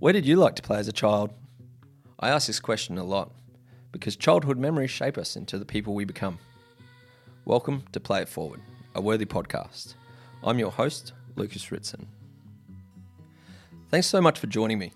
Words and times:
Where 0.00 0.12
did 0.12 0.26
you 0.26 0.36
like 0.36 0.56
to 0.56 0.62
play 0.62 0.78
as 0.78 0.88
a 0.88 0.92
child? 0.92 1.30
I 2.18 2.28
ask 2.28 2.48
this 2.48 2.58
question 2.58 2.98
a 2.98 3.04
lot 3.04 3.30
because 3.92 4.16
childhood 4.16 4.58
memories 4.58 4.90
shape 4.90 5.16
us 5.16 5.36
into 5.36 5.56
the 5.56 5.64
people 5.64 5.94
we 5.94 6.04
become. 6.04 6.38
Welcome 7.44 7.84
to 7.92 8.00
Play 8.00 8.22
It 8.22 8.28
Forward, 8.28 8.60
a 8.96 9.00
worthy 9.00 9.24
podcast. 9.24 9.94
I'm 10.42 10.58
your 10.58 10.72
host, 10.72 11.12
Lucas 11.36 11.70
Ritson. 11.70 12.08
Thanks 13.88 14.08
so 14.08 14.20
much 14.20 14.40
for 14.40 14.48
joining 14.48 14.80
me. 14.80 14.92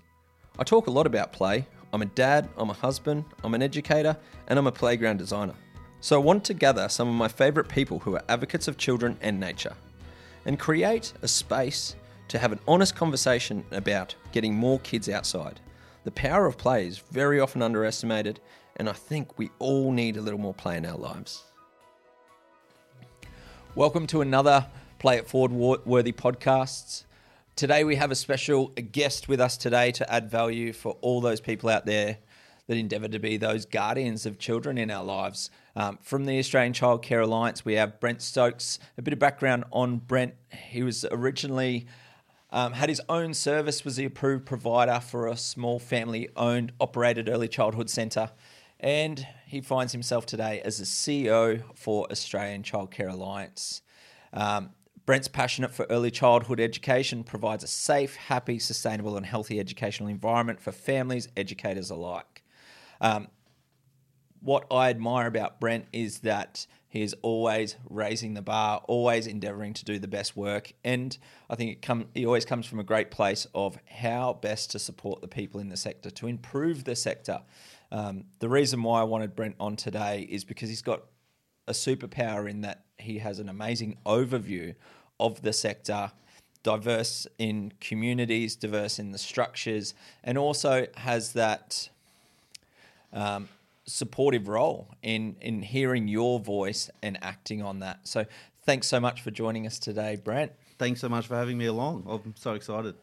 I 0.59 0.64
talk 0.64 0.89
a 0.89 0.91
lot 0.91 1.07
about 1.07 1.33
play. 1.33 1.65
I'm 1.93 2.03
a 2.03 2.07
dad, 2.07 2.49
I'm 2.57 2.71
a 2.71 2.75
husband, 2.75 3.25
I'm 3.45 3.55
an 3.55 3.62
educator, 3.62 4.17
and 4.49 4.59
I'm 4.59 4.67
a 4.67 4.73
playground 4.73 5.19
designer. 5.19 5.55
So 6.01 6.21
I 6.21 6.25
want 6.25 6.45
to 6.45 6.55
gather 6.55 6.89
some 6.89 7.09
of 7.09 7.15
my 7.15 7.29
favourite 7.29 7.69
people 7.69 8.01
who 8.01 8.17
are 8.17 8.25
advocates 8.29 8.67
of 8.67 8.79
children 8.79 9.17
and 9.21 9.39
nature 9.39 9.75
and 10.45 10.59
create 10.59 11.12
a 11.23 11.29
space 11.29 11.95
to 12.29 12.39
have 12.39 12.53
an 12.53 12.61
honest 12.69 12.95
conversation 12.95 13.65
about 13.73 14.15
getting 14.33 14.55
more 14.55 14.79
kids 14.81 15.09
outside. 15.09 15.61
The 16.05 16.11
power 16.11 16.46
of 16.46 16.59
play 16.59 16.86
is 16.86 16.99
very 16.99 17.41
often 17.41 17.63
underestimated, 17.63 18.39
and 18.77 18.89
I 18.89 18.93
think 18.93 19.39
we 19.39 19.50
all 19.59 19.93
need 19.93 20.17
a 20.17 20.21
little 20.21 20.39
more 20.39 20.55
play 20.55 20.77
in 20.77 20.85
our 20.85 20.99
lives. 20.99 21.45
Welcome 23.75 24.07
to 24.09 24.21
another 24.21 24.67
Play 24.99 25.17
It 25.17 25.29
Forward 25.29 25.53
worthy 25.86 26.13
podcasts. 26.13 27.05
Today 27.57 27.83
we 27.83 27.96
have 27.96 28.11
a 28.11 28.14
special 28.14 28.69
guest 28.69 29.29
with 29.29 29.41
us 29.41 29.57
today 29.57 29.91
to 29.93 30.13
add 30.13 30.31
value 30.31 30.72
for 30.72 30.97
all 31.00 31.21
those 31.21 31.41
people 31.41 31.71
out 31.71 31.86
there 31.86 32.19
that 32.67 32.77
endeavour 32.77 33.08
to 33.08 33.19
be 33.19 33.39
those 33.39 33.64
guardians 33.64 34.27
of 34.27 34.39
children 34.39 34.77
in 34.77 34.91
our 34.91 35.03
lives. 35.03 35.50
Um, 35.75 35.98
from 36.03 36.27
the 36.27 36.39
Australian 36.39 36.75
Child 36.75 37.03
Care 37.03 37.20
Alliance, 37.20 37.64
we 37.64 37.75
have 37.75 37.98
Brent 37.98 38.20
Stokes. 38.20 38.78
A 38.98 39.03
bit 39.03 39.14
of 39.14 39.19
background 39.19 39.64
on 39.72 39.97
Brent. 39.97 40.34
He 40.50 40.83
was 40.83 41.06
originally 41.11 41.86
um, 42.50 42.72
had 42.72 42.88
his 42.88 43.00
own 43.08 43.34
service, 43.34 43.84
was 43.84 43.97
the 43.97 44.05
approved 44.05 44.47
provider 44.47 45.00
for 45.00 45.27
a 45.27 45.36
small 45.36 45.78
family 45.78 46.28
owned, 46.36 46.72
operated 46.80 47.28
early 47.28 47.48
childhood 47.48 47.90
centre. 47.90 48.30
And 48.80 49.27
he 49.46 49.60
finds 49.60 49.92
himself 49.92 50.24
today 50.24 50.62
as 50.64 50.78
the 50.78 50.84
CEO 50.84 51.62
for 51.74 52.06
Australian 52.10 52.62
Child 52.62 52.90
Care 52.90 53.08
Alliance. 53.08 53.82
Um, 54.32 54.70
Brent's 55.05 55.28
passionate 55.28 55.72
for 55.72 55.86
early 55.88 56.10
childhood 56.10 56.60
education, 56.60 57.24
provides 57.24 57.64
a 57.64 57.66
safe, 57.66 58.14
happy, 58.16 58.58
sustainable, 58.58 59.16
and 59.16 59.24
healthy 59.24 59.58
educational 59.58 60.08
environment 60.08 60.60
for 60.60 60.70
families, 60.70 61.28
educators 61.34 61.90
alike. 61.90 62.44
Um, 63.00 63.28
what 64.40 64.66
I 64.70 64.90
admire 64.90 65.27
about 65.27 65.60
Brent 65.60 65.86
is 65.92 66.20
that 66.20 66.66
he 66.89 67.03
is 67.03 67.14
always 67.20 67.77
raising 67.91 68.33
the 68.34 68.42
bar, 68.42 68.83
always 68.89 69.27
endeavouring 69.27 69.75
to 69.75 69.84
do 69.84 69.98
the 69.98 70.08
best 70.08 70.36
work, 70.36 70.72
and 70.83 71.17
I 71.50 71.55
think 71.55 71.70
it 71.70 71.83
come, 71.83 72.06
he 72.14 72.25
always 72.25 72.47
comes 72.47 72.67
from 72.67 72.80
a 72.80 72.84
great 72.84 73.11
place 73.11 73.47
of 73.55 73.78
how 73.86 74.39
best 74.41 74.70
to 74.70 74.78
support 74.78 75.20
the 75.20 75.28
people 75.28 75.61
in 75.61 75.69
the 75.69 75.77
sector 75.77 76.11
to 76.11 76.27
improve 76.27 76.84
the 76.84 76.97
sector. 76.97 77.42
Um, 77.92 78.25
the 78.39 78.48
reason 78.48 78.83
why 78.83 79.00
I 79.00 79.05
wanted 79.05 79.36
Brent 79.36 79.56
on 79.61 79.77
today 79.77 80.27
is 80.30 80.45
because 80.45 80.70
he's 80.70 80.83
got 80.83 81.03
a 81.67 81.72
superpower 81.72 82.48
in 82.48 82.62
that 82.62 82.84
he 82.97 83.19
has 83.19 83.39
an 83.39 83.48
amazing 83.48 83.98
overview 84.06 84.75
of 85.20 85.42
the 85.42 85.52
sector, 85.52 86.11
diverse 86.62 87.27
in 87.39 87.73
communities, 87.80 88.56
diverse 88.56 88.98
in 88.98 89.12
the 89.12 89.19
structures, 89.19 89.95
and 90.25 90.39
also 90.39 90.86
has 90.97 91.34
that. 91.34 91.91
Um, 93.12 93.48
supportive 93.89 94.48
role 94.48 94.94
in 95.03 95.36
in 95.41 95.62
hearing 95.62 96.08
your 96.08 96.39
voice 96.39 96.91
and 97.03 97.19
acting 97.22 97.62
on 97.62 97.81
that. 97.81 98.06
So 98.06 98.27
thanks 98.64 98.86
so 98.86 99.00
much 99.00 99.22
for 99.22 99.30
joining 99.30 99.67
us 99.67 99.78
today, 99.78 100.17
Brent. 100.17 100.53
Thanks 100.78 101.00
so 101.00 101.08
much 101.08 101.27
for 101.27 101.34
having 101.34 101.58
me 101.58 101.67
along. 101.67 102.05
I'm 102.08 102.34
so 102.36 102.53
excited. 102.53 102.95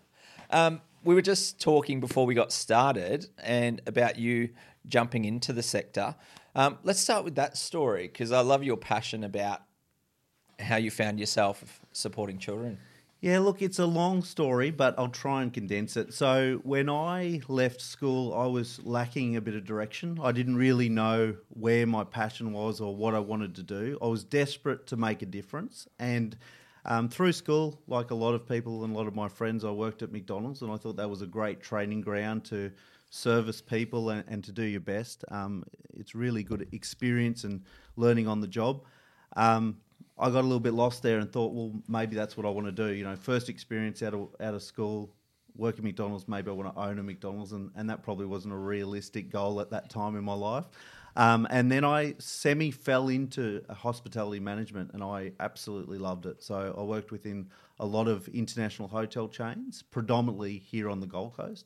Um, 0.51 0.81
we 1.03 1.13
were 1.13 1.21
just 1.21 1.59
talking 1.59 1.99
before 1.99 2.25
we 2.25 2.33
got 2.33 2.51
started 2.51 3.27
and 3.43 3.81
about 3.85 4.17
you 4.17 4.49
jumping 4.87 5.25
into 5.25 5.53
the 5.53 5.63
sector. 5.63 6.15
Um, 6.55 6.77
let's 6.83 6.99
start 6.99 7.25
with 7.25 7.35
that 7.35 7.57
story 7.57 8.07
because 8.07 8.31
I 8.31 8.41
love 8.41 8.63
your 8.63 8.77
passion 8.77 9.23
about 9.23 9.61
how 10.59 10.77
you 10.77 10.89
found 10.89 11.19
yourself 11.19 11.81
supporting 11.91 12.37
children. 12.37 12.77
Yeah, 13.25 13.39
look, 13.39 13.63
it's 13.63 13.79
a 13.79 13.87
long 13.87 14.21
story, 14.21 14.69
but 14.69 14.93
I'll 14.99 15.07
try 15.07 15.41
and 15.41 15.51
condense 15.51 15.97
it. 15.97 16.13
So, 16.13 16.59
when 16.61 16.91
I 16.91 17.41
left 17.47 17.81
school, 17.81 18.35
I 18.35 18.45
was 18.45 18.79
lacking 18.85 19.35
a 19.35 19.41
bit 19.41 19.55
of 19.55 19.65
direction. 19.65 20.19
I 20.21 20.31
didn't 20.31 20.57
really 20.57 20.89
know 20.89 21.35
where 21.49 21.87
my 21.87 22.03
passion 22.03 22.53
was 22.53 22.79
or 22.79 22.95
what 22.95 23.15
I 23.15 23.19
wanted 23.19 23.55
to 23.55 23.63
do. 23.63 23.97
I 23.99 24.05
was 24.05 24.23
desperate 24.23 24.85
to 24.85 24.95
make 24.95 25.23
a 25.23 25.25
difference. 25.25 25.87
And 25.97 26.37
um, 26.85 27.09
through 27.09 27.31
school, 27.31 27.81
like 27.87 28.11
a 28.11 28.13
lot 28.13 28.35
of 28.35 28.47
people 28.47 28.83
and 28.83 28.93
a 28.93 28.95
lot 28.95 29.07
of 29.07 29.15
my 29.15 29.27
friends, 29.27 29.65
I 29.65 29.71
worked 29.71 30.03
at 30.03 30.11
McDonald's, 30.11 30.61
and 30.61 30.71
I 30.71 30.77
thought 30.77 30.97
that 30.97 31.09
was 31.09 31.23
a 31.23 31.25
great 31.25 31.61
training 31.61 32.01
ground 32.01 32.45
to 32.45 32.71
service 33.09 33.59
people 33.59 34.11
and, 34.11 34.23
and 34.27 34.43
to 34.43 34.51
do 34.51 34.61
your 34.61 34.81
best. 34.81 35.25
Um, 35.29 35.63
it's 35.95 36.13
really 36.13 36.43
good 36.43 36.67
experience 36.73 37.43
and 37.43 37.63
learning 37.95 38.27
on 38.27 38.41
the 38.41 38.47
job. 38.47 38.83
Um, 39.35 39.77
I 40.17 40.29
got 40.29 40.41
a 40.41 40.47
little 40.47 40.59
bit 40.59 40.73
lost 40.73 41.03
there 41.03 41.19
and 41.19 41.31
thought, 41.31 41.53
well, 41.53 41.73
maybe 41.87 42.15
that's 42.15 42.37
what 42.37 42.45
I 42.45 42.49
want 42.49 42.67
to 42.67 42.71
do. 42.71 42.93
You 42.93 43.03
know, 43.03 43.15
first 43.15 43.49
experience 43.49 44.01
out 44.01 44.13
of 44.13 44.29
out 44.39 44.53
of 44.53 44.63
school, 44.63 45.13
working 45.55 45.83
McDonald's, 45.83 46.27
maybe 46.27 46.49
I 46.49 46.53
want 46.53 46.73
to 46.73 46.81
own 46.81 46.99
a 46.99 47.03
McDonald's, 47.03 47.51
and, 47.51 47.71
and 47.75 47.89
that 47.89 48.03
probably 48.03 48.25
wasn't 48.25 48.53
a 48.53 48.57
realistic 48.57 49.29
goal 49.29 49.59
at 49.59 49.71
that 49.71 49.89
time 49.89 50.15
in 50.15 50.23
my 50.23 50.33
life. 50.33 50.65
Um, 51.17 51.47
and 51.49 51.71
then 51.71 51.85
I 51.85 52.15
semi 52.19 52.71
fell 52.71 53.07
into 53.07 53.63
hospitality 53.69 54.39
management, 54.39 54.91
and 54.93 55.03
I 55.03 55.31
absolutely 55.39 55.97
loved 55.97 56.25
it. 56.25 56.43
So 56.43 56.75
I 56.77 56.81
worked 56.83 57.11
within 57.11 57.49
a 57.79 57.85
lot 57.85 58.07
of 58.07 58.27
international 58.29 58.87
hotel 58.87 59.27
chains, 59.27 59.81
predominantly 59.81 60.57
here 60.57 60.89
on 60.89 60.99
the 60.99 61.07
Gold 61.07 61.35
Coast. 61.35 61.65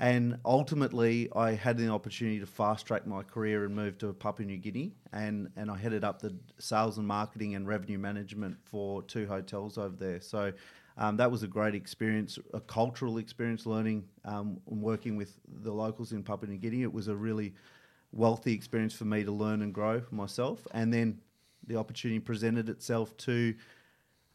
And 0.00 0.38
ultimately, 0.44 1.28
I 1.34 1.52
had 1.52 1.76
the 1.76 1.88
opportunity 1.88 2.38
to 2.38 2.46
fast 2.46 2.86
track 2.86 3.04
my 3.04 3.24
career 3.24 3.64
and 3.64 3.74
move 3.74 3.98
to 3.98 4.12
Papua 4.12 4.46
New 4.46 4.56
Guinea. 4.56 4.92
And, 5.12 5.50
and 5.56 5.70
I 5.70 5.76
headed 5.76 6.04
up 6.04 6.22
the 6.22 6.36
sales 6.58 6.98
and 6.98 7.06
marketing 7.06 7.56
and 7.56 7.66
revenue 7.66 7.98
management 7.98 8.58
for 8.62 9.02
two 9.02 9.26
hotels 9.26 9.76
over 9.76 9.96
there. 9.96 10.20
So 10.20 10.52
um, 10.98 11.16
that 11.16 11.30
was 11.30 11.42
a 11.42 11.48
great 11.48 11.74
experience, 11.74 12.38
a 12.54 12.60
cultural 12.60 13.18
experience, 13.18 13.66
learning 13.66 14.04
um, 14.24 14.60
and 14.70 14.80
working 14.80 15.16
with 15.16 15.40
the 15.62 15.72
locals 15.72 16.12
in 16.12 16.22
Papua 16.22 16.48
New 16.50 16.58
Guinea. 16.58 16.82
It 16.82 16.92
was 16.92 17.08
a 17.08 17.16
really 17.16 17.54
wealthy 18.12 18.52
experience 18.52 18.94
for 18.94 19.04
me 19.04 19.24
to 19.24 19.32
learn 19.32 19.62
and 19.62 19.74
grow 19.74 20.02
myself. 20.12 20.64
And 20.72 20.94
then 20.94 21.18
the 21.66 21.76
opportunity 21.76 22.20
presented 22.20 22.68
itself 22.68 23.16
to 23.18 23.54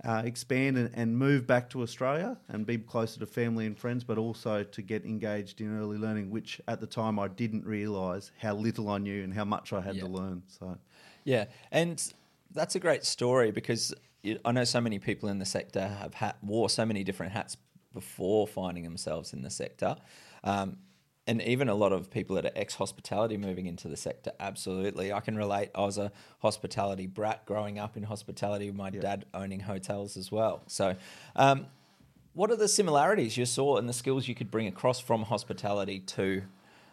uh, 0.03 0.21
expand 0.25 0.77
and, 0.77 0.89
and, 0.93 1.17
move 1.17 1.47
back 1.47 1.69
to 1.69 1.81
Australia 1.81 2.37
and 2.49 2.65
be 2.65 2.77
closer 2.77 3.19
to 3.19 3.25
family 3.25 3.65
and 3.65 3.77
friends, 3.77 4.03
but 4.03 4.17
also 4.17 4.63
to 4.63 4.81
get 4.81 5.05
engaged 5.05 5.61
in 5.61 5.79
early 5.79 5.97
learning, 5.97 6.29
which 6.29 6.59
at 6.67 6.81
the 6.81 6.87
time 6.87 7.19
I 7.19 7.27
didn't 7.27 7.65
realise 7.65 8.31
how 8.37 8.55
little 8.55 8.89
I 8.89 8.97
knew 8.97 9.23
and 9.23 9.33
how 9.33 9.45
much 9.45 9.71
I 9.71 9.81
had 9.81 9.95
yeah. 9.95 10.01
to 10.01 10.07
learn. 10.07 10.43
So, 10.47 10.77
yeah, 11.23 11.45
and 11.71 12.03
that's 12.51 12.75
a 12.75 12.79
great 12.79 13.05
story 13.05 13.51
because 13.51 13.93
I 14.43 14.51
know 14.51 14.63
so 14.63 14.81
many 14.81 14.99
people 14.99 15.29
in 15.29 15.39
the 15.39 15.45
sector 15.45 15.87
have 15.87 16.13
had, 16.13 16.35
wore 16.41 16.69
so 16.69 16.85
many 16.85 17.03
different 17.03 17.31
hats 17.31 17.57
before 17.93 18.47
finding 18.47 18.83
themselves 18.83 19.33
in 19.33 19.41
the 19.41 19.49
sector. 19.49 19.95
Um, 20.43 20.77
and 21.25 21.41
even 21.41 21.69
a 21.69 21.75
lot 21.75 21.93
of 21.93 22.09
people 22.09 22.35
that 22.35 22.45
are 22.45 22.51
ex 22.55 22.75
hospitality 22.75 23.37
moving 23.37 23.65
into 23.65 23.87
the 23.87 23.95
sector, 23.95 24.31
absolutely. 24.39 25.13
I 25.13 25.21
can 25.21 25.37
relate. 25.37 25.69
I 25.73 25.81
was 25.81 25.97
a 25.97 26.11
hospitality 26.39 27.07
brat 27.07 27.45
growing 27.45 27.79
up 27.79 27.95
in 27.95 28.03
hospitality, 28.03 28.71
my 28.71 28.89
yeah. 28.93 29.01
dad 29.01 29.25
owning 29.33 29.61
hotels 29.61 30.17
as 30.17 30.31
well. 30.31 30.63
So, 30.67 30.95
um, 31.35 31.67
what 32.33 32.51
are 32.51 32.55
the 32.55 32.67
similarities 32.67 33.37
you 33.37 33.45
saw 33.45 33.77
and 33.77 33.87
the 33.87 33.93
skills 33.93 34.27
you 34.27 34.35
could 34.35 34.51
bring 34.51 34.67
across 34.67 34.99
from 34.99 35.23
hospitality 35.23 35.99
to 35.99 36.41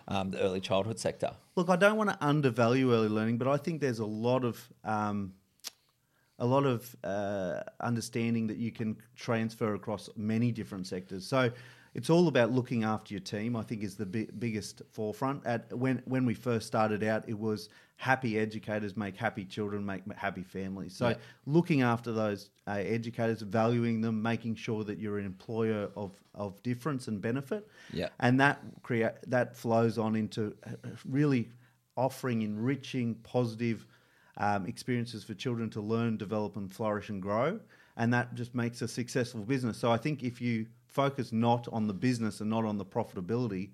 um, 0.07 0.31
the 0.31 0.41
early 0.41 0.61
childhood 0.61 0.99
sector? 0.99 1.33
Look, 1.57 1.69
I 1.69 1.77
don't 1.77 1.97
want 1.97 2.11
to 2.11 2.19
undervalue 2.21 2.93
early 2.93 3.09
learning, 3.09 3.39
but 3.39 3.49
I 3.49 3.57
think 3.57 3.81
there's 3.81 4.01
a 4.01 4.07
lot 4.07 4.45
of 4.45 4.69
um, 4.85 5.33
a 6.39 6.47
lot 6.47 6.65
of 6.65 6.97
uh, 7.05 7.61
understanding 7.81 8.47
that 8.47 8.57
you 8.57 8.71
can 8.71 8.97
transfer 9.15 9.75
across 9.75 10.09
many 10.17 10.51
different 10.51 10.87
sectors. 10.87 11.27
So 11.27 11.51
it's 11.95 12.09
all 12.09 12.29
about 12.29 12.53
looking 12.53 12.85
after 12.85 13.13
your 13.15 13.21
team. 13.21 13.57
I 13.57 13.63
think 13.63 13.83
is 13.83 13.97
the 13.97 14.07
bi- 14.07 14.29
biggest 14.39 14.83
forefront. 14.91 15.45
At 15.45 15.73
when 15.77 16.03
when 16.05 16.25
we 16.25 16.35
first 16.35 16.67
started 16.67 17.03
out, 17.03 17.29
it 17.29 17.39
was 17.39 17.69
happy 17.97 18.39
educators 18.39 18.97
make 18.97 19.17
happy 19.17 19.45
children, 19.45 19.85
make 19.85 20.03
happy 20.15 20.43
families. 20.43 20.95
So 20.95 21.09
yeah. 21.09 21.15
looking 21.47 21.83
after 21.83 22.13
those 22.13 22.51
uh, 22.67 22.73
educators, 22.73 23.43
valuing 23.43 24.01
them, 24.01 24.23
making 24.23 24.55
sure 24.55 24.85
that 24.85 24.99
you're 24.99 25.19
an 25.19 25.27
employer 25.27 25.91
of 25.97 26.13
of 26.35 26.63
difference 26.63 27.09
and 27.09 27.21
benefit. 27.21 27.69
Yeah, 27.93 28.09
and 28.21 28.39
that 28.41 28.61
create 28.83 29.13
that 29.27 29.57
flows 29.57 29.99
on 29.99 30.15
into 30.15 30.55
uh, 30.67 30.91
really 31.05 31.49
offering 31.97 32.43
enriching, 32.43 33.17
positive. 33.17 33.87
Um, 34.37 34.65
experiences 34.65 35.23
for 35.23 35.35
children 35.35 35.69
to 35.71 35.83
learn, 35.83 36.17
develop, 36.17 36.57
and 36.57 36.73
flourish 36.73 37.11
and 37.11 37.21
grow, 37.21 37.61
and 37.99 38.15
that 38.15 38.35
just 38.35 38.55
makes 38.55 38.81
a 38.81 38.89
successful 38.89 39.43
business. 39.43 39.77
So 39.77 39.91
I 39.91 39.99
think 39.99 40.23
if 40.23 40.41
you 40.41 40.67
focus 40.91 41.33
not 41.33 41.69
on 41.73 41.87
the 41.87 41.95
business 41.95 42.41
and 42.41 42.51
not 42.51 42.65
on 42.65 42.79
the 42.79 42.85
profitability, 42.85 43.71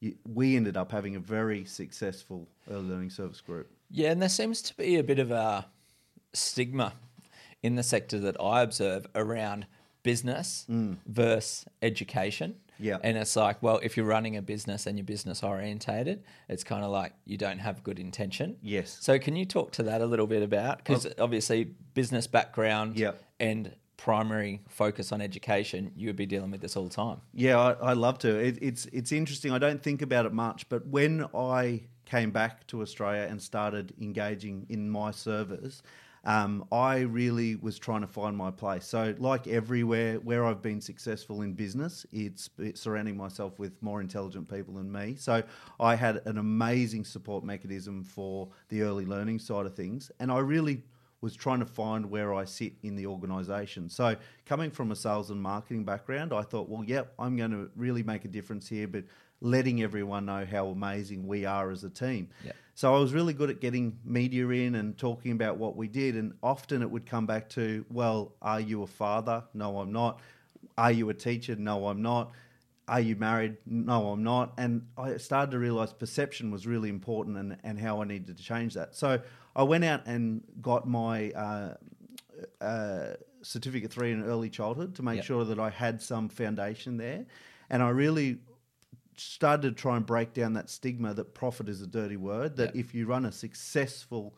you, 0.00 0.14
we 0.26 0.56
ended 0.56 0.76
up 0.76 0.92
having 0.92 1.16
a 1.16 1.20
very 1.20 1.64
successful 1.64 2.48
early 2.70 2.88
learning 2.88 3.10
service 3.10 3.40
group. 3.40 3.70
Yeah, 3.90 4.10
and 4.10 4.22
there 4.22 4.28
seems 4.28 4.62
to 4.62 4.76
be 4.76 4.96
a 4.96 5.04
bit 5.04 5.18
of 5.18 5.30
a 5.30 5.66
stigma 6.32 6.92
in 7.62 7.74
the 7.74 7.82
sector 7.82 8.18
that 8.20 8.40
I 8.40 8.62
observe 8.62 9.06
around 9.14 9.66
business 10.02 10.64
mm. 10.70 10.96
versus 11.06 11.66
education. 11.82 12.54
Yeah. 12.78 12.96
And 13.02 13.18
it's 13.18 13.36
like, 13.36 13.62
well, 13.62 13.78
if 13.82 13.96
you're 13.96 14.06
running 14.06 14.36
a 14.36 14.42
business 14.42 14.86
and 14.86 14.96
you're 14.96 15.04
business 15.04 15.42
orientated, 15.42 16.24
it's 16.48 16.64
kind 16.64 16.82
of 16.82 16.90
like 16.90 17.12
you 17.26 17.36
don't 17.36 17.58
have 17.58 17.84
good 17.84 17.98
intention. 17.98 18.56
Yes. 18.62 18.96
So 19.00 19.18
can 19.18 19.36
you 19.36 19.44
talk 19.44 19.72
to 19.72 19.82
that 19.82 20.00
a 20.00 20.06
little 20.06 20.26
bit 20.26 20.42
about? 20.42 20.78
Because 20.78 21.06
obviously, 21.18 21.64
business 21.92 22.26
background 22.26 22.96
Yeah. 22.96 23.12
and 23.38 23.74
primary 24.00 24.62
focus 24.66 25.12
on 25.12 25.20
education, 25.20 25.92
you 25.94 26.06
would 26.06 26.16
be 26.16 26.24
dealing 26.24 26.50
with 26.50 26.62
this 26.62 26.74
all 26.74 26.84
the 26.84 26.90
time. 26.90 27.20
Yeah, 27.34 27.58
I, 27.58 27.90
I 27.90 27.92
love 27.92 28.18
to. 28.20 28.34
It, 28.34 28.58
it's 28.62 28.86
it's 28.86 29.12
interesting. 29.12 29.52
I 29.52 29.58
don't 29.58 29.82
think 29.82 30.00
about 30.00 30.24
it 30.24 30.32
much, 30.32 30.68
but 30.70 30.86
when 30.86 31.26
I 31.34 31.82
came 32.06 32.30
back 32.30 32.66
to 32.68 32.80
Australia 32.80 33.26
and 33.28 33.40
started 33.40 33.92
engaging 34.00 34.66
in 34.70 34.88
my 34.88 35.10
service, 35.10 35.82
um, 36.24 36.64
I 36.72 37.00
really 37.00 37.56
was 37.56 37.78
trying 37.78 38.00
to 38.00 38.06
find 38.06 38.34
my 38.36 38.50
place. 38.50 38.86
So, 38.86 39.14
like 39.18 39.46
everywhere 39.46 40.14
where 40.16 40.46
I've 40.46 40.62
been 40.62 40.80
successful 40.80 41.42
in 41.42 41.52
business, 41.52 42.06
it's, 42.10 42.48
it's 42.58 42.80
surrounding 42.80 43.16
myself 43.18 43.58
with 43.58 43.80
more 43.82 44.00
intelligent 44.00 44.48
people 44.48 44.74
than 44.74 44.90
me. 44.90 45.16
So, 45.16 45.42
I 45.78 45.94
had 45.94 46.22
an 46.24 46.38
amazing 46.38 47.04
support 47.04 47.44
mechanism 47.44 48.02
for 48.02 48.48
the 48.70 48.82
early 48.82 49.04
learning 49.04 49.40
side 49.40 49.66
of 49.66 49.74
things, 49.74 50.10
and 50.20 50.32
I 50.32 50.38
really 50.38 50.82
was 51.20 51.36
trying 51.36 51.60
to 51.60 51.66
find 51.66 52.10
where 52.10 52.32
I 52.32 52.44
sit 52.44 52.72
in 52.82 52.96
the 52.96 53.06
organisation. 53.06 53.88
So, 53.88 54.16
coming 54.46 54.70
from 54.70 54.90
a 54.90 54.96
sales 54.96 55.30
and 55.30 55.40
marketing 55.40 55.84
background, 55.84 56.32
I 56.32 56.42
thought, 56.42 56.68
well, 56.68 56.84
yep, 56.84 57.12
I'm 57.18 57.36
going 57.36 57.50
to 57.50 57.70
really 57.76 58.02
make 58.02 58.24
a 58.24 58.28
difference 58.28 58.68
here, 58.68 58.88
but 58.88 59.04
letting 59.42 59.82
everyone 59.82 60.26
know 60.26 60.46
how 60.50 60.68
amazing 60.68 61.26
we 61.26 61.44
are 61.44 61.70
as 61.70 61.84
a 61.84 61.90
team. 61.90 62.28
Yep. 62.44 62.56
So, 62.74 62.94
I 62.94 62.98
was 62.98 63.12
really 63.12 63.34
good 63.34 63.50
at 63.50 63.60
getting 63.60 63.98
media 64.04 64.48
in 64.48 64.74
and 64.76 64.96
talking 64.96 65.32
about 65.32 65.58
what 65.58 65.76
we 65.76 65.88
did. 65.88 66.16
And 66.16 66.32
often 66.42 66.80
it 66.80 66.90
would 66.90 67.04
come 67.04 67.26
back 67.26 67.50
to, 67.50 67.84
well, 67.90 68.32
are 68.40 68.60
you 68.60 68.82
a 68.82 68.86
father? 68.86 69.44
No, 69.52 69.78
I'm 69.78 69.92
not. 69.92 70.20
Are 70.78 70.92
you 70.92 71.10
a 71.10 71.14
teacher? 71.14 71.56
No, 71.56 71.88
I'm 71.88 72.00
not. 72.00 72.32
Are 72.88 73.00
you 73.00 73.14
married? 73.14 73.58
No, 73.66 74.08
I'm 74.08 74.24
not. 74.24 74.54
And 74.56 74.86
I 74.98 75.18
started 75.18 75.52
to 75.52 75.58
realize 75.58 75.92
perception 75.92 76.50
was 76.50 76.66
really 76.66 76.88
important 76.88 77.36
and, 77.36 77.56
and 77.62 77.78
how 77.78 78.02
I 78.02 78.04
needed 78.04 78.36
to 78.36 78.42
change 78.42 78.74
that. 78.74 78.96
So 78.96 79.20
I 79.54 79.62
went 79.62 79.84
out 79.84 80.06
and 80.06 80.42
got 80.60 80.88
my 80.88 81.30
uh, 81.30 81.74
uh, 82.60 83.14
certificate 83.42 83.90
three 83.90 84.12
in 84.12 84.22
early 84.22 84.50
childhood 84.50 84.94
to 84.96 85.02
make 85.02 85.16
Yep. 85.16 85.24
sure 85.24 85.44
that 85.44 85.58
I 85.58 85.70
had 85.70 86.00
some 86.00 86.28
foundation 86.28 86.96
there. 86.96 87.26
And 87.68 87.82
I 87.82 87.90
really 87.90 88.38
started 89.16 89.76
to 89.76 89.80
try 89.80 89.96
and 89.96 90.06
break 90.06 90.32
down 90.32 90.54
that 90.54 90.70
stigma 90.70 91.14
that 91.14 91.34
profit 91.34 91.68
is 91.68 91.82
a 91.82 91.86
dirty 91.86 92.16
word, 92.16 92.56
that 92.56 92.74
Yep. 92.74 92.84
if 92.84 92.94
you 92.94 93.06
run 93.06 93.24
a 93.24 93.32
successful 93.32 94.36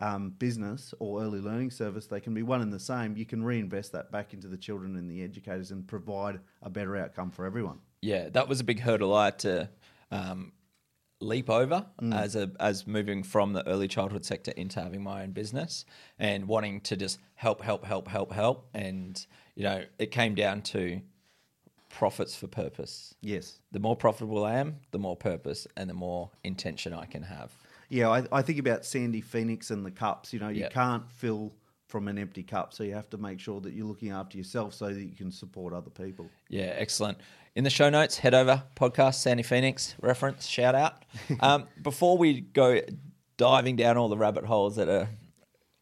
um, 0.00 0.30
business 0.30 0.94
or 1.00 1.22
early 1.22 1.40
learning 1.40 1.70
service, 1.70 2.06
they 2.06 2.20
can 2.20 2.32
be 2.32 2.42
one 2.42 2.62
and 2.62 2.72
the 2.72 2.80
same. 2.80 3.16
You 3.16 3.26
can 3.26 3.44
reinvest 3.44 3.92
that 3.92 4.10
back 4.10 4.32
into 4.32 4.48
the 4.48 4.56
children 4.56 4.96
and 4.96 5.10
the 5.10 5.22
educators 5.22 5.70
and 5.70 5.86
provide 5.86 6.40
a 6.62 6.70
better 6.70 6.96
outcome 6.96 7.30
for 7.30 7.44
everyone. 7.44 7.78
Yeah, 8.00 8.30
that 8.30 8.48
was 8.48 8.60
a 8.60 8.64
big 8.64 8.80
hurdle 8.80 9.14
I 9.14 9.26
had 9.26 9.38
to 9.40 9.68
um, 10.10 10.52
leap 11.22 11.48
over 11.48 11.86
Mm. 12.00 12.14
as 12.14 12.36
a 12.36 12.50
as 12.60 12.86
moving 12.86 13.22
from 13.22 13.52
the 13.52 13.66
early 13.66 13.88
childhood 13.88 14.24
sector 14.24 14.50
into 14.52 14.80
having 14.80 15.02
my 15.02 15.22
own 15.22 15.30
business 15.32 15.84
and 16.18 16.46
wanting 16.48 16.80
to 16.82 16.96
just 16.96 17.18
help, 17.34 17.62
help, 17.62 17.84
help, 17.84 18.08
help, 18.08 18.32
help. 18.32 18.68
And 18.74 19.24
you 19.54 19.62
know, 19.64 19.84
it 19.98 20.10
came 20.10 20.34
down 20.34 20.62
to 20.62 21.00
profits 21.88 22.34
for 22.34 22.46
purpose. 22.46 23.14
Yes. 23.20 23.58
The 23.70 23.78
more 23.78 23.96
profitable 23.96 24.44
I 24.44 24.54
am, 24.54 24.76
the 24.92 24.98
more 24.98 25.16
purpose 25.16 25.66
and 25.76 25.88
the 25.90 25.94
more 25.94 26.30
intention 26.42 26.92
I 26.94 27.04
can 27.04 27.22
have. 27.24 27.52
Yeah, 27.90 28.08
I, 28.08 28.24
I 28.32 28.40
think 28.42 28.58
about 28.58 28.86
Sandy 28.86 29.20
Phoenix 29.20 29.70
and 29.70 29.84
the 29.84 29.90
cups. 29.90 30.32
You 30.32 30.40
know, 30.40 30.48
you 30.48 30.62
Yeah. 30.62 30.68
can't 30.70 31.10
fill 31.12 31.52
from 31.88 32.08
an 32.08 32.16
empty 32.18 32.42
cup, 32.42 32.72
so 32.72 32.82
you 32.82 32.94
have 32.94 33.10
to 33.10 33.18
make 33.18 33.38
sure 33.38 33.60
that 33.60 33.74
you're 33.74 33.84
looking 33.86 34.08
after 34.10 34.38
yourself 34.38 34.72
so 34.72 34.86
that 34.86 35.02
you 35.02 35.14
can 35.14 35.30
support 35.30 35.74
other 35.74 35.90
people. 35.90 36.30
Yeah, 36.48 36.72
excellent. 36.78 37.18
In 37.54 37.64
the 37.64 37.70
show 37.70 37.90
notes, 37.90 38.16
head 38.16 38.32
over 38.32 38.62
podcast 38.76 39.16
Sandy 39.16 39.42
Phoenix 39.42 39.94
reference 40.00 40.46
shout 40.46 40.74
out. 40.74 41.04
Um, 41.40 41.68
before 41.82 42.16
we 42.16 42.40
go 42.40 42.80
diving 43.36 43.76
down 43.76 43.96
all 43.98 44.08
the 44.08 44.16
rabbit 44.16 44.44
holes 44.44 44.76
that 44.76 44.88
are 44.88 45.08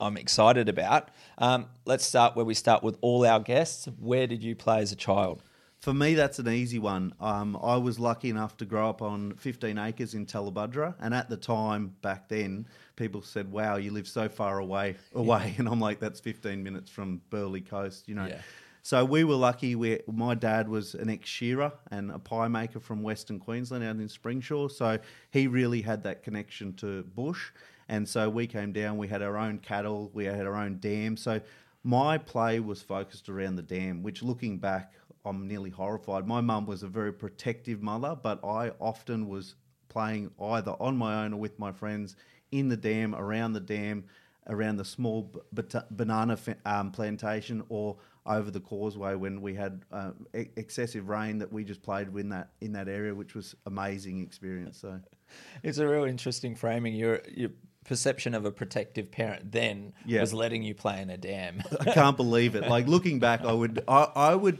I'm 0.00 0.16
excited 0.16 0.68
about, 0.68 1.10
um, 1.38 1.66
let's 1.84 2.04
start 2.04 2.34
where 2.34 2.44
we 2.44 2.54
start 2.54 2.82
with 2.82 2.96
all 3.02 3.24
our 3.24 3.38
guests. 3.38 3.86
Where 3.98 4.26
did 4.26 4.42
you 4.42 4.56
play 4.56 4.80
as 4.80 4.90
a 4.90 4.96
child? 4.96 5.42
For 5.80 5.94
me, 5.94 6.14
that's 6.14 6.38
an 6.38 6.48
easy 6.48 6.78
one. 6.78 7.14
Um, 7.20 7.56
I 7.62 7.76
was 7.76 7.98
lucky 7.98 8.30
enough 8.30 8.56
to 8.58 8.64
grow 8.64 8.88
up 8.88 9.00
on 9.00 9.34
15 9.36 9.78
acres 9.78 10.14
in 10.14 10.26
Tallebudgera, 10.26 10.94
and 11.00 11.14
at 11.14 11.28
the 11.30 11.36
time 11.36 11.94
back 12.02 12.28
then, 12.28 12.66
people 12.96 13.22
said, 13.22 13.50
"Wow, 13.52 13.76
you 13.76 13.92
live 13.92 14.08
so 14.08 14.28
far 14.28 14.58
away, 14.58 14.96
away," 15.14 15.54
and 15.58 15.68
I'm 15.68 15.80
like, 15.80 16.00
"That's 16.00 16.18
15 16.20 16.62
minutes 16.62 16.90
from 16.90 17.20
Burleigh 17.30 17.60
Coast," 17.60 18.08
you 18.08 18.14
know. 18.14 18.26
Yeah. 18.26 18.40
So 18.82 19.04
we 19.04 19.24
were 19.24 19.34
lucky. 19.34 19.74
We, 19.74 20.00
my 20.06 20.34
dad 20.34 20.68
was 20.68 20.94
an 20.94 21.10
ex-shearer 21.10 21.72
and 21.90 22.10
a 22.10 22.18
pie 22.18 22.48
maker 22.48 22.80
from 22.80 23.02
Western 23.02 23.38
Queensland 23.38 23.84
out 23.84 23.96
in 23.96 24.08
Springsure, 24.08 24.70
so 24.70 24.98
he 25.30 25.46
really 25.46 25.82
had 25.82 26.02
that 26.04 26.22
connection 26.22 26.72
to 26.74 27.02
bush. 27.02 27.50
And 27.88 28.08
so 28.08 28.30
we 28.30 28.46
came 28.46 28.72
down. 28.72 28.98
We 28.98 29.08
had 29.08 29.20
our 29.20 29.36
own 29.36 29.58
cattle. 29.58 30.10
We 30.14 30.24
had 30.24 30.46
our 30.46 30.56
own 30.56 30.78
dam. 30.78 31.16
So 31.16 31.40
my 31.82 32.18
play 32.18 32.60
was 32.60 32.82
focused 32.82 33.28
around 33.28 33.56
the 33.56 33.62
dam, 33.62 34.02
which 34.02 34.22
looking 34.22 34.58
back, 34.58 34.92
I'm 35.24 35.46
nearly 35.48 35.70
horrified. 35.70 36.26
My 36.26 36.40
mum 36.40 36.66
was 36.66 36.82
a 36.82 36.88
very 36.88 37.12
protective 37.12 37.82
mother, 37.82 38.16
but 38.20 38.42
I 38.44 38.70
often 38.80 39.28
was 39.28 39.56
playing 39.88 40.30
either 40.40 40.72
on 40.80 40.96
my 40.96 41.24
own 41.24 41.34
or 41.34 41.40
with 41.40 41.58
my 41.58 41.72
friends 41.72 42.16
in 42.52 42.68
the 42.68 42.76
dam, 42.76 43.14
around 43.14 43.52
the 43.52 43.60
dam, 43.60 44.04
around 44.48 44.76
the 44.76 44.84
small 44.84 45.32
b- 45.52 45.62
banana 45.90 46.36
fa- 46.36 46.56
um, 46.64 46.90
plantation, 46.90 47.62
or 47.68 47.96
over 48.36 48.50
the 48.50 48.60
causeway 48.60 49.14
when 49.14 49.40
we 49.42 49.54
had 49.54 49.82
uh, 49.92 50.12
e- 50.36 50.46
excessive 50.56 51.08
rain 51.08 51.38
that 51.38 51.52
we 51.52 51.64
just 51.64 51.82
played 51.82 52.08
in 52.16 52.28
that 52.30 52.50
in 52.60 52.72
that 52.72 52.88
area, 52.88 53.14
which 53.14 53.34
was 53.34 53.54
amazing 53.66 54.22
experience. 54.22 54.78
So 54.78 55.00
It's 55.62 55.78
a 55.78 55.86
real 55.86 56.04
interesting 56.04 56.54
framing. 56.56 56.94
Your 56.94 57.20
your 57.28 57.50
perception 57.84 58.34
of 58.34 58.44
a 58.44 58.50
protective 58.50 59.10
parent 59.10 59.50
then 59.52 59.92
Yeah. 60.04 60.20
was 60.20 60.32
letting 60.34 60.62
you 60.62 60.74
play 60.74 61.00
in 61.02 61.10
a 61.10 61.16
dam. 61.16 61.62
I 61.80 61.92
can't 61.92 62.16
believe 62.16 62.54
it. 62.54 62.68
Like 62.68 62.86
looking 62.86 63.18
back, 63.28 63.40
I 63.44 63.52
would 63.52 63.82
I, 63.88 64.02
I 64.14 64.34
would 64.34 64.58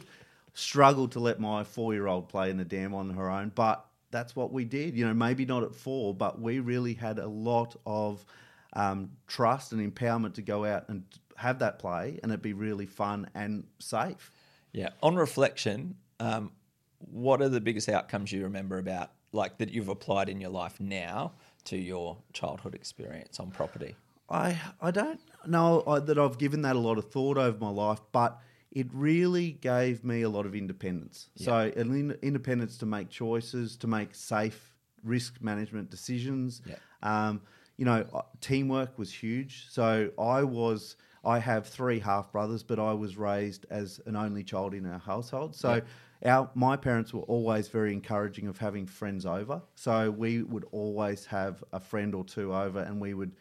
struggle 0.55 1.07
to 1.09 1.21
let 1.21 1.39
my 1.39 1.63
four 1.65 1.93
year 1.95 2.07
old 2.07 2.29
play 2.29 2.51
in 2.51 2.57
the 2.57 2.65
dam 2.65 2.95
on 2.95 3.11
her 3.11 3.31
own, 3.31 3.53
but 3.55 3.85
that's 4.11 4.35
what 4.35 4.53
we 4.53 4.65
did. 4.65 4.97
You 4.97 5.07
know, 5.07 5.15
maybe 5.15 5.45
not 5.45 5.63
at 5.63 5.75
four, 5.75 6.13
but 6.15 6.41
we 6.41 6.59
really 6.59 6.95
had 6.95 7.19
a 7.19 7.29
lot 7.29 7.77
of 7.87 8.25
um, 8.73 9.11
trust 9.29 9.73
and 9.73 9.81
empowerment 9.95 10.35
to 10.35 10.43
go 10.43 10.65
out 10.65 10.89
and 10.89 11.05
have 11.41 11.59
that 11.61 11.79
play, 11.79 12.21
and 12.23 12.31
it'd 12.31 12.43
be 12.43 12.53
really 12.53 12.87
fun 12.87 13.29
and 13.35 13.65
safe. 13.79 14.31
Yeah. 14.73 14.91
On 15.03 15.17
reflection, 15.17 15.97
um, 16.19 16.53
what 16.99 17.41
are 17.41 17.49
the 17.49 17.61
biggest 17.61 17.89
outcomes 17.89 18.31
you 18.31 18.43
remember 18.43 18.79
about, 18.79 19.11
like 19.33 19.57
that 19.59 19.71
you've 19.71 19.89
applied 19.89 20.29
in 20.29 20.39
your 20.39 20.51
life 20.51 20.79
now 20.79 21.33
to 21.65 21.77
your 21.77 22.19
childhood 22.35 22.75
experience 22.75 23.41
on 23.41 23.51
property? 23.51 23.97
I 24.29 24.61
I 24.81 24.91
don't 24.91 25.21
know 25.47 25.83
that 25.99 26.19
I've 26.19 26.37
given 26.37 26.63
that 26.63 26.77
a 26.77 26.79
lot 26.79 26.99
of 26.99 27.11
thought 27.11 27.39
over 27.39 27.59
my 27.59 27.71
life, 27.71 28.01
but 28.13 28.39
it 28.71 28.87
really 28.93 29.53
gave 29.53 30.05
me 30.05 30.23
a 30.23 30.29
lot 30.29 30.47
of 30.47 30.55
independence. 30.55 31.31
So 31.37 31.57
an 31.57 31.91
in, 31.95 32.19
independence 32.23 32.77
to 32.79 32.87
make 32.87 33.09
choices, 33.09 33.77
to 33.79 33.87
make 33.87 34.15
safe 34.15 34.77
risk 35.03 35.41
management 35.41 35.91
decisions. 35.91 36.61
Yeah. 36.67 36.77
Um, 37.03 37.41
you 37.79 37.87
know, 37.87 38.05
teamwork 38.43 38.99
was 38.99 39.11
huge. 39.11 39.67
So 39.71 40.11
I 40.19 40.43
was. 40.45 40.97
I 41.25 41.39
have 41.39 41.67
three 41.67 41.99
half 41.99 42.33
brothers, 42.33 42.63
but 42.63 42.79
I 42.79 42.93
was 42.93 43.17
raised 43.17 43.67
as 43.71 44.01
an 44.07 44.17
only 44.17 44.43
child 44.43 44.75
in 44.75 44.87
our 44.87 44.99
household. 44.99 45.55
So 45.55 45.83
our 46.25 46.51
my 46.55 46.77
parents 46.77 47.13
were 47.13 47.23
always 47.23 47.69
very 47.69 47.93
encouraging 47.93 48.47
of 48.47 48.59
having 48.59 48.87
friends 48.87 49.27
over. 49.27 49.63
So 49.75 50.11
we 50.11 50.43
would 50.43 50.65
always 50.73 51.27
have 51.27 51.63
a 51.73 51.81
friend 51.81 52.15
or 52.15 52.25
two 52.25 52.55
over, 52.55 52.81
and 52.81 53.01
we 53.01 53.15
would, 53.15 53.33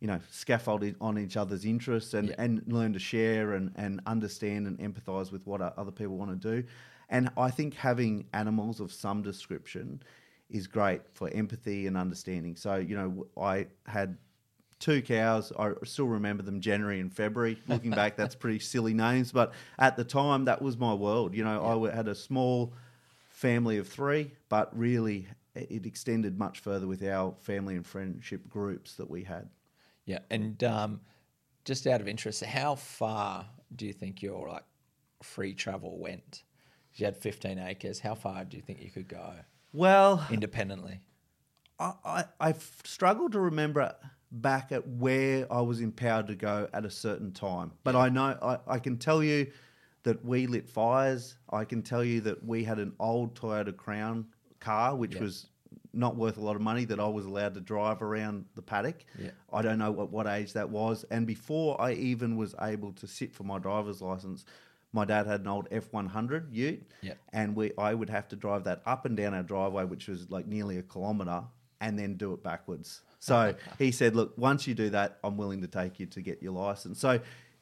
you 0.00 0.08
know, 0.08 0.20
scaffold 0.30 0.84
on 1.00 1.18
each 1.18 1.36
other's 1.36 1.64
interests 1.64 2.14
and, 2.14 2.28
Yeah. 2.28 2.34
and 2.38 2.62
learn 2.66 2.92
to 2.92 2.98
share 2.98 3.54
and, 3.54 3.72
and 3.76 4.00
understand 4.06 4.66
and 4.66 4.78
empathise 4.78 5.30
with 5.32 5.46
what 5.46 5.60
other 5.60 5.92
people 5.92 6.16
want 6.16 6.40
to 6.40 6.56
do. 6.62 6.68
And 7.08 7.30
I 7.36 7.50
think 7.50 7.74
having 7.74 8.26
animals 8.32 8.80
of 8.80 8.92
some 8.92 9.22
description 9.22 10.02
is 10.50 10.66
great 10.66 11.02
for 11.12 11.28
empathy 11.30 11.86
and 11.86 11.96
understanding. 11.96 12.56
So 12.56 12.76
you 12.76 12.96
know, 12.96 13.26
I 13.40 13.66
had 13.86 14.16
two 14.78 15.02
cows. 15.02 15.52
I 15.58 15.72
still 15.84 16.06
remember 16.06 16.42
them 16.42 16.60
January 16.60 17.00
and 17.00 17.12
February. 17.12 17.60
Looking 17.66 17.90
back, 17.90 18.16
that's 18.16 18.34
pretty 18.34 18.58
silly 18.60 18.94
names, 18.94 19.32
but 19.32 19.52
at 19.78 19.96
the 19.96 20.04
time, 20.04 20.44
that 20.46 20.62
was 20.62 20.76
my 20.76 20.94
world. 20.94 21.34
You 21.34 21.44
know, 21.44 21.88
I 21.90 21.94
had 21.94 22.08
a 22.08 22.14
small 22.14 22.72
family 23.30 23.78
of 23.78 23.88
three, 23.88 24.32
but 24.48 24.76
really 24.76 25.28
it 25.54 25.86
extended 25.86 26.38
much 26.38 26.60
further 26.60 26.86
with 26.86 27.02
our 27.02 27.34
family 27.40 27.76
and 27.76 27.86
friendship 27.86 28.48
groups 28.48 28.94
that 28.94 29.08
we 29.08 29.24
had. 29.24 29.48
Yeah. 30.04 30.20
And 30.30 30.62
um, 30.64 31.00
just 31.64 31.86
out 31.86 32.00
of 32.00 32.08
interest, 32.08 32.44
how 32.44 32.74
far 32.76 33.46
do 33.74 33.86
you 33.86 33.92
think 33.92 34.22
your 34.22 34.48
like 34.48 34.64
free 35.22 35.54
travel 35.54 35.98
went? 35.98 36.44
You 36.94 37.04
had 37.04 37.16
15 37.16 37.58
acres. 37.58 38.00
How 38.00 38.14
far 38.14 38.44
do 38.44 38.56
you 38.56 38.62
think 38.62 38.82
you 38.82 38.90
could 38.90 39.08
go 39.08 39.34
Well, 39.72 40.26
independently? 40.30 41.00
I, 41.78 41.92
I, 42.04 42.24
I've 42.40 42.72
struggled 42.84 43.32
to 43.32 43.40
remember 43.40 43.94
back 44.30 44.72
at 44.72 44.86
where 44.86 45.50
I 45.52 45.60
was 45.60 45.80
empowered 45.80 46.26
to 46.28 46.34
go 46.34 46.68
at 46.72 46.84
a 46.84 46.90
certain 46.90 47.32
time. 47.32 47.72
But 47.84 47.96
I 47.96 48.08
know 48.08 48.36
I, 48.42 48.58
I 48.74 48.78
can 48.78 48.96
tell 48.98 49.22
you 49.22 49.50
that 50.02 50.24
we 50.24 50.46
lit 50.46 50.68
fires. 50.68 51.36
I 51.50 51.64
can 51.64 51.82
tell 51.82 52.04
you 52.04 52.20
that 52.22 52.44
we 52.44 52.62
had 52.64 52.78
an 52.78 52.92
old 53.00 53.34
Toyota 53.34 53.76
Crown 53.76 54.26
car, 54.60 54.94
which 54.94 55.14
Yeah. 55.14 55.22
was 55.22 55.46
not 55.94 56.16
worth 56.16 56.36
a 56.36 56.40
lot 56.40 56.54
of 56.54 56.62
money, 56.62 56.84
that 56.84 57.00
I 57.00 57.08
was 57.08 57.24
allowed 57.24 57.54
to 57.54 57.60
drive 57.60 58.02
around 58.02 58.44
the 58.54 58.62
paddock. 58.62 59.04
Yeah. 59.18 59.30
I 59.52 59.62
don't 59.62 59.78
know 59.78 59.90
what, 59.90 60.10
what 60.12 60.26
age 60.26 60.52
that 60.52 60.68
was. 60.68 61.04
And 61.10 61.26
before 61.26 61.80
I 61.80 61.92
even 61.92 62.36
was 62.36 62.54
able 62.60 62.92
to 62.92 63.06
sit 63.06 63.34
for 63.34 63.44
my 63.44 63.58
driver's 63.58 64.02
license, 64.02 64.44
my 64.92 65.04
dad 65.04 65.26
had 65.26 65.40
an 65.40 65.48
old 65.48 65.68
F 65.70 65.92
one 65.92 66.06
hundred 66.06 66.52
Ute, 66.52 66.82
Yeah. 67.02 67.14
and 67.32 67.56
we 67.56 67.72
I 67.78 67.94
would 67.94 68.10
have 68.10 68.28
to 68.28 68.36
drive 68.36 68.64
that 68.64 68.82
up 68.86 69.06
and 69.06 69.16
down 69.16 69.34
our 69.34 69.42
driveway, 69.42 69.84
which 69.84 70.08
was 70.08 70.30
like 70.30 70.46
nearly 70.46 70.76
a 70.78 70.82
kilometre, 70.82 71.44
and 71.80 71.98
then 71.98 72.14
do 72.16 72.32
it 72.32 72.42
backwards. 72.42 73.02
So 73.18 73.54
he 73.78 73.90
said, 74.00 74.16
"Look, 74.16 74.36
once 74.38 74.66
you 74.66 74.74
do 74.74 74.90
that, 74.90 75.18
I'm 75.24 75.36
willing 75.36 75.60
to 75.62 75.68
take 75.68 75.98
you 76.00 76.06
to 76.06 76.20
get 76.22 76.42
your 76.42 76.52
license." 76.52 77.00
So 77.00 77.20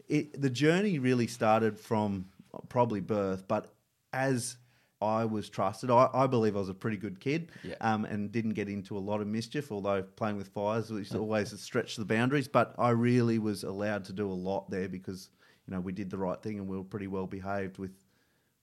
it, 0.08 0.40
the 0.40 0.50
journey 0.50 0.98
really 0.98 1.26
started 1.26 1.78
from 1.78 2.26
probably 2.68 3.00
birth, 3.00 3.46
but 3.48 3.72
as 4.12 4.56
I 5.02 5.26
was 5.26 5.50
trusted, 5.50 5.90
I, 5.90 6.08
I 6.14 6.26
believe 6.26 6.56
I 6.56 6.58
was 6.60 6.70
a 6.70 6.74
pretty 6.74 6.96
good 6.96 7.20
kid, 7.20 7.50
Yeah. 7.62 7.74
um, 7.82 8.06
and 8.06 8.32
didn't 8.32 8.54
get 8.54 8.68
into 8.68 8.96
a 8.96 9.00
lot 9.00 9.20
of 9.20 9.26
mischief. 9.26 9.70
Although 9.70 10.02
playing 10.02 10.36
with 10.36 10.48
fires 10.48 10.90
was 10.90 11.14
always 11.14 11.52
a 11.52 11.58
stretch 11.58 11.96
the 11.96 12.04
boundaries, 12.04 12.48
but 12.48 12.74
I 12.78 12.90
really 12.90 13.38
was 13.38 13.62
allowed 13.64 14.04
to 14.06 14.12
do 14.14 14.30
a 14.30 14.32
lot 14.32 14.70
there 14.70 14.88
because 14.88 15.28
you 15.66 15.74
know 15.74 15.80
we 15.80 15.92
did 15.92 16.08
the 16.10 16.16
right 16.18 16.40
thing 16.42 16.58
and 16.58 16.66
we 16.68 16.76
were 16.78 16.84
pretty 16.84 17.08
well 17.08 17.26
behaved 17.26 17.76
with 17.78 17.92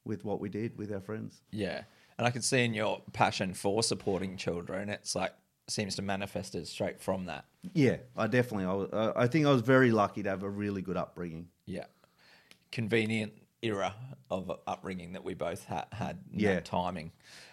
with 0.05 0.25
what 0.25 0.39
we 0.39 0.50
did 0.50 0.77
with 0.77 0.91
our 0.91 1.00
friends. 1.01 1.41
Yeah. 1.51 1.83
And 2.17 2.27
I 2.27 2.31
can 2.31 2.41
see 2.41 2.63
in 2.63 2.74
your 2.74 3.01
passion 3.13 3.53
for 3.53 3.81
supporting 3.83 4.36
children, 4.38 4.89
it's 4.89 5.15
like 5.15 5.33
seems 5.67 5.96
to 5.96 6.01
manifest 6.01 6.55
it 6.55 6.67
straight 6.67 7.00
from 7.01 7.25
that. 7.25 7.46
Yeah, 7.74 7.98
I 8.17 8.27
definitely. 8.27 8.65
I, 8.65 8.74
was- 8.74 8.89
uh, 8.91 9.13
I 9.15 9.27
think 9.27 9.46
I 9.46 9.51
was 9.51 9.62
very 9.62 9.91
lucky 9.91 10.24
to 10.24 10.29
have 10.29 10.43
a 10.43 10.50
really 10.50 10.82
good 10.82 10.98
upbringing. 10.98 11.48
Yeah. 11.65 11.86
Convenient 12.72 13.34
era 13.62 13.93
of 14.29 14.51
upbringing 14.67 15.13
that 15.13 15.24
we 15.24 15.34
both 15.36 15.65
ha- 15.65 15.86
had. 15.91 16.20
Yeah. 16.34 16.55
That 16.55 16.65
timing. 16.65 17.12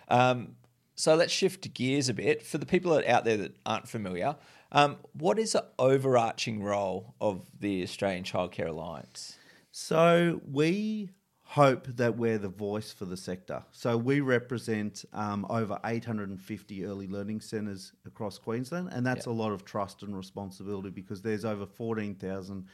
Um, 0.08 0.56
so 0.94 1.14
let's 1.14 1.32
shift 1.32 1.72
gears 1.74 2.08
a 2.08 2.14
bit. 2.14 2.42
For 2.42 2.58
the 2.58 2.66
people 2.66 2.92
out 3.06 3.24
there 3.24 3.36
that 3.36 3.56
aren't 3.64 3.88
familiar, 3.88 4.36
um, 4.72 4.96
what 5.12 5.38
is 5.38 5.52
the 5.52 5.64
overarching 5.78 6.62
role 6.62 7.14
of 7.20 7.46
the 7.58 7.82
Australian 7.82 8.24
Childcare 8.24 8.68
Alliance? 8.68 9.36
So 9.72 10.40
we 10.50 11.10
hope 11.50 11.84
that 11.96 12.16
we're 12.16 12.38
the 12.38 12.48
voice 12.48 12.92
for 12.92 13.04
the 13.06 13.16
sector. 13.16 13.60
So 13.72 13.96
we 13.96 14.20
represent 14.20 15.04
um, 15.12 15.44
over 15.50 15.80
850 15.84 16.84
early 16.84 17.08
learning 17.08 17.40
centres 17.40 17.92
across 18.06 18.38
Queensland, 18.38 18.90
and 18.92 19.04
that's 19.04 19.26
Yeah. 19.26 19.32
a 19.32 19.34
lot 19.34 19.50
of 19.50 19.64
trust 19.64 20.04
and 20.04 20.16
responsibility 20.16 20.90
because 20.90 21.22
there's 21.22 21.44
over 21.44 21.66
14,000 21.66 22.66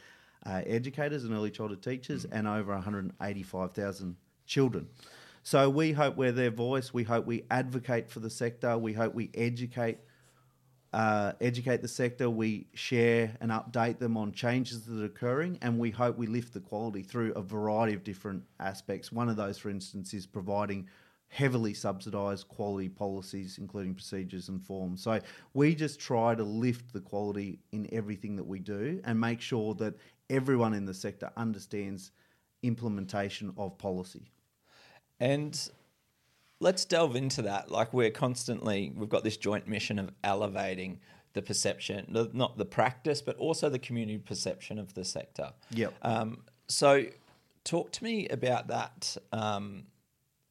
uh, 0.45 0.61
educators 0.67 1.23
and 1.23 1.33
early 1.33 1.49
childhood 1.49 1.81
teachers, 1.81 2.25
and 2.25 2.47
over 2.47 2.71
185,000 2.71 4.15
children. 4.45 4.87
So 5.41 5.71
we 5.71 5.91
hope 5.93 6.15
we're 6.15 6.31
their 6.31 6.51
voice. 6.51 6.93
We 6.93 7.03
hope 7.03 7.25
we 7.25 7.45
advocate 7.49 8.11
for 8.11 8.19
the 8.19 8.29
sector. 8.29 8.77
We 8.77 8.93
hope 8.93 9.15
we 9.15 9.31
educate 9.33 9.97
uh, 10.97 11.33
educate 11.41 11.83
the 11.83 11.87
sector, 11.87 12.27
we 12.27 12.65
share 12.73 13.31
and 13.39 13.51
update 13.51 13.99
them 13.99 14.17
on 14.17 14.31
changes 14.31 14.83
that 14.87 14.99
are 14.99 15.05
occurring, 15.05 15.59
and 15.61 15.77
we 15.77 15.91
hope 15.91 16.17
we 16.17 16.25
lift 16.25 16.55
the 16.55 16.59
quality 16.59 17.03
through 17.03 17.31
a 17.33 17.41
variety 17.43 17.93
of 17.93 18.03
different 18.03 18.41
aspects. 18.59 19.11
One 19.11 19.29
of 19.29 19.35
those, 19.35 19.59
for 19.59 19.69
instance, 19.69 20.15
is 20.15 20.25
providing 20.25 20.89
heavily 21.27 21.75
subsidised 21.75 22.47
quality 22.47 22.89
policies, 22.89 23.59
including 23.59 23.93
procedures 23.93 24.49
and 24.49 24.59
forms. 24.59 25.03
So 25.03 25.19
we 25.53 25.75
just 25.75 25.99
try 25.99 26.33
to 26.33 26.43
lift 26.43 26.91
the 26.93 27.01
quality 27.01 27.59
in 27.71 27.87
everything 27.91 28.35
that 28.35 28.47
we 28.47 28.57
do 28.57 28.99
and 29.03 29.21
make 29.21 29.39
sure 29.39 29.75
that 29.75 29.93
everyone 30.31 30.73
in 30.73 30.85
the 30.85 30.95
sector 30.95 31.29
understands 31.37 32.09
implementation 32.63 33.53
of 33.55 33.77
policy. 33.77 34.31
And 35.19 35.69
let's 36.59 36.85
delve 36.85 37.15
into 37.15 37.41
that. 37.43 37.71
Like 37.71 37.93
we're 37.93 38.11
constantly, 38.11 38.91
we've 38.95 39.09
got 39.09 39.23
this 39.23 39.37
joint 39.37 39.67
mission 39.67 39.99
of 39.99 40.11
elevating 40.23 40.99
the 41.33 41.41
perception, 41.41 42.05
not 42.33 42.57
the 42.57 42.65
practice, 42.65 43.21
but 43.21 43.37
also 43.37 43.69
the 43.69 43.79
community 43.79 44.17
perception 44.17 44.79
of 44.79 44.93
the 44.93 45.05
sector. 45.05 45.53
Yep. 45.71 45.93
Um, 46.01 46.43
so, 46.67 47.05
talk 47.63 47.91
to 47.91 48.03
me 48.03 48.27
about 48.29 48.67
that. 48.69 49.15
Um, 49.31 49.83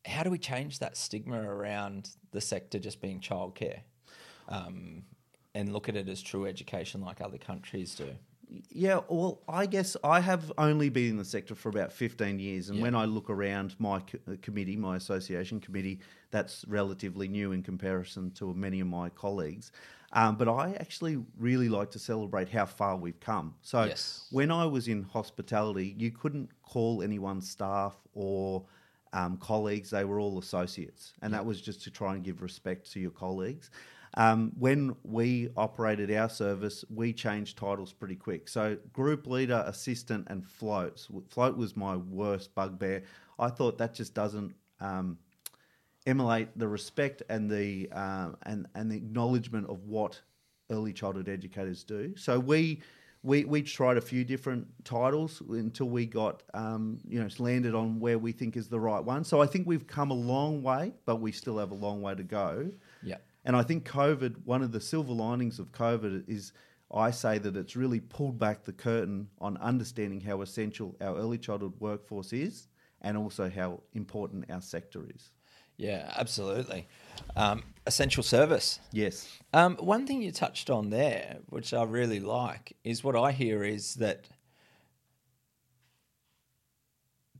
how 0.04 0.22
do 0.22 0.30
we 0.30 0.38
change 0.38 0.78
that 0.78 0.96
stigma 0.96 1.40
around 1.40 2.10
the 2.30 2.40
sector 2.40 2.78
just 2.78 3.00
being 3.00 3.20
childcare, 3.20 3.80
um, 4.48 5.02
and 5.54 5.72
look 5.72 5.88
at 5.88 5.96
it 5.96 6.08
as 6.08 6.22
true 6.22 6.46
education 6.46 7.00
like 7.00 7.20
other 7.20 7.38
countries 7.38 7.96
do? 7.96 8.10
Yeah, 8.70 9.00
well, 9.08 9.42
I 9.48 9.66
guess 9.66 9.96
I 10.04 10.20
have 10.20 10.52
only 10.56 10.88
been 10.88 11.10
in 11.10 11.16
the 11.16 11.24
sector 11.24 11.54
for 11.54 11.68
about 11.68 11.92
15 11.92 12.38
years. 12.38 12.68
And 12.68 12.78
Yeah. 12.78 12.82
when 12.84 12.94
I 12.94 13.04
look 13.04 13.28
around 13.28 13.74
my 13.78 14.00
co- 14.00 14.18
uh, 14.30 14.36
committee, 14.40 14.76
my 14.76 14.96
association 14.96 15.60
committee, 15.60 15.98
that's 16.30 16.64
relatively 16.68 17.26
new 17.28 17.52
in 17.52 17.62
comparison 17.62 18.30
to 18.32 18.54
many 18.54 18.80
of 18.80 18.86
my 18.86 19.08
colleagues. 19.10 19.72
Um, 20.12 20.36
but 20.36 20.48
I 20.48 20.74
actually 20.74 21.24
really 21.36 21.68
like 21.68 21.90
to 21.90 21.98
celebrate 21.98 22.48
how 22.48 22.66
far 22.66 22.96
we've 22.96 23.18
come. 23.18 23.54
So 23.62 23.84
Yes. 23.84 24.28
when 24.30 24.50
I 24.52 24.64
was 24.64 24.86
in 24.86 25.02
hospitality, 25.02 25.94
you 25.98 26.12
couldn't 26.12 26.50
call 26.62 27.02
anyone 27.02 27.40
staff 27.40 27.96
or 28.14 28.64
um, 29.12 29.38
colleagues, 29.38 29.88
they 29.90 30.04
were 30.04 30.20
all 30.20 30.38
associates. 30.38 31.14
And 31.22 31.32
that 31.32 31.44
was 31.46 31.60
just 31.62 31.82
to 31.84 31.90
try 31.90 32.14
and 32.14 32.22
give 32.22 32.42
respect 32.42 32.90
to 32.92 33.00
your 33.00 33.12
colleagues. 33.12 33.70
Um, 34.16 34.52
when 34.58 34.96
we 35.02 35.50
operated 35.56 36.10
our 36.10 36.30
service, 36.30 36.84
we 36.88 37.12
changed 37.12 37.58
titles 37.58 37.92
pretty 37.92 38.16
quick. 38.16 38.48
So, 38.48 38.78
group 38.92 39.26
leader, 39.26 39.62
assistant, 39.66 40.26
and 40.30 40.44
float. 40.44 41.06
Float 41.28 41.56
was 41.56 41.76
my 41.76 41.96
worst 41.96 42.54
bugbear. 42.54 43.02
I 43.38 43.48
thought 43.48 43.76
that 43.78 43.92
just 43.94 44.14
doesn't 44.14 44.54
um, 44.80 45.18
emulate 46.06 46.58
the 46.58 46.66
respect 46.66 47.22
and 47.28 47.50
the 47.50 47.90
um, 47.92 48.36
and 48.44 48.66
and 48.74 48.90
the 48.90 48.96
acknowledgement 48.96 49.68
of 49.68 49.84
what 49.84 50.20
early 50.70 50.92
childhood 50.92 51.28
educators 51.28 51.84
do. 51.84 52.14
So 52.16 52.40
we. 52.40 52.82
We, 53.22 53.44
we 53.44 53.62
tried 53.62 53.96
a 53.96 54.00
few 54.00 54.22
different 54.24 54.68
titles 54.84 55.42
until 55.48 55.88
we 55.88 56.06
got 56.06 56.44
um, 56.54 57.00
you 57.08 57.18
know 57.18 57.28
landed 57.40 57.74
on 57.74 57.98
where 57.98 58.20
we 58.20 58.30
think 58.30 58.56
is 58.56 58.68
the 58.68 58.78
right 58.78 59.02
one. 59.02 59.24
So 59.24 59.42
I 59.42 59.46
think 59.46 59.66
we've 59.66 59.84
come 59.84 60.12
a 60.12 60.14
long 60.14 60.62
way, 60.62 60.92
but 61.06 61.16
we 61.16 61.32
still 61.32 61.58
have 61.58 61.72
a 61.72 61.74
long 61.74 62.02
way 62.02 62.14
to 62.14 62.22
go. 62.22 62.70
Yeah. 63.02 63.16
And 63.46 63.56
I 63.56 63.62
think 63.62 63.88
COVID, 63.88 64.44
one 64.44 64.62
of 64.62 64.72
the 64.72 64.80
silver 64.80 65.12
linings 65.12 65.60
of 65.60 65.70
COVID 65.70 66.28
is 66.28 66.52
I 66.92 67.12
say 67.12 67.38
that 67.38 67.56
it's 67.56 67.76
really 67.76 68.00
pulled 68.00 68.38
back 68.38 68.64
the 68.64 68.72
curtain 68.72 69.28
on 69.40 69.56
understanding 69.58 70.20
how 70.20 70.42
essential 70.42 70.96
our 71.00 71.16
early 71.16 71.38
childhood 71.38 71.74
workforce 71.78 72.32
is 72.32 72.66
and 73.02 73.16
also 73.16 73.48
how 73.48 73.82
important 73.94 74.50
our 74.50 74.60
sector 74.60 75.04
is. 75.14 75.30
Yeah, 75.76 76.12
absolutely. 76.16 76.88
Um, 77.36 77.62
essential 77.86 78.24
service. 78.24 78.80
Yes. 78.92 79.38
Um, 79.52 79.76
one 79.76 80.06
thing 80.06 80.22
you 80.22 80.32
touched 80.32 80.68
on 80.68 80.90
there, 80.90 81.38
which 81.48 81.72
I 81.72 81.84
really 81.84 82.20
like, 82.20 82.76
is 82.82 83.04
what 83.04 83.14
I 83.14 83.30
hear 83.30 83.62
is 83.62 83.94
that 83.96 84.28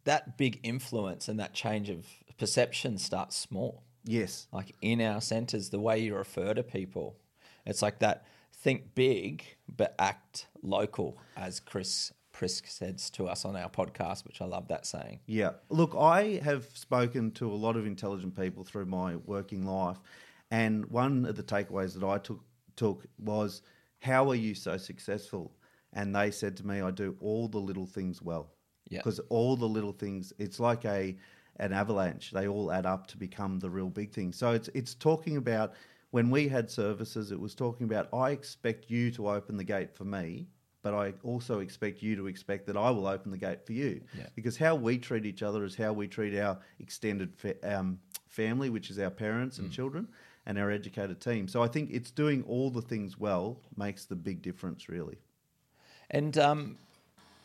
that 0.04 0.38
big 0.38 0.60
influence 0.62 1.26
and 1.26 1.40
that 1.40 1.52
change 1.52 1.90
of 1.90 2.06
perception 2.38 2.98
starts 2.98 3.36
small. 3.36 3.85
Yes. 4.06 4.46
Like 4.52 4.74
in 4.80 5.00
our 5.00 5.20
centres, 5.20 5.70
the 5.70 5.80
way 5.80 5.98
you 5.98 6.14
refer 6.14 6.54
to 6.54 6.62
people, 6.62 7.16
it's 7.66 7.82
like 7.82 7.98
that 7.98 8.24
think 8.54 8.94
big 8.94 9.44
but 9.68 9.94
act 9.98 10.46
local, 10.62 11.18
as 11.36 11.60
Chris 11.60 12.12
Prisk 12.32 12.68
says 12.68 13.10
to 13.10 13.26
us 13.26 13.44
on 13.44 13.56
our 13.56 13.68
podcast, 13.68 14.24
which 14.24 14.40
I 14.40 14.44
love 14.44 14.68
that 14.68 14.86
saying. 14.86 15.20
Yeah. 15.26 15.52
Look, 15.70 15.94
I 15.98 16.40
have 16.42 16.66
spoken 16.74 17.32
to 17.32 17.50
a 17.50 17.54
lot 17.54 17.76
of 17.76 17.86
intelligent 17.86 18.36
people 18.36 18.62
through 18.62 18.86
my 18.86 19.16
working 19.16 19.66
life, 19.66 19.98
and 20.50 20.86
one 20.86 21.24
of 21.26 21.36
the 21.36 21.42
takeaways 21.42 21.94
that 21.98 22.06
I 22.06 22.18
took 22.18 22.44
took 22.76 23.06
was, 23.18 23.62
"How 24.00 24.28
are 24.30 24.34
you 24.34 24.54
so 24.54 24.76
successful?" 24.76 25.56
And 25.92 26.14
they 26.14 26.30
said 26.30 26.56
to 26.58 26.66
me, 26.66 26.80
"I 26.80 26.90
do 26.90 27.16
all 27.20 27.48
the 27.48 27.58
little 27.60 27.86
things 27.86 28.20
well." 28.22 28.52
Yeah. 28.88 28.98
Because 28.98 29.18
all 29.30 29.56
the 29.56 29.68
little 29.68 29.92
things, 29.92 30.32
it's 30.38 30.60
like 30.60 30.84
a 30.84 31.16
an 31.58 31.72
avalanche. 31.72 32.30
They 32.30 32.48
all 32.48 32.70
add 32.70 32.86
up 32.86 33.06
to 33.08 33.16
become 33.16 33.58
the 33.58 33.70
real 33.70 33.88
big 33.88 34.12
thing. 34.12 34.32
So 34.32 34.52
it's 34.52 34.68
it's 34.74 34.94
talking 34.94 35.36
about 35.36 35.74
when 36.10 36.30
we 36.30 36.48
had 36.48 36.70
services. 36.70 37.32
It 37.32 37.40
was 37.40 37.54
talking 37.54 37.84
about 37.84 38.08
I 38.12 38.30
expect 38.30 38.90
you 38.90 39.10
to 39.12 39.30
open 39.30 39.56
the 39.56 39.64
gate 39.64 39.94
for 39.94 40.04
me, 40.04 40.48
but 40.82 40.94
I 40.94 41.14
also 41.22 41.60
expect 41.60 42.02
you 42.02 42.16
to 42.16 42.26
expect 42.26 42.66
that 42.66 42.76
I 42.76 42.90
will 42.90 43.06
open 43.06 43.30
the 43.30 43.38
gate 43.38 43.64
for 43.66 43.72
you. 43.72 44.00
Yeah. 44.16 44.26
Because 44.34 44.56
how 44.56 44.74
we 44.74 44.98
treat 44.98 45.26
each 45.26 45.42
other 45.42 45.64
is 45.64 45.74
how 45.74 45.92
we 45.92 46.06
treat 46.06 46.38
our 46.38 46.58
extended 46.78 47.34
fa- 47.34 47.76
um, 47.76 47.98
family, 48.28 48.70
which 48.70 48.90
is 48.90 48.98
our 48.98 49.10
parents 49.10 49.58
and 49.58 49.70
children, 49.70 50.08
and 50.46 50.58
our 50.58 50.70
educated 50.70 51.20
team. 51.20 51.48
So 51.48 51.62
I 51.62 51.68
think 51.68 51.90
it's 51.90 52.10
doing 52.10 52.44
all 52.44 52.70
the 52.70 52.82
things 52.82 53.18
well 53.18 53.60
makes 53.76 54.04
the 54.04 54.14
big 54.14 54.42
difference, 54.42 54.88
really. 54.88 55.18
And 56.10 56.38
um, 56.38 56.78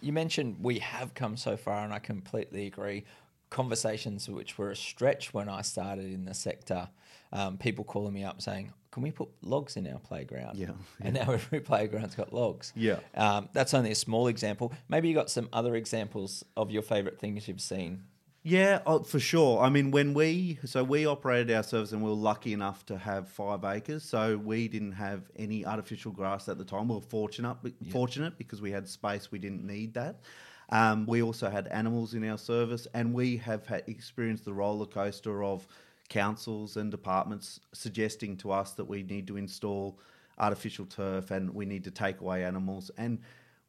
you 0.01 0.13
mentioned 0.13 0.57
we 0.61 0.79
have 0.79 1.13
come 1.13 1.37
so 1.37 1.57
far, 1.57 1.83
and 1.83 1.93
I 1.93 1.99
completely 1.99 2.67
agree. 2.67 3.05
Conversations 3.51 4.27
which 4.27 4.58
were 4.58 4.72
a 4.72 4.75
stretch 4.75 5.34
when 5.34 5.48
I 5.48 5.62
started 5.62 6.12
in 6.12 6.25
the 6.25 6.34
sector. 6.34 6.89
Um, 7.31 7.58
people 7.58 7.84
calling 7.84 8.13
me 8.13 8.24
up 8.24 8.41
saying, 8.41 8.74
"Can 8.89 9.03
we 9.03 9.12
put 9.12 9.29
logs 9.43 9.77
in 9.77 9.88
our 9.88 10.00
playground?" 10.00 10.58
Yeah, 10.58 10.72
and 11.00 11.13
now 11.13 11.31
every 11.31 11.60
playground's 11.60 12.15
got 12.15 12.34
logs. 12.34 12.74
Yeah. 12.75 13.00
um, 13.15 13.48
that's 13.53 13.75
only 13.75 13.91
a 13.91 13.96
small 13.96 14.27
example. 14.27 14.74
Maybe 14.89 15.08
you 15.08 15.13
got 15.13 15.29
some 15.29 15.48
other 15.53 15.75
examples 15.75 16.43
of 16.58 16.72
your 16.72 16.81
favourite 16.81 17.20
things 17.20 17.48
you've 17.48 17.62
seen. 17.62 18.05
Yeah, 18.43 18.79
oh, 18.88 19.03
for 19.03 19.20
sure. 19.20 19.62
I 19.62 19.70
mean, 19.70 19.91
when 19.91 20.15
we 20.15 20.58
so 20.65 20.84
we 20.84 21.05
operated 21.05 21.55
our 21.55 21.62
service 21.62 21.91
and 21.91 22.01
we 22.01 22.10
were 22.10 22.15
lucky 22.15 22.53
enough 22.53 22.86
to 22.88 22.98
have 22.98 23.29
five 23.29 23.63
acres, 23.63 24.03
so 24.03 24.38
we 24.38 24.67
didn't 24.67 24.93
have 24.93 25.29
any 25.36 25.63
artificial 25.63 26.12
grass 26.12 26.50
at 26.50 26.58
the 26.58 26.65
time. 26.65 26.88
We 26.88 26.96
were 26.96 27.01
fortunate, 27.01 27.58
fortunate 27.91 28.38
because 28.39 28.60
we 28.60 28.72
had 28.72 28.88
space. 28.89 29.31
We 29.31 29.38
didn't 29.39 29.65
need 29.65 29.93
that. 29.93 30.22
Um, 30.71 31.05
we 31.05 31.21
also 31.21 31.49
had 31.49 31.67
animals 31.67 32.13
in 32.13 32.27
our 32.29 32.37
service, 32.37 32.87
and 32.93 33.13
we 33.13 33.37
have 33.37 33.65
had 33.67 33.83
experienced 33.87 34.45
the 34.45 34.53
roller 34.53 34.85
coaster 34.85 35.43
of 35.43 35.67
councils 36.09 36.77
and 36.77 36.91
departments 36.91 37.59
suggesting 37.73 38.37
to 38.37 38.51
us 38.51 38.71
that 38.73 38.85
we 38.85 39.03
need 39.03 39.27
to 39.27 39.37
install 39.37 39.97
artificial 40.37 40.85
turf 40.85 41.31
and 41.31 41.53
we 41.53 41.65
need 41.65 41.83
to 41.83 41.91
take 41.91 42.19
away 42.19 42.43
animals. 42.43 42.91
And 42.97 43.19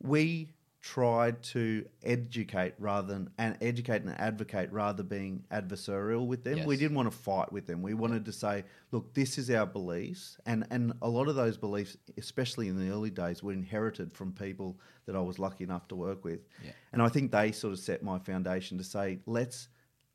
we 0.03 0.49
tried 0.83 1.41
to 1.41 1.87
educate 2.03 2.75
rather 2.81 3.07
than 3.15 3.31
and 3.39 3.57
educate 3.61 4.03
and 4.03 4.11
advocate 4.21 4.71
rather 4.73 4.97
than 4.97 5.07
being 5.07 5.45
adversarial 5.53 6.27
with 6.27 6.43
them. 6.43 6.67
We 6.67 6.77
didn't 6.77 6.97
want 6.97 7.11
to 7.11 7.17
fight 7.17 7.53
with 7.53 7.67
them. 7.67 7.83
We 7.83 7.95
wanted 7.95 8.25
to 8.25 8.33
say, 8.33 8.65
look, 8.91 9.15
this 9.15 9.39
is 9.39 9.49
our 9.49 9.65
beliefs, 9.65 10.39
and 10.45 10.67
and 10.73 10.93
a 11.01 11.09
lot 11.09 11.29
of 11.29 11.37
those 11.37 11.57
beliefs, 11.57 11.97
especially 12.19 12.67
in 12.67 12.77
the 12.77 12.93
early 12.93 13.11
days, 13.11 13.45
were 13.45 13.53
inherited 13.53 14.13
from 14.13 14.33
people 14.33 14.77
that 15.07 15.15
I 15.15 15.21
was 15.21 15.39
lucky 15.39 15.63
enough 15.63 15.87
to 15.89 15.97
work 15.97 16.25
with. 16.25 16.41
Yeah. 16.65 16.73
And 16.93 17.01
I 17.01 17.09
think 17.09 17.31
they 17.31 17.53
sort 17.53 17.73
of 17.73 17.79
set 17.79 18.03
my 18.03 18.19
foundation 18.19 18.77
to 18.79 18.85
say, 18.85 19.21
let's 19.25 19.69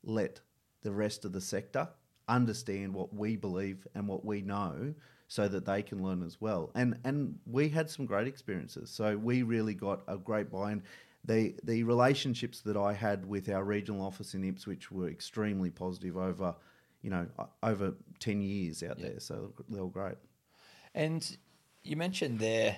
let 0.04 0.40
the 0.82 0.92
rest 0.92 1.24
of 1.24 1.32
the 1.32 1.40
sector 1.40 1.88
understand 2.28 2.92
what 2.92 3.14
we 3.14 3.36
believe 3.36 3.86
and 3.94 4.06
what 4.06 4.22
we 4.22 4.42
know 4.42 4.94
so 5.28 5.46
that 5.46 5.66
they 5.66 5.82
can 5.82 6.02
learn 6.02 6.22
as 6.22 6.40
well. 6.40 6.70
And 6.74 6.98
and 7.04 7.38
we 7.46 7.68
had 7.68 7.88
some 7.88 8.06
great 8.06 8.26
experiences. 8.26 8.90
So 8.90 9.16
we 9.16 9.42
really 9.42 9.74
got 9.74 10.02
a 10.08 10.16
great 10.16 10.50
buy-in. 10.50 10.82
The 11.24 11.54
the 11.62 11.84
relationships 11.84 12.62
that 12.62 12.76
I 12.76 12.94
had 12.94 13.26
with 13.26 13.48
our 13.50 13.62
regional 13.62 14.04
office 14.04 14.34
in 14.34 14.42
Ipswich 14.42 14.90
were 14.90 15.08
extremely 15.08 15.70
positive 15.70 16.16
over, 16.16 16.54
you 17.02 17.10
know, 17.10 17.26
over 17.62 17.94
10 18.18 18.40
years 18.40 18.82
out 18.82 18.98
there. 18.98 19.20
So 19.20 19.52
they 19.68 19.80
were 19.80 19.88
great. 19.88 20.16
And 20.94 21.36
you 21.84 21.96
mentioned 21.96 22.38
there, 22.38 22.76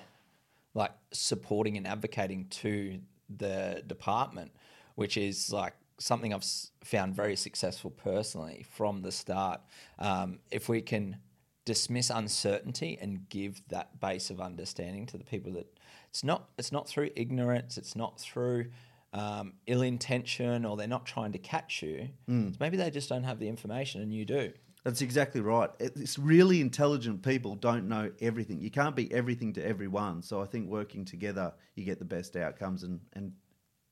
like 0.74 0.92
supporting 1.12 1.76
and 1.76 1.86
advocating 1.86 2.48
to 2.48 2.98
the 3.34 3.84
department, 3.86 4.50
which 4.96 5.16
is 5.16 5.52
like 5.52 5.74
something 5.98 6.34
I've 6.34 6.44
found 6.82 7.14
very 7.14 7.36
successful 7.36 7.90
personally 7.90 8.66
from 8.72 9.02
the 9.02 9.12
start. 9.12 9.60
Um, 10.00 10.40
if 10.50 10.68
we 10.68 10.80
can 10.80 11.16
dismiss 11.64 12.10
uncertainty 12.10 12.98
and 13.00 13.28
give 13.28 13.62
that 13.68 14.00
base 14.00 14.30
of 14.30 14.40
understanding 14.40 15.06
to 15.06 15.18
the 15.18 15.24
people 15.24 15.52
that 15.52 15.66
it's 16.08 16.24
not 16.24 16.48
it's 16.58 16.72
not 16.72 16.88
through 16.88 17.10
ignorance, 17.16 17.78
it's 17.78 17.94
not 17.94 18.18
through 18.18 18.66
um, 19.12 19.54
ill 19.66 19.82
intention, 19.82 20.64
or 20.64 20.76
they're 20.76 20.88
not 20.88 21.06
trying 21.06 21.32
to 21.32 21.38
catch 21.38 21.82
you. 21.82 22.08
It's 22.48 22.60
maybe 22.60 22.76
they 22.76 22.90
just 22.90 23.08
don't 23.08 23.24
have 23.24 23.38
the 23.38 23.48
information, 23.48 24.02
and 24.02 24.12
you 24.12 24.24
do. 24.24 24.52
That's 24.84 25.02
exactly 25.02 25.42
right. 25.42 25.68
It's 25.78 26.18
really 26.18 26.60
intelligent 26.60 27.22
people 27.22 27.54
don't 27.54 27.86
know 27.86 28.10
everything. 28.20 28.60
You 28.60 28.70
can't 28.70 28.96
be 28.96 29.12
everything 29.12 29.52
to 29.54 29.64
everyone. 29.64 30.22
So 30.22 30.40
I 30.40 30.46
think 30.46 30.68
working 30.70 31.04
together, 31.04 31.52
you 31.74 31.84
get 31.84 31.98
the 31.98 32.06
best 32.06 32.34
outcomes 32.34 32.82
and, 32.82 33.00
and 33.12 33.32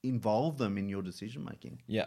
involve 0.02 0.56
them 0.56 0.78
in 0.78 0.88
your 0.88 1.02
decision 1.02 1.44
making. 1.44 1.82
Yeah. 1.86 2.06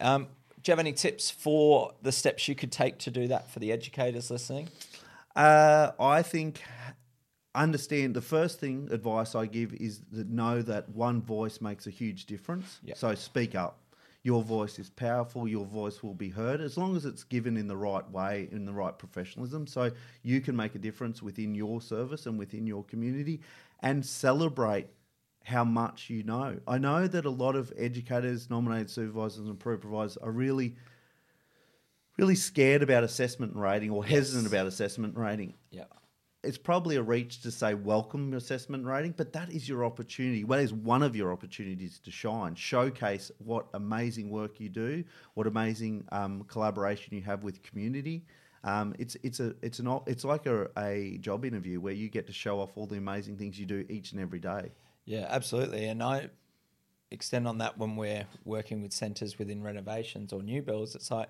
Um, 0.00 0.28
do 0.64 0.70
you 0.70 0.72
have 0.72 0.80
any 0.80 0.94
tips 0.94 1.30
for 1.30 1.92
the 2.02 2.10
steps 2.10 2.48
you 2.48 2.54
could 2.54 2.72
take 2.72 2.98
to 2.98 3.10
do 3.10 3.28
that 3.28 3.50
for 3.50 3.58
the 3.58 3.70
educators 3.70 4.30
listening? 4.30 4.68
Uh, 5.36 5.90
I 6.00 6.22
think 6.22 6.62
understand 7.54 8.14
the 8.14 8.22
first 8.22 8.58
thing 8.58 8.88
advice 8.90 9.34
I 9.34 9.44
give 9.46 9.74
is 9.74 10.00
that 10.12 10.28
know 10.28 10.62
that 10.62 10.88
one 10.88 11.20
voice 11.20 11.60
makes 11.60 11.86
a 11.86 11.90
huge 11.90 12.24
difference. 12.24 12.78
Yeah. 12.82 12.94
So 12.96 13.14
speak 13.14 13.54
up. 13.54 13.78
Your 14.22 14.42
voice 14.42 14.78
is 14.78 14.88
powerful. 14.88 15.46
Your 15.46 15.66
voice 15.66 16.02
will 16.02 16.14
be 16.14 16.30
heard 16.30 16.62
as 16.62 16.78
long 16.78 16.96
as 16.96 17.04
it's 17.04 17.24
given 17.24 17.58
in 17.58 17.68
the 17.68 17.76
right 17.76 18.08
way, 18.10 18.48
in 18.50 18.64
the 18.64 18.72
right 18.72 18.98
professionalism. 18.98 19.66
So 19.66 19.90
you 20.22 20.40
can 20.40 20.56
make 20.56 20.74
a 20.74 20.78
difference 20.78 21.22
within 21.22 21.54
your 21.54 21.82
service 21.82 22.24
and 22.24 22.38
within 22.38 22.66
your 22.66 22.84
community 22.84 23.42
and 23.80 24.04
celebrate 24.04 24.86
how 25.44 25.62
much 25.64 26.10
you 26.10 26.22
know. 26.22 26.58
I 26.66 26.78
know 26.78 27.06
that 27.06 27.24
a 27.26 27.30
lot 27.30 27.54
of 27.54 27.72
educators, 27.76 28.50
nominated 28.50 28.90
supervisors, 28.90 29.40
and 29.40 29.50
approved 29.50 29.82
providers 29.82 30.16
are 30.16 30.32
really, 30.32 30.74
really 32.18 32.34
scared 32.34 32.82
about 32.82 33.04
assessment 33.04 33.52
and 33.52 33.60
rating 33.62 33.90
or 33.90 34.04
hesitant 34.04 34.44
Yes. 34.44 34.52
about 34.52 34.66
assessment 34.66 35.14
and 35.14 35.22
rating 35.22 35.54
Yeah. 35.70 35.84
it's 36.42 36.58
probably 36.58 36.96
a 36.96 37.02
reach 37.02 37.40
to 37.42 37.50
say 37.50 37.74
welcome 37.74 38.32
assessment 38.34 38.84
rating, 38.84 39.12
but 39.16 39.32
that 39.32 39.50
is 39.50 39.66
your 39.68 39.84
opportunity. 39.84 40.44
Well, 40.44 40.58
that 40.58 40.64
is 40.64 40.72
one 40.74 41.02
of 41.02 41.16
your 41.16 41.32
opportunities 41.32 41.98
to 42.00 42.10
shine, 42.10 42.54
showcase 42.54 43.30
what 43.38 43.66
amazing 43.74 44.28
work 44.30 44.60
you 44.60 44.68
do, 44.68 45.04
what 45.34 45.46
amazing 45.46 46.04
um, 46.12 46.44
collaboration 46.44 47.14
you 47.14 47.22
have 47.22 47.44
with 47.44 47.62
community. 47.62 48.24
Um, 48.62 48.94
it's 48.98 49.14
it's 49.22 49.40
a 49.40 49.54
it's 49.60 49.78
an 49.78 50.00
it's 50.06 50.24
like 50.24 50.46
a, 50.46 50.70
a 50.78 51.18
job 51.18 51.44
interview 51.44 51.80
where 51.80 51.92
you 51.92 52.08
get 52.08 52.26
to 52.28 52.32
show 52.32 52.60
off 52.60 52.70
all 52.76 52.86
the 52.86 52.96
amazing 52.96 53.36
things 53.36 53.58
you 53.58 53.66
do 53.66 53.84
each 53.90 54.12
and 54.12 54.20
every 54.22 54.38
day. 54.38 54.72
Yeah, 55.04 55.26
absolutely. 55.28 55.86
And 55.86 56.02
I 56.02 56.30
extend 57.10 57.46
on 57.46 57.58
that 57.58 57.78
when 57.78 57.96
we're 57.96 58.26
working 58.44 58.82
with 58.82 58.92
centres 58.92 59.38
within 59.38 59.62
renovations 59.62 60.32
or 60.32 60.42
new 60.42 60.62
builds. 60.62 60.94
It's 60.94 61.10
like 61.10 61.28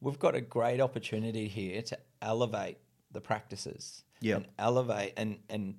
we've 0.00 0.18
got 0.18 0.34
a 0.34 0.40
great 0.40 0.80
opportunity 0.80 1.48
here 1.48 1.82
to 1.82 1.98
elevate 2.22 2.78
the 3.12 3.20
practices. 3.20 4.04
Yeah. 4.20 4.36
And 4.36 4.46
elevate 4.58 5.12
and 5.16 5.38
and 5.50 5.76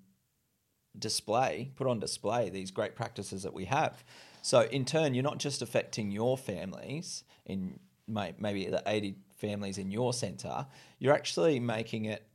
display, 0.98 1.72
put 1.76 1.88
on 1.88 2.00
display 2.00 2.50
these 2.50 2.72
great 2.72 2.96
practices 2.96 3.44
that 3.44 3.54
we 3.54 3.66
have. 3.66 4.04
So 4.42 4.62
in 4.62 4.86
turn, 4.86 5.14
you're 5.14 5.24
not 5.24 5.40
just 5.40 5.62
affecting 5.62 6.12
your 6.12 6.38
families 6.38 7.24
in 7.46 7.80
may, 8.08 8.34
maybe 8.40 8.68
the 8.68 8.82
80 8.86 9.16
families 9.36 9.78
in 9.78 9.92
your 9.92 10.14
centre, 10.14 10.66
you're 11.00 11.14
actually 11.14 11.60
making 11.60 12.06
it 12.06 12.26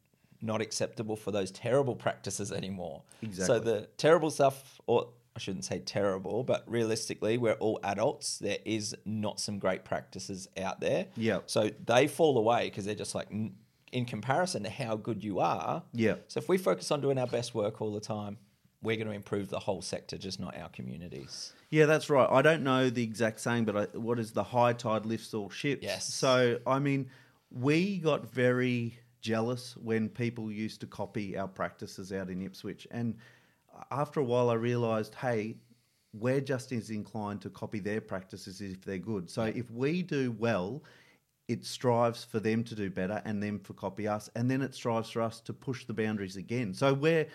not 0.43 0.61
acceptable 0.61 1.17
for 1.17 1.31
those 1.31 1.51
terrible 1.51 1.95
practices 1.95 2.53
anymore. 2.53 3.03
Exactly. 3.23 3.47
So 3.47 3.61
the 3.61 3.89
terrible 3.97 4.31
stuff, 4.31 4.81
or 4.87 5.09
I 5.35 5.39
shouldn't 5.39 5.65
say 5.65 5.79
terrible, 5.79 6.43
but 6.43 6.65
realistically, 6.67 7.39
we're 7.39 7.55
all 7.55 7.81
adults. 7.85 8.39
There 8.39 8.59
is 8.65 8.95
not 9.07 9.41
some 9.41 9.59
great 9.59 9.85
practices 9.85 10.49
out 10.59 10.81
there. 10.81 11.07
Yeah. 11.17 11.41
So 11.47 11.71
they 11.87 12.09
fall 12.09 12.37
away 12.37 12.69
because 12.69 12.85
they're 12.85 12.95
just 12.95 13.15
like, 13.15 13.29
in 13.31 14.05
comparison 14.05 14.65
to 14.65 14.71
how 14.71 14.97
good 14.97 15.23
you 15.23 15.39
are. 15.41 15.83
Yeah. 15.93 16.17
So 16.29 16.39
if 16.39 16.49
we 16.49 16.59
focus 16.59 16.91
on 16.91 17.01
doing 17.01 17.19
our 17.19 17.27
best 17.27 17.55
work 17.55 17.81
all 17.81 17.93
the 17.93 18.01
time, 18.01 18.39
we're 18.83 18.97
going 18.97 19.07
to 19.07 19.15
improve 19.15 19.49
the 19.49 19.61
whole 19.61 19.81
sector, 19.81 20.19
just 20.19 20.41
not 20.41 20.57
our 20.57 20.69
communities. 20.71 21.53
Yeah, 21.71 21.87
that's 21.87 22.11
right. 22.11 22.29
I 22.29 22.43
don't 22.43 22.63
know 22.63 22.91
the 22.91 23.05
exact 23.05 23.41
saying, 23.41 23.65
but 23.65 23.77
I, 23.77 23.85
what 23.97 24.19
is 24.19 24.33
the 24.33 24.43
high 24.43 24.73
tide 24.73 25.07
lifts 25.07 25.33
all 25.35 25.51
ships? 25.51 25.85
Yes. 25.85 26.13
So, 26.13 26.59
I 26.67 26.81
mean, 26.81 27.09
we 27.51 27.99
got 27.99 28.31
very 28.31 28.99
jealous 29.23 29.77
when 29.79 30.09
people 30.09 30.53
used 30.53 30.81
to 30.81 30.87
copy 30.87 31.39
our 31.39 31.49
practices 31.49 32.13
out 32.13 32.29
in 32.29 32.43
Ipswich. 32.43 32.87
And 32.91 33.17
after 33.91 34.21
a 34.21 34.25
while, 34.25 34.51
I 34.51 34.55
realised, 34.55 35.15
hey, 35.15 35.57
we're 36.13 36.41
just 36.41 36.73
as 36.73 36.91
inclined 36.91 37.41
to 37.43 37.51
copy 37.51 37.79
their 37.79 38.01
practices 38.01 38.61
if 38.61 38.85
they're 38.85 38.99
good. 38.99 39.31
So, 39.31 39.45
if 39.45 39.71
we 39.71 40.03
do 40.03 40.33
well, 40.39 40.83
it 41.49 41.65
strives 41.65 42.23
for 42.23 42.39
them 42.39 42.63
to 42.65 42.75
do 42.75 42.91
better 42.91 43.23
and 43.25 43.43
them 43.43 43.59
for 43.59 43.73
copy 43.73 44.07
us. 44.07 44.29
And 44.37 44.51
then 44.51 44.61
it 44.61 44.75
strives 44.75 45.11
for 45.11 45.23
us 45.23 45.41
to 45.41 45.53
push 45.53 45.87
the 45.87 45.95
boundaries 45.95 46.37
again. 46.37 46.75
So, 46.75 46.93
we're 46.93 47.27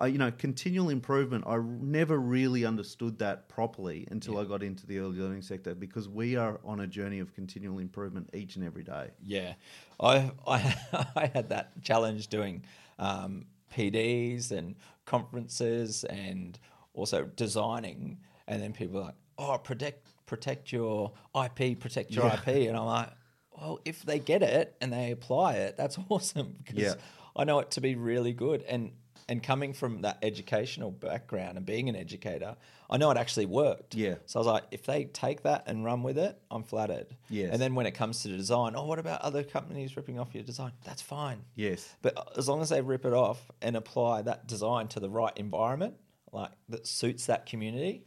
uh, 0.00 0.04
you 0.04 0.18
know, 0.18 0.30
continual 0.30 0.90
improvement. 0.90 1.44
I 1.46 1.56
never 1.58 2.18
really 2.18 2.64
understood 2.64 3.18
that 3.20 3.48
properly 3.48 4.06
until 4.10 4.38
I 4.38 4.44
got 4.44 4.62
into 4.62 4.86
the 4.86 4.98
early 4.98 5.18
learning 5.18 5.42
sector 5.42 5.74
because 5.74 6.08
we 6.08 6.36
are 6.36 6.60
on 6.64 6.80
a 6.80 6.86
journey 6.86 7.18
of 7.20 7.34
continual 7.34 7.78
improvement 7.78 8.30
each 8.34 8.56
and 8.56 8.64
every 8.64 8.82
day. 8.82 9.10
Yeah, 9.22 9.54
I 9.98 10.30
I, 10.46 10.76
I 11.16 11.30
had 11.32 11.48
that 11.48 11.82
challenge 11.82 12.28
doing 12.28 12.62
um, 12.98 13.46
PDs 13.74 14.52
and 14.52 14.74
conferences 15.06 16.04
and 16.04 16.58
also 16.94 17.24
designing, 17.24 18.18
and 18.48 18.62
then 18.62 18.72
people 18.72 18.98
are 18.98 19.04
like, 19.06 19.14
"Oh, 19.38 19.58
protect 19.58 20.08
protect 20.26 20.72
your 20.72 21.12
IP, 21.34 21.78
protect 21.78 22.10
your 22.12 22.26
Yeah. 22.26 22.34
IP," 22.34 22.68
and 22.68 22.76
I'm 22.76 22.84
like, 22.86 23.10
"Well, 23.56 23.80
if 23.84 24.02
they 24.02 24.18
get 24.18 24.42
it 24.42 24.76
and 24.80 24.92
they 24.92 25.10
apply 25.10 25.54
it, 25.54 25.76
that's 25.76 25.98
awesome 26.10 26.56
because 26.64 26.96
Yeah. 26.96 27.02
I 27.34 27.44
know 27.44 27.60
it 27.60 27.70
to 27.72 27.80
be 27.80 27.94
really 27.94 28.32
good." 28.32 28.62
And 28.62 28.92
and 29.28 29.42
coming 29.42 29.72
from 29.72 30.02
that 30.02 30.18
educational 30.22 30.90
background 30.90 31.56
and 31.56 31.66
being 31.66 31.88
an 31.88 31.96
educator, 31.96 32.56
I 32.88 32.96
know 32.96 33.10
it 33.10 33.16
actually 33.16 33.46
worked. 33.46 33.94
Yeah. 33.94 34.16
So 34.26 34.38
I 34.38 34.40
was 34.40 34.46
like, 34.46 34.64
if 34.70 34.84
they 34.84 35.04
take 35.04 35.42
that 35.42 35.64
and 35.66 35.84
run 35.84 36.02
with 36.02 36.16
it, 36.16 36.40
I'm 36.50 36.62
flattered. 36.62 37.08
Yes. 37.28 37.50
And 37.52 37.60
then 37.60 37.74
when 37.74 37.86
it 37.86 37.92
comes 37.92 38.22
to 38.22 38.28
the 38.28 38.36
design, 38.36 38.74
oh, 38.76 38.84
what 38.84 38.98
about 38.98 39.22
other 39.22 39.42
companies 39.42 39.96
ripping 39.96 40.20
off 40.20 40.34
your 40.34 40.44
design? 40.44 40.72
That's 40.84 41.02
fine. 41.02 41.40
Yes. 41.56 41.92
But 42.02 42.32
as 42.36 42.48
long 42.48 42.62
as 42.62 42.68
they 42.68 42.80
rip 42.80 43.04
it 43.04 43.12
off 43.12 43.50
and 43.60 43.74
apply 43.76 44.22
that 44.22 44.46
design 44.46 44.86
to 44.88 45.00
the 45.00 45.10
right 45.10 45.32
environment, 45.36 45.94
like 46.32 46.50
that 46.68 46.86
suits 46.86 47.26
that 47.26 47.46
community, 47.46 48.04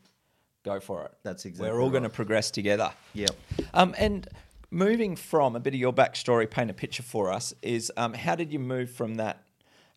go 0.64 0.80
for 0.80 1.04
it. 1.04 1.12
That's 1.24 1.46
exactly 1.46 1.72
We're 1.72 1.82
all 1.82 1.90
going 1.90 2.04
to 2.04 2.10
progress 2.10 2.50
together. 2.50 2.92
Yep. 3.14 3.32
Um, 3.74 3.94
and 3.98 4.28
moving 4.72 5.16
from 5.16 5.56
a 5.56 5.60
bit 5.60 5.74
of 5.74 5.80
your 5.80 5.94
backstory, 5.94 6.50
paint 6.50 6.70
a 6.70 6.74
picture 6.74 7.04
for 7.04 7.32
us. 7.32 7.54
Is 7.62 7.92
um, 7.98 8.14
how 8.14 8.36
did 8.36 8.54
you 8.54 8.60
move 8.60 8.90
from 8.90 9.16
that 9.16 9.44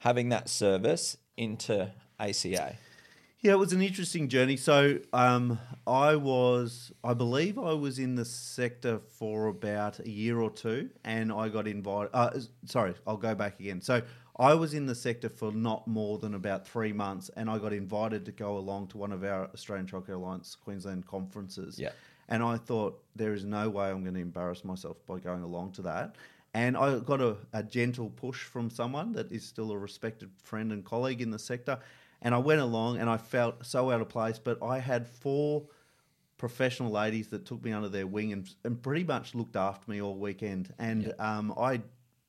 having 0.03 0.29
that 0.31 0.49
service 0.49 1.17
into 1.37 1.93
ACA? 2.19 2.77
Yeah, 3.41 3.53
it 3.53 3.59
was 3.59 3.73
an 3.73 3.83
interesting 3.83 4.29
journey. 4.29 4.57
So 4.57 4.99
um, 5.13 5.59
I 5.87 6.15
was, 6.17 6.93
I 7.03 7.15
believe, 7.15 7.59
I 7.59 7.73
was 7.73 7.99
in 7.99 8.15
the 8.15 8.25
sector 8.25 9.01
for 9.19 9.47
about 9.47 9.99
a 10.01 10.09
year 10.09 10.41
or 10.41 10.51
two, 10.51 10.91
and 11.05 11.33
I 11.33 11.49
got 11.49 11.67
invited. 11.67 12.11
Uh, 12.13 12.31
sorry, 12.67 12.95
I'll 13.07 13.17
go 13.17 13.35
back 13.35 13.59
again. 13.59 13.81
So 13.81 14.03
I 14.37 14.55
was 14.55 14.75
in 14.75 14.87
the 14.87 14.95
sector 14.95 15.29
for 15.29 15.53
not 15.53 15.87
more 15.87 16.19
than 16.19 16.35
about 16.35 16.67
three 16.67 16.93
months, 16.93 17.31
and 17.37 17.49
I 17.51 17.59
got 17.59 17.73
invited 17.73 18.25
to 18.27 18.33
go 18.33 18.59
along 18.59 18.89
to 18.89 18.99
one 18.99 19.13
of 19.13 19.23
our 19.25 19.49
Australian 19.53 19.87
Childcare 19.87 20.15
Alliance 20.15 20.57
Queensland 20.57 21.07
conferences. 21.07 21.79
Yeah. 21.79 21.91
And 22.29 22.43
I 22.43 22.57
thought 22.57 23.03
there 23.15 23.35
is 23.35 23.45
no 23.45 23.69
way 23.69 23.91
I'm 23.91 24.03
going 24.03 24.15
to 24.15 24.21
embarrass 24.21 24.65
myself 24.65 24.97
by 25.07 25.19
going 25.19 25.43
along 25.43 25.73
to 25.73 25.83
that. 25.83 26.17
And 26.55 26.77
I 26.77 26.99
got 26.99 27.21
a, 27.21 27.37
a 27.53 27.63
gentle 27.63 28.11
push 28.11 28.43
from 28.43 28.69
someone 28.69 29.13
that 29.13 29.33
is 29.33 29.45
still 29.45 29.71
a 29.71 29.79
respected 29.79 30.31
friend 30.43 30.71
and 30.73 30.85
colleague 30.85 31.23
in 31.23 31.31
the 31.31 31.39
sector 31.39 31.79
and 32.23 32.35
I 32.35 32.39
went 32.39 32.61
along 32.61 32.99
and 32.99 33.11
I 33.11 33.17
felt 33.17 33.67
so 33.67 33.91
out 33.91 34.01
of 34.01 34.09
place, 34.09 34.39
but 34.39 34.63
I 34.63 34.79
had 34.79 35.09
four 35.09 35.65
professional 36.39 36.91
ladies 36.91 37.29
that 37.29 37.45
took 37.45 37.63
me 37.63 37.73
under 37.73 37.89
their 37.89 38.07
wing 38.07 38.33
and, 38.33 38.49
and 38.65 38.81
pretty 38.81 39.05
much 39.05 39.35
looked 39.35 39.57
after 39.57 39.91
me 39.91 40.01
all 40.01 40.17
weekend. 40.17 40.73
And 40.79 41.05
yep. 41.05 41.21
um, 41.21 41.53
I 41.59 41.83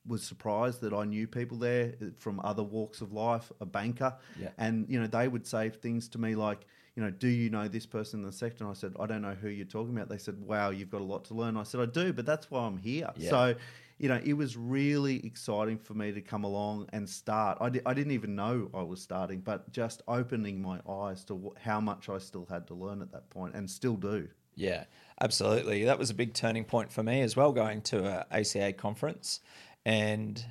was 0.05 0.23
surprised 0.23 0.81
that 0.81 0.93
I 0.93 1.05
knew 1.05 1.27
people 1.27 1.57
there 1.57 1.93
from 2.17 2.41
other 2.43 2.63
walks 2.63 3.01
of 3.01 3.13
life, 3.13 3.51
a 3.61 3.65
banker, 3.65 4.15
yep. 4.37 4.53
and 4.57 4.85
you 4.89 4.99
know 4.99 5.07
they 5.07 5.27
would 5.27 5.47
say 5.47 5.69
things 5.69 6.09
to 6.09 6.17
me 6.17 6.35
like, 6.35 6.65
you 6.95 7.03
know, 7.03 7.09
do 7.09 7.27
you 7.27 7.49
know 7.49 7.67
this 7.67 7.85
person 7.85 8.19
in 8.19 8.25
the 8.25 8.31
sector? 8.31 8.63
And 8.63 8.71
I 8.71 8.73
said, 8.73 8.93
I 8.99 9.05
don't 9.05 9.21
know 9.21 9.35
who 9.35 9.47
you're 9.47 9.65
talking 9.65 9.95
about. 9.95 10.09
They 10.09 10.17
said, 10.17 10.39
wow, 10.39 10.71
you've 10.71 10.91
got 10.91 11.01
a 11.01 11.05
lot 11.05 11.25
to 11.25 11.33
learn. 11.33 11.55
I 11.55 11.63
said, 11.63 11.81
I 11.81 11.85
do, 11.85 12.13
but 12.13 12.25
that's 12.25 12.51
why 12.51 12.65
I'm 12.65 12.77
here. 12.77 13.09
Yeah. 13.15 13.29
So 13.29 13.55
you 14.03 14.09
know, 14.09 14.19
it 14.21 14.33
was 14.33 14.57
really 14.57 15.25
exciting 15.25 15.77
for 15.77 15.93
me 15.93 16.11
to 16.11 16.19
come 16.19 16.43
along 16.43 16.89
and 16.91 17.09
start. 17.09 17.57
I, 17.61 17.69
di- 17.69 17.79
I 17.85 17.93
didn't 17.93 18.11
even 18.11 18.35
know 18.35 18.69
I 18.73 18.81
was 18.81 19.01
starting, 19.01 19.39
but 19.39 19.71
just 19.71 20.01
opening 20.09 20.61
my 20.61 20.81
eyes 20.85 21.23
to 21.23 21.53
how 21.63 21.79
much 21.79 22.09
I 22.09 22.17
still 22.17 22.45
had 22.49 22.67
to 22.67 22.73
learn 22.73 23.01
at 23.01 23.13
that 23.13 23.29
point 23.29 23.55
and 23.55 23.71
still 23.71 23.95
do. 23.95 24.27
Yeah, 24.55 24.83
absolutely. 25.21 25.85
That 25.85 25.97
was 25.99 26.09
a 26.09 26.13
big 26.13 26.33
turning 26.33 26.65
point 26.65 26.91
for 26.91 27.01
me 27.01 27.21
as 27.21 27.37
well, 27.37 27.53
going 27.53 27.81
to 27.83 28.05
a 28.05 28.25
ACA 28.29 28.73
conference 28.73 29.39
and 29.85 30.43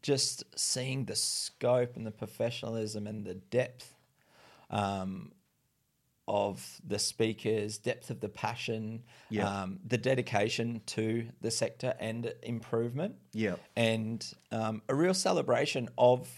just 0.00 0.42
seeing 0.58 1.04
the 1.04 1.16
scope 1.16 1.96
and 1.96 2.06
the 2.06 2.12
professionalism 2.12 3.06
and 3.06 3.26
the 3.26 3.34
depth 3.34 3.94
um, 4.70 5.32
of 6.26 6.80
the 6.86 6.98
speakers, 6.98 7.78
depth 7.78 8.10
of 8.10 8.20
the 8.20 8.28
passion, 8.28 9.02
yeah. 9.28 9.62
um, 9.62 9.78
the 9.86 9.98
dedication 9.98 10.80
to 10.86 11.26
the 11.40 11.50
sector 11.50 11.94
and 12.00 12.32
improvement. 12.42 13.16
Yeah. 13.32 13.56
And 13.76 14.26
um, 14.50 14.82
a 14.88 14.94
real 14.94 15.14
celebration 15.14 15.88
of 15.98 16.28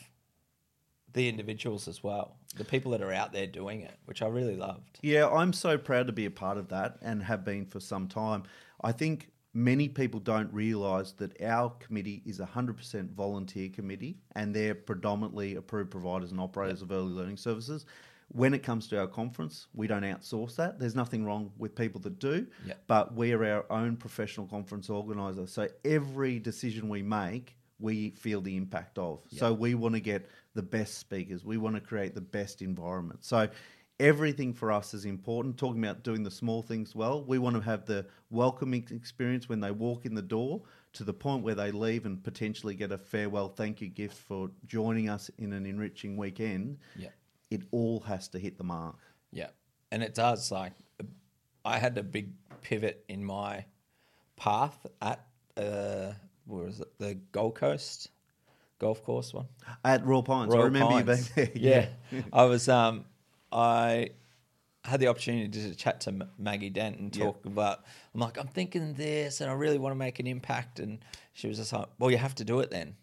the 1.13 1.29
individuals 1.29 1.89
as 1.89 2.03
well, 2.03 2.37
the 2.57 2.65
people 2.65 2.93
that 2.93 3.03
are 3.03 3.13
out 3.13 3.33
there 3.33 3.47
doing 3.47 3.83
it, 3.83 3.97
which 4.05 4.23
I 4.23 4.27
really 4.27 4.57
loved. 4.57 4.99
Yeah, 5.03 5.29
I'm 5.29 5.53
so 5.53 5.79
proud 5.79 6.09
to 6.09 6.13
be 6.13 6.27
a 6.27 6.31
part 6.31 6.59
of 6.59 6.69
that 6.69 6.99
and 7.01 7.23
have 7.23 7.45
been 7.45 7.65
for 7.65 7.81
some 7.81 8.09
time. 8.09 8.43
I 8.83 8.93
think 8.93 9.31
many 9.55 9.89
people 9.89 10.21
don't 10.21 10.53
realise 10.53 11.13
that 11.13 11.41
our 11.43 11.71
committee 11.79 12.23
is 12.27 12.41
a 12.41 12.47
100% 12.47 13.15
volunteer 13.15 13.71
committee 13.71 14.19
and 14.35 14.55
they're 14.55 14.75
predominantly 14.75 15.55
approved 15.55 15.91
providers 15.91 16.31
and 16.31 16.41
operators 16.41 16.81
yep. 16.81 16.91
of 16.91 16.93
early 16.93 17.13
learning 17.13 17.39
services. 17.39 17.87
When 18.29 18.55
it 18.55 18.63
comes 18.63 18.89
to 18.89 18.99
our 18.99 19.07
conference, 19.07 19.69
we 19.73 19.87
don't 19.87 20.03
outsource 20.03 20.57
that. 20.57 20.79
There's 20.79 20.97
nothing 20.97 21.25
wrong 21.25 21.53
with 21.59 21.75
people 21.75 22.01
that 22.03 22.19
do, 22.19 22.47
but 22.87 23.15
we 23.15 23.33
are 23.33 23.45
our 23.45 23.65
own 23.71 23.97
professional 23.97 24.47
conference 24.47 24.91
organizer. 24.91 25.47
So 25.47 25.69
every 25.85 26.39
decision 26.39 26.89
we 26.89 27.03
make, 27.03 27.57
we 27.79 28.11
feel 28.11 28.41
the 28.41 28.57
impact 28.57 28.99
of. 28.99 29.21
So 29.31 29.53
we 29.53 29.75
want 29.75 29.95
to 29.95 30.01
get 30.01 30.29
the 30.55 30.63
best 30.63 30.99
speakers. 30.99 31.45
We 31.45 31.57
want 31.57 31.77
to 31.77 31.81
create 31.81 32.15
the 32.15 32.21
best 32.21 32.63
environment. 32.63 33.25
So 33.25 33.49
everything 34.01 34.53
for 34.53 34.73
us 34.73 34.93
is 34.93 35.05
important. 35.05 35.57
Talking 35.57 35.83
about 35.85 36.03
doing 36.03 36.23
the 36.23 36.31
small 36.31 36.63
things 36.63 36.95
well, 36.95 37.23
we 37.23 37.39
want 37.39 37.55
to 37.57 37.63
have 37.63 37.87
the 37.87 38.07
welcoming 38.31 38.87
experience 38.91 39.49
when 39.49 39.61
they 39.61 39.71
walk 39.71 40.05
in 40.05 40.15
the 40.15 40.23
door 40.23 40.63
to 40.95 41.05
the 41.05 41.15
point 41.15 41.45
where 41.45 41.55
they 41.55 41.71
leave 41.71 42.07
and 42.07 42.23
potentially 42.25 42.75
get 42.75 42.91
a 42.91 42.99
farewell 42.99 43.49
thank 43.49 43.81
you 43.81 43.89
gift 43.89 44.17
for 44.17 44.51
joining 44.67 45.09
us 45.09 45.31
in 45.39 45.53
an 45.53 45.65
enriching 45.65 46.17
weekend. 46.17 46.79
Yeah 46.97 47.11
it 47.51 47.63
all 47.71 48.01
has 48.01 48.29
to 48.29 48.39
hit 48.39 48.59
the 48.59 48.65
mark. 48.65 48.97
Yeah, 49.33 49.49
and 49.91 50.03
it 50.03 50.15
does. 50.15 50.51
Like, 50.51 50.73
I 51.65 51.79
had 51.79 51.97
a 51.99 52.03
big 52.03 52.31
pivot 52.63 53.05
in 53.09 53.25
my 53.25 53.65
path 54.37 54.87
at 55.01 55.25
uh, 55.57 56.13
where 56.47 56.65
was 56.65 56.81
it? 56.81 56.99
The 56.99 57.15
Gold 57.33 57.55
Coast 57.55 58.11
golf 58.79 59.03
course 59.03 59.33
one 59.33 59.47
at 59.85 60.05
Royal 60.05 60.23
Pines. 60.23 60.53
Royal 60.53 60.63
I 60.63 60.65
remember 60.67 61.03
Pines. 61.03 61.31
you 61.31 61.35
being 61.35 61.51
there. 61.55 61.89
Yeah. 62.13 62.23
I 62.33 62.45
was. 62.45 62.69
Um, 62.69 63.05
I 63.53 64.11
had 64.85 65.01
the 65.01 65.09
opportunity 65.09 65.49
to 65.49 65.75
chat 65.75 66.01
to 66.03 66.27
Maggie 66.39 66.71
Dent 66.71 66.99
and 66.99 67.13
talk 67.13 67.41
yep. 67.45 67.53
about. 67.53 67.85
I'm 68.15 68.21
like, 68.21 68.39
I'm 68.39 68.47
thinking 68.47 68.95
this, 68.95 69.41
and 69.41 69.51
I 69.51 69.55
really 69.55 69.79
want 69.79 69.93
to 69.93 69.99
make 69.99 70.19
an 70.19 70.27
impact. 70.27 70.81
And 70.81 70.99
she 71.33 71.49
was 71.49 71.59
just 71.59 71.73
like, 71.73 71.87
"Well, 71.99 72.11
you 72.11 72.19
have 72.19 72.35
to 72.37 72.45
do 72.45 72.61
it 72.61 72.71
then." 72.71 72.97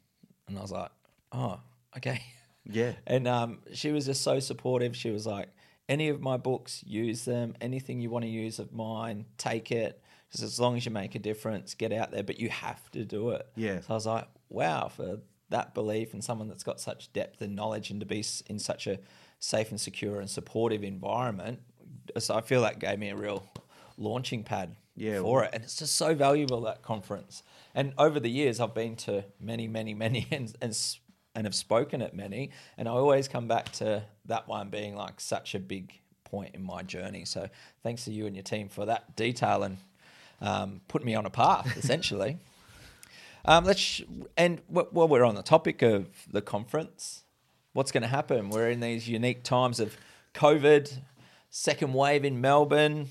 And 0.48 0.58
I 0.58 0.62
was 0.62 0.72
like, 0.72 0.92
"Oh, 1.32 1.60
okay." 1.98 2.24
Yeah. 2.66 2.94
And 3.06 3.28
um, 3.28 3.60
she 3.74 3.92
was 3.92 4.06
just 4.06 4.22
so 4.22 4.40
supportive. 4.40 4.96
She 4.96 5.12
was 5.12 5.26
like, 5.26 5.50
any 5.90 6.10
of 6.10 6.22
my 6.22 6.38
books, 6.38 6.84
use 6.86 7.26
them. 7.26 7.56
Anything 7.62 8.00
you 8.00 8.10
want 8.10 8.24
to 8.24 8.30
use 8.30 8.60
of 8.60 8.74
mine, 8.74 9.26
take 9.38 9.72
it. 9.72 10.02
Just 10.32 10.44
as 10.44 10.60
long 10.60 10.78
as 10.78 10.86
you 10.86 10.92
make 10.92 11.16
a 11.16 11.20
difference, 11.20 11.74
get 11.74 11.92
out 11.92 12.12
there. 12.12 12.24
But 12.24 12.40
you 12.40 12.50
have 12.50 12.90
to 12.92 13.06
do 13.06 13.32
it. 13.32 13.48
Yeah. 13.56 13.82
So 13.82 13.88
I 13.90 13.94
was 13.94 14.06
like, 14.06 14.28
wow, 14.50 14.88
for 14.88 15.20
that 15.50 15.74
belief 15.74 16.14
and 16.14 16.24
someone 16.24 16.48
that's 16.48 16.64
got 16.64 16.80
such 16.80 17.14
depth 17.14 17.42
and 17.42 17.56
knowledge 17.56 17.92
and 17.92 18.00
to 18.00 18.06
be 18.06 18.24
in 18.48 18.58
such 18.58 18.88
a 18.88 19.00
safe 19.40 19.70
and 19.70 19.80
secure 19.80 20.20
and 20.20 20.30
supportive 20.30 20.84
environment. 20.84 21.60
So 22.18 22.36
I 22.36 22.42
feel 22.42 22.62
that 22.62 22.80
gave 22.80 22.98
me 22.98 23.10
a 23.10 23.16
real 23.16 23.48
launching 23.98 24.44
pad 24.44 24.76
yeah, 24.96 25.22
for 25.22 25.44
it. 25.44 25.52
And 25.54 25.64
it's 25.64 25.76
just 25.76 25.96
so 25.96 26.16
valuable, 26.16 26.62
that 26.62 26.82
conference. 26.82 27.44
And 27.76 27.94
over 27.98 28.20
the 28.20 28.30
years, 28.30 28.60
I've 28.60 28.74
been 28.74 28.96
to 28.98 29.26
many, 29.40 29.68
many, 29.68 29.94
many 29.94 30.28
and, 30.32 30.56
and 30.62 30.76
and 31.36 31.46
have 31.46 31.56
spoken 31.56 32.02
at 32.02 32.16
many. 32.16 32.52
And 32.78 32.88
I 32.88 32.92
always 32.92 33.28
come 33.28 33.48
back 33.48 33.72
to 33.74 34.04
that 34.26 34.48
one 34.48 34.70
being 34.70 34.96
like 34.96 35.20
such 35.20 35.56
a 35.56 35.60
big 35.60 35.94
point 36.24 36.56
in 36.56 36.64
my 36.64 36.84
journey. 36.84 37.26
So 37.26 37.50
thanks 37.84 38.06
to 38.06 38.12
you 38.12 38.26
and 38.26 38.36
your 38.36 38.44
team 38.44 38.70
for 38.70 38.86
that 38.86 39.16
detail 39.16 39.64
and 39.64 39.78
um, 40.42 40.82
putting 40.88 41.06
me 41.06 41.16
on 41.16 41.26
a 41.26 41.30
path, 41.30 41.78
essentially. 41.84 42.38
um, 43.46 43.66
let's 43.66 43.80
sh- 43.80 44.02
and 44.38 44.62
while 44.68 45.08
we're 45.08 45.24
on 45.24 45.36
the 45.36 45.44
topic 45.44 45.82
of 45.82 46.08
the 46.32 46.42
conference, 46.42 47.24
what's 47.74 47.92
going 47.92 48.04
to 48.04 48.08
happen? 48.08 48.50
We're 48.50 48.70
in 48.70 48.80
these 48.80 49.08
unique 49.08 49.44
times 49.44 49.80
of 49.80 49.96
COVID, 50.34 50.92
second 51.50 51.94
wave 51.94 52.26
in 52.26 52.42
Melbourne. 52.42 53.08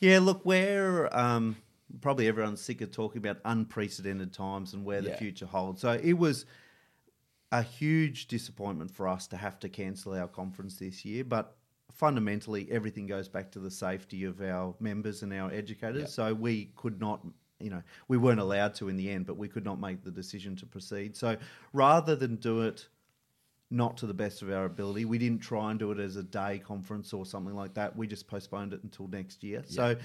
Yeah, 0.00 0.18
look, 0.18 0.44
we're 0.44 1.08
um, 1.12 1.56
probably 2.00 2.26
everyone's 2.26 2.60
sick 2.60 2.80
of 2.80 2.90
talking 2.90 3.18
about 3.18 3.38
unprecedented 3.44 4.32
times 4.32 4.74
and 4.74 4.84
where 4.84 5.00
the 5.00 5.12
future 5.14 5.46
holds. 5.46 5.80
So 5.80 5.92
it 5.92 6.14
was 6.14 6.44
a 7.52 7.62
huge 7.62 8.26
disappointment 8.26 8.90
for 8.90 9.06
us 9.06 9.26
to 9.28 9.36
have 9.36 9.60
to 9.60 9.68
cancel 9.68 10.14
our 10.14 10.26
conference 10.26 10.76
this 10.76 11.04
year, 11.04 11.22
but 11.22 11.54
fundamentally 11.92 12.66
everything 12.70 13.06
goes 13.06 13.28
back 13.28 13.52
to 13.52 13.58
the 13.58 13.70
safety 13.70 14.24
of 14.24 14.40
our 14.40 14.74
members 14.80 15.22
and 15.22 15.32
our 15.32 15.52
educators. 15.52 16.00
Yep. 16.00 16.08
So 16.08 16.34
we 16.34 16.72
could 16.74 16.98
not 16.98 17.24
you 17.60 17.70
know, 17.70 17.82
we 18.08 18.16
weren't 18.16 18.40
allowed 18.40 18.74
to 18.74 18.88
in 18.88 18.96
the 18.96 19.08
end, 19.08 19.24
but 19.24 19.36
we 19.36 19.46
could 19.46 19.64
not 19.64 19.78
make 19.78 20.02
the 20.02 20.10
decision 20.10 20.56
to 20.56 20.66
proceed. 20.66 21.16
So 21.16 21.36
rather 21.72 22.16
than 22.16 22.34
do 22.36 22.62
it 22.62 22.88
not 23.70 23.96
to 23.98 24.06
the 24.06 24.14
best 24.14 24.42
of 24.42 24.50
our 24.50 24.64
ability, 24.64 25.04
we 25.04 25.16
didn't 25.16 25.42
try 25.42 25.70
and 25.70 25.78
do 25.78 25.92
it 25.92 26.00
as 26.00 26.16
a 26.16 26.24
day 26.24 26.58
conference 26.58 27.12
or 27.12 27.24
something 27.24 27.54
like 27.54 27.74
that. 27.74 27.96
We 27.96 28.08
just 28.08 28.26
postponed 28.26 28.72
it 28.72 28.82
until 28.82 29.06
next 29.06 29.44
year. 29.44 29.62
So 29.64 29.96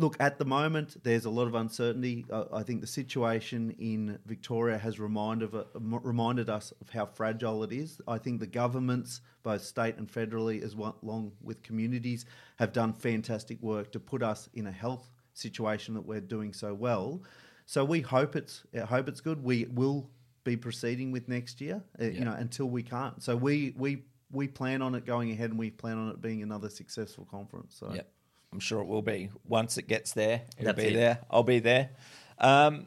Look, 0.00 0.16
at 0.18 0.38
the 0.38 0.46
moment, 0.46 0.96
there's 1.02 1.26
a 1.26 1.30
lot 1.30 1.46
of 1.46 1.54
uncertainty. 1.54 2.24
Uh, 2.30 2.44
I 2.54 2.62
think 2.62 2.80
the 2.80 2.86
situation 2.86 3.74
in 3.78 4.18
Victoria 4.24 4.78
has 4.78 4.98
reminded, 4.98 5.54
uh, 5.54 5.64
reminded 5.78 6.48
us 6.48 6.72
of 6.80 6.88
how 6.88 7.04
fragile 7.04 7.62
it 7.64 7.70
is. 7.70 8.00
I 8.08 8.16
think 8.16 8.40
the 8.40 8.46
governments, 8.46 9.20
both 9.42 9.60
state 9.62 9.98
and 9.98 10.10
federally, 10.10 10.62
as 10.62 10.74
well 10.74 10.96
along 11.02 11.32
with 11.42 11.62
communities, 11.62 12.24
have 12.58 12.72
done 12.72 12.94
fantastic 12.94 13.60
work 13.60 13.92
to 13.92 14.00
put 14.00 14.22
us 14.22 14.48
in 14.54 14.68
a 14.68 14.72
health 14.72 15.10
situation 15.34 15.92
that 15.94 16.06
we're 16.06 16.22
doing 16.22 16.54
so 16.54 16.72
well. 16.72 17.22
So 17.66 17.84
we 17.84 18.00
hope 18.00 18.36
it's 18.36 18.64
I 18.74 18.86
hope 18.86 19.06
it's 19.06 19.20
good. 19.20 19.44
We 19.44 19.66
will 19.66 20.08
be 20.44 20.56
proceeding 20.56 21.12
with 21.12 21.28
next 21.28 21.60
year, 21.60 21.82
uh, 22.00 22.04
Yeah. 22.04 22.10
you 22.10 22.24
know, 22.24 22.32
until 22.32 22.70
we 22.70 22.82
can't. 22.82 23.22
So 23.22 23.36
we 23.36 23.74
we 23.76 24.04
we 24.32 24.48
plan 24.48 24.80
on 24.80 24.94
it 24.94 25.04
going 25.04 25.30
ahead, 25.30 25.50
and 25.50 25.58
we 25.58 25.70
plan 25.70 25.98
on 25.98 26.08
it 26.08 26.22
being 26.22 26.42
another 26.42 26.70
successful 26.70 27.26
conference. 27.30 27.76
So. 27.78 27.92
Yep. 27.92 28.10
I'm 28.52 28.60
sure 28.60 28.80
it 28.80 28.86
will 28.86 29.02
be. 29.02 29.30
Once 29.46 29.78
it 29.78 29.86
gets 29.88 30.12
there, 30.12 30.42
it'll 30.58 30.72
That's 30.72 30.82
be 30.84 30.94
it. 30.94 30.96
there. 30.96 31.18
I'll 31.30 31.42
be 31.42 31.60
there. 31.60 31.90
Um, 32.38 32.86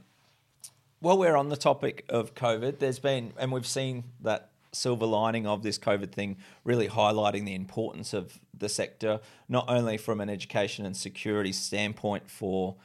while 1.00 1.18
we're 1.18 1.36
on 1.36 1.50
the 1.50 1.58
topic 1.58 2.06
of 2.10 2.34
COVID, 2.34 2.80
there's 2.80 3.00
been, 3.00 3.34
and 3.38 3.52
we've 3.52 3.68
seen 3.68 4.06
that 4.22 4.50
silver 4.74 5.06
lining 5.06 5.46
of 5.46 5.64
this 5.64 5.78
COVID 5.78 6.12
thing 6.12 6.38
really 6.64 6.88
highlighting 6.88 7.46
the 7.46 7.56
importance 7.56 8.14
of 8.14 8.40
the 8.58 8.70
sector, 8.70 9.20
not 9.48 9.66
only 9.68 9.98
from 9.98 10.20
an 10.20 10.30
education 10.30 10.86
and 10.86 10.98
security 10.98 11.52
standpoint 11.52 12.30
for 12.30 12.76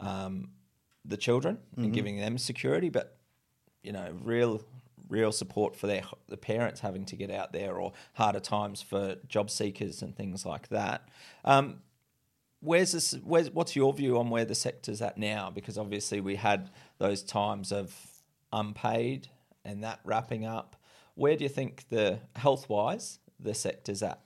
um, 0.00 0.50
the 1.04 1.16
children 1.16 1.58
and 1.76 1.92
giving 1.92 2.18
them 2.18 2.38
security, 2.38 2.88
but 2.88 3.16
you 3.82 3.92
know, 3.92 4.14
real 4.22 4.62
real 5.08 5.32
support 5.32 5.74
for 5.74 5.86
their 5.86 6.02
the 6.28 6.36
parents 6.36 6.80
having 6.80 7.04
to 7.06 7.16
get 7.16 7.30
out 7.30 7.52
there 7.52 7.76
or 7.76 7.92
harder 8.12 8.40
times 8.40 8.82
for 8.82 9.16
job 9.26 9.50
seekers 9.50 10.02
and 10.02 10.14
things 10.14 10.44
like 10.44 10.68
that. 10.68 11.08
Um, 11.44 11.80
where's 12.60 12.92
this? 12.92 13.12
Where's 13.24 13.50
what's 13.50 13.74
your 13.76 13.92
view 13.92 14.18
on 14.18 14.30
where 14.30 14.44
the 14.44 14.54
sector's 14.54 15.00
at 15.02 15.18
now? 15.18 15.50
Because 15.50 15.78
obviously 15.78 16.20
we 16.20 16.36
had 16.36 16.70
those 16.98 17.22
times 17.22 17.72
of 17.72 17.94
unpaid 18.52 19.28
and 19.64 19.84
that 19.84 20.00
wrapping 20.04 20.44
up. 20.46 20.76
Where 21.14 21.36
do 21.36 21.44
you 21.44 21.48
think 21.50 21.84
the 21.88 22.18
health 22.36 22.68
wise 22.68 23.18
the 23.40 23.54
sector's 23.54 24.02
at? 24.02 24.20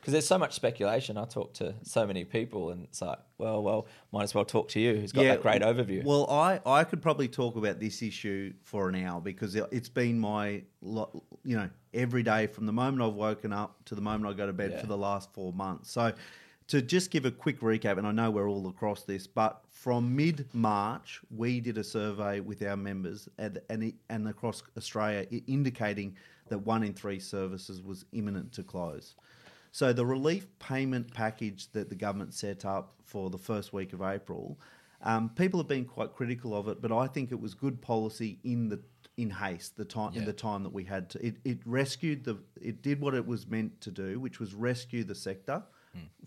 Because 0.00 0.12
there's 0.12 0.26
so 0.26 0.38
much 0.38 0.54
speculation. 0.54 1.18
I 1.18 1.26
talk 1.26 1.52
to 1.54 1.74
so 1.82 2.06
many 2.06 2.24
people, 2.24 2.70
and 2.70 2.84
it's 2.84 3.02
like, 3.02 3.18
well, 3.36 3.62
well, 3.62 3.86
might 4.12 4.22
as 4.22 4.34
well 4.34 4.46
talk 4.46 4.70
to 4.70 4.80
you, 4.80 4.94
who's 4.96 5.12
got 5.12 5.24
that 5.24 5.42
great 5.42 5.60
overview. 5.60 6.02
Well, 6.04 6.26
I, 6.30 6.58
I 6.64 6.84
could 6.84 7.02
probably 7.02 7.28
talk 7.28 7.56
about 7.56 7.80
this 7.80 8.00
issue 8.00 8.54
for 8.62 8.88
an 8.88 8.94
hour 8.94 9.20
because 9.20 9.54
it- 9.56 9.68
it's 9.70 9.90
been 9.90 10.18
my, 10.18 10.62
you 10.80 11.56
know, 11.56 11.68
every 11.92 12.22
day 12.22 12.46
from 12.46 12.64
the 12.64 12.72
moment 12.72 13.02
I've 13.02 13.12
woken 13.12 13.52
up 13.52 13.84
to 13.86 13.94
the 13.94 14.00
moment 14.00 14.32
I 14.32 14.34
go 14.34 14.46
to 14.46 14.54
bed 14.54 14.70
Yeah. 14.72 14.80
for 14.80 14.86
the 14.86 14.96
last 14.96 15.34
four 15.34 15.52
months. 15.52 15.90
So, 15.90 16.14
to 16.70 16.80
just 16.80 17.10
give 17.10 17.24
a 17.24 17.32
quick 17.32 17.58
recap, 17.62 17.98
and 17.98 18.06
I 18.06 18.12
know 18.12 18.30
we're 18.30 18.48
all 18.48 18.68
across 18.68 19.02
this, 19.02 19.26
but 19.26 19.60
from 19.72 20.14
mid 20.14 20.48
March, 20.52 21.20
we 21.36 21.58
did 21.58 21.76
a 21.78 21.82
survey 21.82 22.38
with 22.38 22.62
our 22.62 22.76
members 22.76 23.28
and, 23.38 23.60
and, 23.68 23.92
and 24.08 24.28
across 24.28 24.62
Australia 24.76 25.26
indicating 25.48 26.16
that 26.48 26.60
one 26.60 26.84
in 26.84 26.94
three 26.94 27.18
services 27.18 27.82
was 27.82 28.04
imminent 28.12 28.52
to 28.52 28.62
close. 28.62 29.16
So 29.72 29.92
the 29.92 30.06
relief 30.06 30.46
payment 30.60 31.12
package 31.12 31.72
that 31.72 31.88
the 31.88 31.96
government 31.96 32.34
set 32.34 32.64
up 32.64 32.94
for 33.04 33.30
the 33.30 33.38
first 33.38 33.72
week 33.72 33.92
of 33.92 34.00
April, 34.00 34.56
um, 35.02 35.28
people 35.30 35.58
have 35.58 35.68
been 35.68 35.84
quite 35.84 36.12
critical 36.12 36.56
of 36.56 36.68
it, 36.68 36.80
but 36.80 36.92
I 36.92 37.08
think 37.08 37.32
it 37.32 37.40
was 37.40 37.52
good 37.52 37.82
policy 37.82 38.38
in 38.44 38.68
the 38.68 38.80
in 39.16 39.28
haste 39.28 39.76
the 39.76 39.84
time 39.84 40.14
in 40.14 40.24
the 40.24 40.32
time 40.32 40.62
that 40.62 40.72
we 40.72 40.84
had 40.84 41.10
to. 41.10 41.26
It, 41.26 41.34
it 41.44 41.58
rescued 41.64 42.22
the 42.22 42.38
it 42.62 42.80
did 42.80 43.00
what 43.00 43.14
it 43.14 43.26
was 43.26 43.48
meant 43.48 43.80
to 43.80 43.90
do, 43.90 44.20
which 44.20 44.38
was 44.38 44.54
rescue 44.54 45.02
the 45.02 45.16
sector 45.16 45.64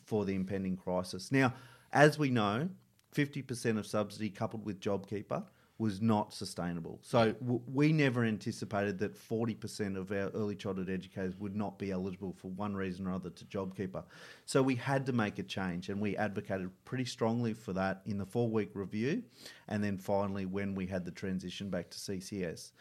for 0.06 0.26
the 0.26 0.36
impending 0.36 0.78
crisis. 0.78 1.32
Now, 1.32 1.54
as 1.92 2.18
we 2.18 2.30
know, 2.30 2.70
fifty 3.12 3.42
percent 3.42 3.78
of 3.78 3.86
subsidy 3.86 4.30
coupled 4.30 4.66
with 4.66 4.80
JobKeeper 4.80 5.44
was 5.80 6.02
not 6.02 6.34
sustainable. 6.34 7.00
So 7.02 7.34
w- 7.34 7.62
we 7.68 7.92
never 7.92 8.24
anticipated 8.24 9.00
that 9.00 9.18
40% 9.18 9.98
of 9.98 10.12
our 10.12 10.30
early 10.30 10.56
childhood 10.56 10.90
educators 10.90 11.36
would 11.40 11.56
not 11.56 11.80
be 11.80 11.92
eligible 11.92 12.32
for 12.32 12.50
one 12.52 12.76
reason 12.76 13.08
or 13.08 13.14
other 13.14 13.32
to 13.32 13.46
JobKeeper. 13.46 14.04
So 14.46 14.62
we 14.62 14.76
had 14.76 15.06
to 15.08 15.14
make 15.14 15.40
a 15.40 15.44
change 15.44 15.90
and 15.90 16.00
we 16.00 16.16
advocated 16.16 16.70
pretty 16.86 17.06
strongly 17.06 17.54
for 17.54 17.74
that 17.74 18.02
in 18.06 18.18
the 18.18 18.26
four 18.26 18.50
week 18.50 18.70
review 18.76 19.24
and 19.68 19.84
then 19.84 19.98
finally 19.98 20.46
when 20.46 20.76
we 20.76 20.86
had 20.86 21.06
the 21.06 21.12
transition 21.12 21.70
back 21.70 21.90
to 21.90 21.98
CCS. 21.98 22.72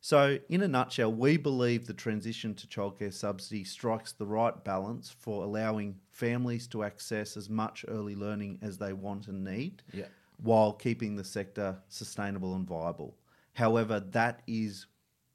So, 0.00 0.38
in 0.48 0.62
a 0.62 0.68
nutshell, 0.68 1.12
we 1.12 1.36
believe 1.36 1.86
the 1.86 1.94
transition 1.94 2.54
to 2.54 2.66
childcare 2.66 3.12
subsidy 3.12 3.64
strikes 3.64 4.12
the 4.12 4.26
right 4.26 4.62
balance 4.64 5.10
for 5.18 5.42
allowing 5.44 5.98
families 6.10 6.66
to 6.68 6.84
access 6.84 7.36
as 7.36 7.48
much 7.50 7.84
early 7.88 8.14
learning 8.14 8.58
as 8.62 8.78
they 8.78 8.92
want 8.92 9.28
and 9.28 9.44
need 9.44 9.82
Yeah. 9.92 10.06
while 10.38 10.72
keeping 10.72 11.16
the 11.16 11.24
sector 11.24 11.78
sustainable 11.88 12.54
and 12.54 12.66
viable. 12.66 13.16
However, 13.54 14.00
that 14.00 14.42
is 14.46 14.86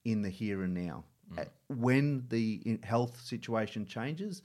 in 0.06 0.22
the 0.22 0.30
here 0.30 0.64
and 0.64 0.74
now. 0.74 1.04
Uh, 1.38 1.46
When 1.70 2.26
the 2.30 2.80
health 2.84 3.20
situation 3.22 3.86
changes, 3.86 4.42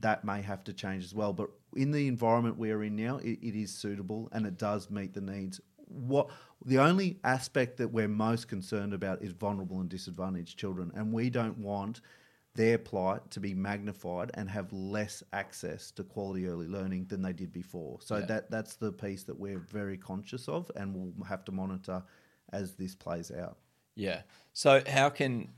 that 0.00 0.24
may 0.24 0.40
have 0.42 0.64
to 0.64 0.72
change 0.72 1.04
as 1.04 1.14
well. 1.14 1.32
But 1.32 1.50
in 1.76 1.90
the 1.90 2.06
environment 2.08 2.56
we're 2.56 2.82
in 2.84 2.96
now, 2.96 3.18
it, 3.18 3.38
it 3.42 3.54
is 3.54 3.72
suitable 3.72 4.28
and 4.32 4.46
it 4.46 4.56
does 4.56 4.90
meet 4.90 5.12
the 5.14 5.20
needs. 5.20 5.60
What 5.88 6.28
the 6.64 6.78
only 6.78 7.18
aspect 7.24 7.76
that 7.78 7.88
we're 7.88 8.08
most 8.08 8.48
concerned 8.48 8.92
about 8.92 9.22
is 9.22 9.32
vulnerable 9.32 9.80
and 9.80 9.88
disadvantaged 9.88 10.58
children, 10.58 10.92
and 10.94 11.12
we 11.12 11.30
don't 11.30 11.58
want 11.58 12.00
their 12.54 12.78
plight 12.78 13.30
to 13.30 13.38
be 13.40 13.54
magnified 13.54 14.30
and 14.34 14.50
have 14.50 14.72
less 14.72 15.22
access 15.32 15.92
to 15.92 16.02
quality 16.02 16.48
early 16.48 16.66
learning 16.66 17.06
than 17.06 17.22
they 17.22 17.32
did 17.32 17.52
before. 17.52 17.98
So 18.00 18.16
Yeah. 18.18 18.26
that 18.26 18.50
that's 18.50 18.74
the 18.74 18.92
piece 18.92 19.22
that 19.24 19.38
we're 19.38 19.60
very 19.60 19.96
conscious 19.96 20.48
of, 20.48 20.70
and 20.74 20.94
we'll 20.94 21.24
have 21.26 21.44
to 21.44 21.52
monitor 21.52 22.02
as 22.52 22.74
this 22.74 22.94
plays 22.94 23.30
out. 23.30 23.58
Yeah. 23.94 24.22
So 24.52 24.82
how 24.88 25.08
can 25.10 25.48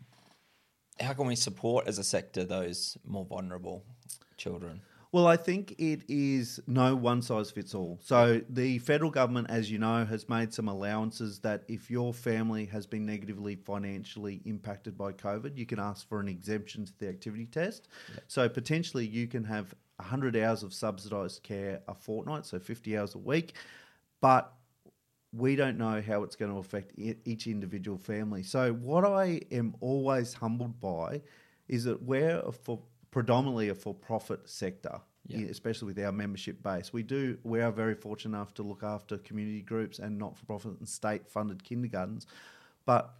how 1.00 1.14
can 1.14 1.26
we 1.26 1.36
support 1.36 1.88
as 1.88 1.98
a 1.98 2.04
sector 2.04 2.44
those 2.44 2.98
more 3.04 3.24
vulnerable 3.24 3.82
children? 4.36 4.82
Well, 5.12 5.26
I 5.26 5.36
think 5.36 5.72
it 5.78 6.02
is 6.08 6.60
no 6.68 6.94
one 6.94 7.20
size 7.20 7.50
fits 7.50 7.74
all. 7.74 7.98
So 8.00 8.40
the 8.48 8.78
federal 8.78 9.10
government, 9.10 9.50
as 9.50 9.68
you 9.68 9.78
know, 9.78 10.04
has 10.04 10.28
made 10.28 10.54
some 10.54 10.68
allowances 10.68 11.40
that 11.40 11.64
if 11.66 11.90
your 11.90 12.14
family 12.14 12.64
has 12.66 12.86
been 12.86 13.04
negatively 13.06 13.56
financially 13.56 14.40
impacted 14.44 14.96
by 14.96 15.12
COVID, 15.12 15.56
you 15.56 15.66
can 15.66 15.80
ask 15.80 16.08
for 16.08 16.20
an 16.20 16.28
exemption 16.28 16.84
to 16.84 16.92
the 16.98 17.08
activity 17.08 17.46
test. 17.46 17.88
So 18.28 18.48
potentially 18.48 19.04
you 19.04 19.26
can 19.26 19.42
have 19.42 19.74
100 19.96 20.36
hours 20.36 20.62
of 20.62 20.72
subsidised 20.72 21.42
care 21.42 21.82
a 21.88 21.94
fortnight, 21.94 22.46
so 22.46 22.60
50 22.60 22.96
hours 22.96 23.16
a 23.16 23.18
week. 23.18 23.54
But 24.20 24.52
we 25.32 25.56
don't 25.56 25.76
know 25.76 26.00
how 26.00 26.22
it's 26.22 26.36
going 26.36 26.52
to 26.52 26.58
affect 26.58 26.92
each 26.96 27.48
individual 27.48 27.98
family. 27.98 28.42
So, 28.42 28.72
what 28.72 29.04
I 29.04 29.40
am 29.52 29.74
always 29.80 30.34
humbled 30.34 30.80
by 30.80 31.22
is 31.68 31.84
that 31.84 32.02
we're 32.02 32.40
a 32.40 32.50
for, 32.50 32.80
predominantly 33.10 33.68
a 33.68 33.74
for-profit 33.74 34.48
sector, 34.48 35.00
Yeah. 35.26 35.40
especially 35.40 35.86
with 35.86 35.98
our 35.98 36.12
membership 36.12 36.62
base. 36.62 36.92
We 36.92 37.02
do 37.02 37.38
we 37.42 37.60
are 37.60 37.72
very 37.72 37.94
fortunate 37.94 38.36
enough 38.36 38.54
to 38.54 38.62
look 38.62 38.82
after 38.82 39.18
community 39.18 39.62
groups 39.62 39.98
and 39.98 40.18
not-for-profit 40.18 40.78
and 40.78 40.88
state-funded 40.88 41.62
kindergartens, 41.64 42.26
but 42.84 43.14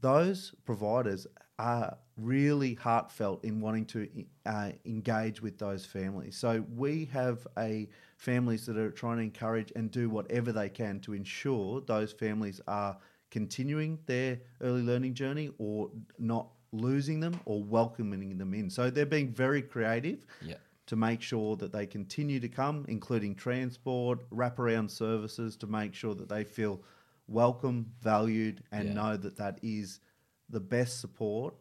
those 0.00 0.54
providers 0.64 1.26
are 1.58 1.96
really 2.16 2.74
heartfelt 2.74 3.44
in 3.44 3.60
wanting 3.60 3.84
to 3.84 4.08
uh, 4.46 4.72
engage 4.84 5.42
with 5.42 5.58
those 5.58 5.84
families. 5.84 6.36
So 6.36 6.64
we 6.74 7.04
have 7.06 7.46
a 7.58 7.88
families 8.16 8.66
that 8.66 8.76
are 8.76 8.90
trying 8.90 9.18
to 9.18 9.22
encourage 9.22 9.72
and 9.76 9.90
do 9.90 10.08
whatever 10.08 10.50
they 10.52 10.68
can 10.68 10.98
to 11.00 11.12
ensure 11.12 11.80
those 11.82 12.12
families 12.12 12.60
are 12.66 12.96
continuing 13.30 13.98
their 14.06 14.40
early 14.60 14.82
learning 14.82 15.14
journey 15.14 15.50
or 15.58 15.90
not 16.18 16.48
losing 16.72 17.20
them 17.20 17.38
or 17.44 17.62
welcoming 17.62 18.38
them 18.38 18.54
in. 18.54 18.70
So 18.70 18.90
they're 18.90 19.06
being 19.06 19.30
very 19.32 19.62
creative 19.62 20.26
Yeah. 20.42 20.56
to 20.86 20.96
make 20.96 21.20
sure 21.22 21.56
that 21.56 21.72
they 21.72 21.86
continue 21.86 22.40
to 22.40 22.48
come, 22.48 22.84
including 22.88 23.34
transport, 23.34 24.28
wraparound 24.30 24.90
services, 24.90 25.56
to 25.58 25.66
make 25.66 25.94
sure 25.94 26.14
that 26.14 26.28
they 26.28 26.44
feel 26.44 26.82
welcome, 27.28 27.92
valued, 28.00 28.62
and 28.72 28.88
Yeah. 28.88 28.94
know 28.94 29.16
that 29.16 29.36
that 29.36 29.58
is 29.62 30.00
the 30.48 30.60
best 30.60 31.00
support 31.00 31.54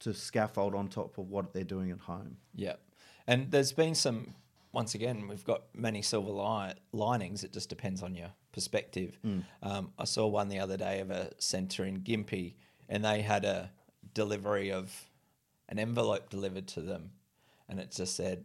to 0.00 0.14
scaffold 0.14 0.74
on 0.74 0.88
top 0.88 1.18
of 1.18 1.28
what 1.28 1.52
they're 1.52 1.64
doing 1.64 1.90
at 1.90 1.98
home. 2.00 2.38
Yeah. 2.54 2.76
And 3.26 3.50
there's 3.50 3.72
been 3.72 3.94
some 3.94 4.34
once 4.74 4.94
again, 4.94 5.28
we've 5.28 5.44
got 5.44 5.64
many 5.74 6.00
silver 6.00 6.30
li- 6.30 6.72
linings. 6.92 7.44
It 7.44 7.52
just 7.52 7.68
depends 7.68 8.02
on 8.02 8.14
your 8.14 8.32
perspective. 8.52 9.18
Um, 9.62 9.92
I 9.98 10.04
saw 10.04 10.26
one 10.26 10.48
the 10.48 10.60
other 10.60 10.78
day 10.78 11.00
of 11.00 11.10
a 11.10 11.30
centre 11.38 11.84
in 11.84 12.00
Gympie, 12.00 12.54
and 12.88 13.04
they 13.04 13.20
had 13.20 13.44
a 13.44 13.70
delivery 14.14 14.72
of 14.72 14.92
an 15.68 15.78
envelope 15.78 16.28
delivered 16.30 16.66
to 16.68 16.80
them, 16.80 17.10
and 17.68 17.80
it 17.80 17.90
just 17.90 18.16
said 18.16 18.44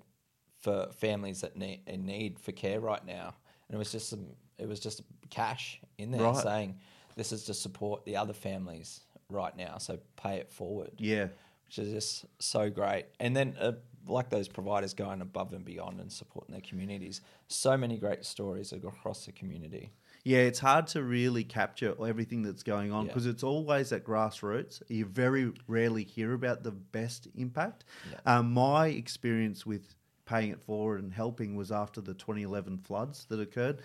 for 0.59 0.87
families 0.91 1.41
that 1.41 1.55
need 1.55 1.81
in 1.87 2.05
need 2.05 2.39
for 2.39 2.51
care 2.51 2.79
right 2.79 3.05
now, 3.05 3.33
and 3.67 3.75
it 3.75 3.77
was 3.77 3.91
just 3.91 4.09
some, 4.09 4.27
it 4.57 4.67
was 4.67 4.79
just 4.79 5.01
cash 5.29 5.79
in 5.97 6.11
there 6.11 6.21
Right. 6.21 6.35
saying 6.35 6.79
this 7.15 7.31
is 7.31 7.43
to 7.45 7.53
support 7.53 8.05
the 8.05 8.15
other 8.15 8.33
families 8.33 9.01
right 9.29 9.55
now, 9.57 9.77
so 9.77 9.99
pay 10.15 10.37
it 10.37 10.49
forward 10.49 10.91
Yeah. 10.99 11.27
which 11.65 11.79
is 11.79 11.91
just 11.91 12.25
so 12.39 12.69
great. 12.69 13.05
And 13.19 13.35
then, 13.35 13.55
uh, 13.59 13.73
like 14.07 14.29
those 14.29 14.47
providers 14.47 14.93
going 14.93 15.19
above 15.21 15.51
and 15.51 15.65
beyond 15.65 15.99
and 15.99 16.09
supporting 16.09 16.53
their 16.53 16.61
communities, 16.61 17.19
so 17.49 17.75
many 17.75 17.97
great 17.97 18.23
stories 18.23 18.71
across 18.71 19.25
the 19.25 19.33
community. 19.33 19.91
Yeah, 20.27 20.39
it's 20.39 20.59
hard 20.59 20.87
to 20.87 21.01
really 21.03 21.45
capture 21.45 21.95
everything 22.05 22.41
that's 22.41 22.61
going 22.63 22.91
on 22.91 23.05
Yeah. 23.05 23.07
because 23.13 23.25
it's 23.27 23.43
always 23.43 23.93
at 23.93 24.03
grassroots. 24.03 24.81
You 24.89 25.05
very 25.05 25.53
rarely 25.67 26.03
hear 26.03 26.33
about 26.33 26.63
the 26.63 26.71
best 26.71 27.29
impact. 27.35 27.85
Yeah. 28.11 28.19
Um, 28.39 28.51
my 28.51 28.87
experience 28.87 29.65
with 29.65 29.95
paying 30.25 30.49
it 30.51 30.61
forward 30.61 31.01
and 31.01 31.13
helping 31.13 31.55
was 31.55 31.71
after 31.71 32.01
the 32.01 32.13
2011 32.13 32.79
floods 32.79 33.25
that 33.29 33.39
occurred. 33.39 33.81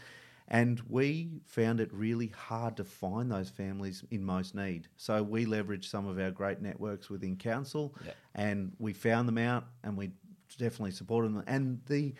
And 0.48 0.80
we 0.88 1.40
found 1.46 1.78
it 1.78 1.90
really 1.94 2.26
hard 2.26 2.76
to 2.78 2.84
find 2.84 3.30
those 3.30 3.48
families 3.48 4.02
in 4.10 4.24
most 4.24 4.52
need. 4.56 4.88
So 4.96 5.22
we 5.22 5.46
leveraged 5.46 5.84
some 5.84 6.08
of 6.08 6.18
our 6.18 6.32
great 6.32 6.60
networks 6.60 7.08
within 7.08 7.36
council 7.36 7.94
Yeah. 8.04 8.14
and 8.34 8.72
we 8.80 8.92
found 8.94 9.28
them 9.28 9.38
out 9.38 9.68
and 9.84 9.96
we 9.96 10.10
definitely 10.58 10.90
supported 10.90 11.32
them. 11.34 11.44
And 11.46 11.80
the 11.86 12.14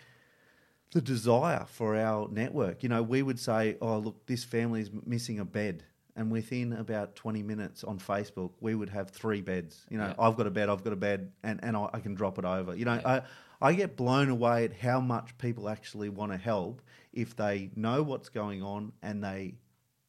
the 0.93 1.01
desire 1.01 1.65
for 1.67 1.95
our 1.97 2.27
network. 2.29 2.83
You 2.83 2.89
know, 2.89 3.03
we 3.03 3.21
would 3.21 3.39
say, 3.39 3.77
"Oh, 3.81 3.97
look, 3.99 4.25
this 4.25 4.43
family 4.43 4.81
is 4.81 4.91
missing 5.05 5.39
a 5.39 5.45
bed," 5.45 5.83
and 6.15 6.31
within 6.31 6.73
about 6.73 7.15
twenty 7.15 7.43
minutes 7.43 7.83
on 7.83 7.99
Facebook, 7.99 8.51
we 8.61 8.75
would 8.75 8.89
have 8.89 9.09
three 9.09 9.41
beds. 9.41 9.85
You 9.89 9.97
know, 9.97 10.07
Yeah. 10.07 10.15
I've 10.25 10.37
got 10.37 10.47
a 10.47 10.51
bed, 10.51 10.69
I've 10.69 10.83
got 10.83 10.93
a 10.93 10.97
bed, 10.97 11.31
and 11.43 11.59
and 11.63 11.75
I, 11.75 11.89
I 11.93 11.99
can 11.99 12.13
drop 12.15 12.37
it 12.39 12.45
over. 12.45 12.75
You 12.75 12.85
know, 12.85 12.95
Yeah. 12.95 13.21
I 13.61 13.69
I 13.69 13.73
get 13.73 13.95
blown 13.95 14.29
away 14.29 14.65
at 14.65 14.73
how 14.73 14.99
much 14.99 15.37
people 15.37 15.69
actually 15.69 16.09
want 16.09 16.31
to 16.31 16.37
help 16.37 16.81
if 17.13 17.35
they 17.35 17.71
know 17.75 18.03
what's 18.03 18.29
going 18.29 18.61
on 18.61 18.91
and 19.01 19.23
they 19.23 19.55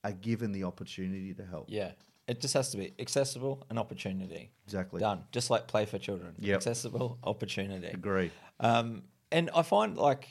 are 0.02 0.12
given 0.12 0.50
the 0.52 0.64
opportunity 0.64 1.32
to 1.34 1.44
help. 1.44 1.66
Yeah. 1.70 1.92
It 2.26 2.40
just 2.40 2.54
has 2.54 2.70
to 2.70 2.78
be 2.78 2.94
accessible 2.98 3.64
and 3.70 3.78
opportunity. 3.78 4.50
Exactly. 4.64 4.98
Done. 4.98 5.24
Just 5.30 5.50
like 5.50 5.68
play 5.68 5.84
for 5.86 5.98
children. 5.98 6.34
Yep. 6.40 6.56
Accessible, 6.56 7.18
opportunity. 7.22 7.88
Agree. 7.88 8.30
Um, 8.60 9.02
and 9.30 9.50
I 9.54 9.62
find 9.62 9.96
like 9.96 10.26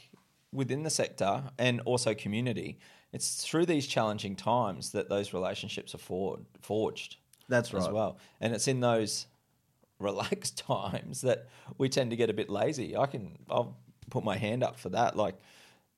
within 0.54 0.84
the 0.84 0.89
sector 0.89 1.44
and 1.58 1.82
also 1.82 2.13
community, 2.13 2.80
it's 3.12 3.44
through 3.44 3.66
these 3.66 3.86
challenging 3.86 4.36
times 4.36 4.92
that 4.92 5.10
those 5.10 5.34
relationships 5.34 5.94
are 5.96 6.38
forged. 6.62 7.18
That's 7.50 7.74
right. 7.74 7.84
As 7.84 7.89
well. 7.89 8.18
And 8.39 8.54
it's 8.54 8.68
in 8.68 8.80
those 8.80 9.28
relaxed 10.00 10.58
times 10.58 11.22
that 11.22 11.48
we 11.78 11.89
tend 11.89 12.12
to 12.12 12.16
get 12.16 12.30
a 12.30 12.34
bit 12.34 12.50
lazy. 12.50 12.96
I 12.96 13.06
can 13.06 13.38
I'll 13.50 13.78
put 14.10 14.24
my 14.24 14.38
hand 14.38 14.63
up 14.63 14.80
for 14.80 14.89
that. 14.89 15.16
Like 15.16 15.36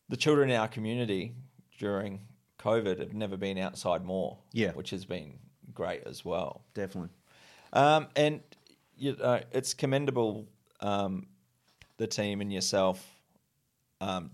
the 0.09 0.17
children 0.17 0.49
in 0.49 0.55
our 0.55 0.67
community 0.67 1.33
during 1.77 2.21
COVID 2.59 2.99
have 2.99 3.13
never 3.13 3.37
been 3.37 3.57
outside 3.57 4.03
more. 4.03 4.37
Yeah. 4.51 4.71
Which 4.71 4.89
has 4.91 5.05
been 5.05 5.39
great 5.73 6.03
as 6.05 6.25
well. 6.25 6.63
Definitely. 6.73 7.11
Um, 7.73 8.07
and 8.15 8.41
you 8.97 9.15
know, 9.17 9.41
it's 9.51 9.73
commendable 9.73 10.47
um, 10.79 11.27
the 11.97 12.07
team 12.07 12.41
and 12.41 12.51
yourself 12.51 13.05
um, 14.01 14.31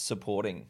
supporting 0.00 0.66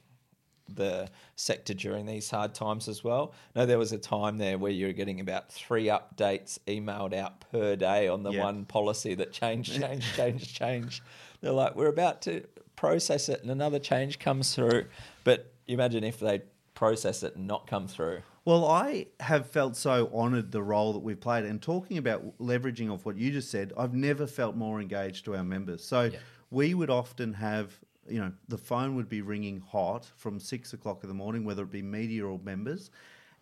the 0.72 1.08
sector 1.34 1.74
during 1.74 2.06
these 2.06 2.30
hard 2.30 2.54
times 2.54 2.86
as 2.88 3.02
well. 3.02 3.32
No, 3.56 3.66
there 3.66 3.78
was 3.78 3.92
a 3.92 3.98
time 3.98 4.38
there 4.38 4.56
where 4.56 4.70
you 4.70 4.86
were 4.86 4.92
getting 4.92 5.18
about 5.18 5.50
three 5.50 5.86
updates 5.86 6.58
emailed 6.68 7.12
out 7.12 7.40
per 7.50 7.74
day 7.74 8.06
on 8.06 8.22
the 8.22 8.30
Yeah. 8.32 8.44
one 8.44 8.64
policy 8.66 9.14
that 9.16 9.32
changed, 9.32 9.72
changed, 9.80 10.14
changed, 10.14 10.54
changed. 10.54 11.02
They're 11.40 11.50
like, 11.52 11.74
we're 11.74 11.88
about 11.88 12.22
to 12.22 12.44
process 12.76 13.28
it, 13.28 13.42
and 13.42 13.50
another 13.50 13.78
change 13.80 14.20
comes 14.20 14.54
through. 14.54 14.84
But 15.24 15.52
you 15.66 15.74
imagine 15.74 16.04
if 16.04 16.20
they 16.20 16.42
process 16.74 17.22
it 17.24 17.34
and 17.34 17.46
not 17.48 17.66
come 17.66 17.88
through. 17.88 18.20
Well, 18.44 18.64
I 18.64 19.06
have 19.20 19.46
felt 19.50 19.76
so 19.76 20.08
honoured 20.14 20.50
the 20.52 20.62
role 20.62 20.92
that 20.92 21.00
we've 21.00 21.20
played, 21.20 21.44
and 21.46 21.60
talking 21.60 21.98
about 21.98 22.38
leveraging 22.38 22.92
of 22.92 23.04
what 23.04 23.16
you 23.16 23.32
just 23.32 23.50
said, 23.50 23.72
I've 23.76 23.92
never 23.94 24.26
felt 24.26 24.54
more 24.56 24.80
engaged 24.80 25.24
to 25.24 25.34
our 25.36 25.42
members. 25.44 25.84
So 25.84 26.04
Yeah. 26.04 26.18
we 26.50 26.74
would 26.74 26.90
often 26.90 27.34
have, 27.34 27.78
you 28.10 28.20
know, 28.20 28.32
the 28.48 28.58
phone 28.58 28.96
would 28.96 29.08
be 29.08 29.22
ringing 29.22 29.60
hot 29.60 30.10
from 30.16 30.38
six 30.40 30.72
o'clock 30.72 31.02
in 31.02 31.08
the 31.08 31.14
morning, 31.14 31.44
whether 31.44 31.62
it 31.62 31.70
be 31.70 31.82
media 31.82 32.26
or 32.26 32.38
members, 32.38 32.90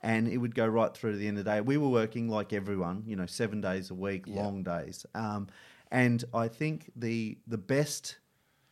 and 0.02 0.28
it 0.28 0.36
would 0.36 0.54
go 0.54 0.66
right 0.66 0.94
through 0.94 1.12
to 1.12 1.18
the 1.18 1.26
end 1.26 1.38
of 1.38 1.44
the 1.44 1.50
day. 1.50 1.60
We 1.60 1.76
were 1.76 1.88
working 1.88 2.28
like 2.28 2.52
everyone, 2.52 3.02
you 3.06 3.16
know, 3.16 3.26
seven 3.26 3.60
days 3.60 3.90
a 3.90 3.94
week, 3.94 4.24
Yeah. 4.26 4.42
long 4.44 4.62
days, 4.62 5.06
um, 5.14 5.48
and 5.90 6.24
I 6.34 6.48
think 6.48 6.90
the 6.96 7.38
the 7.46 7.58
best 7.58 8.18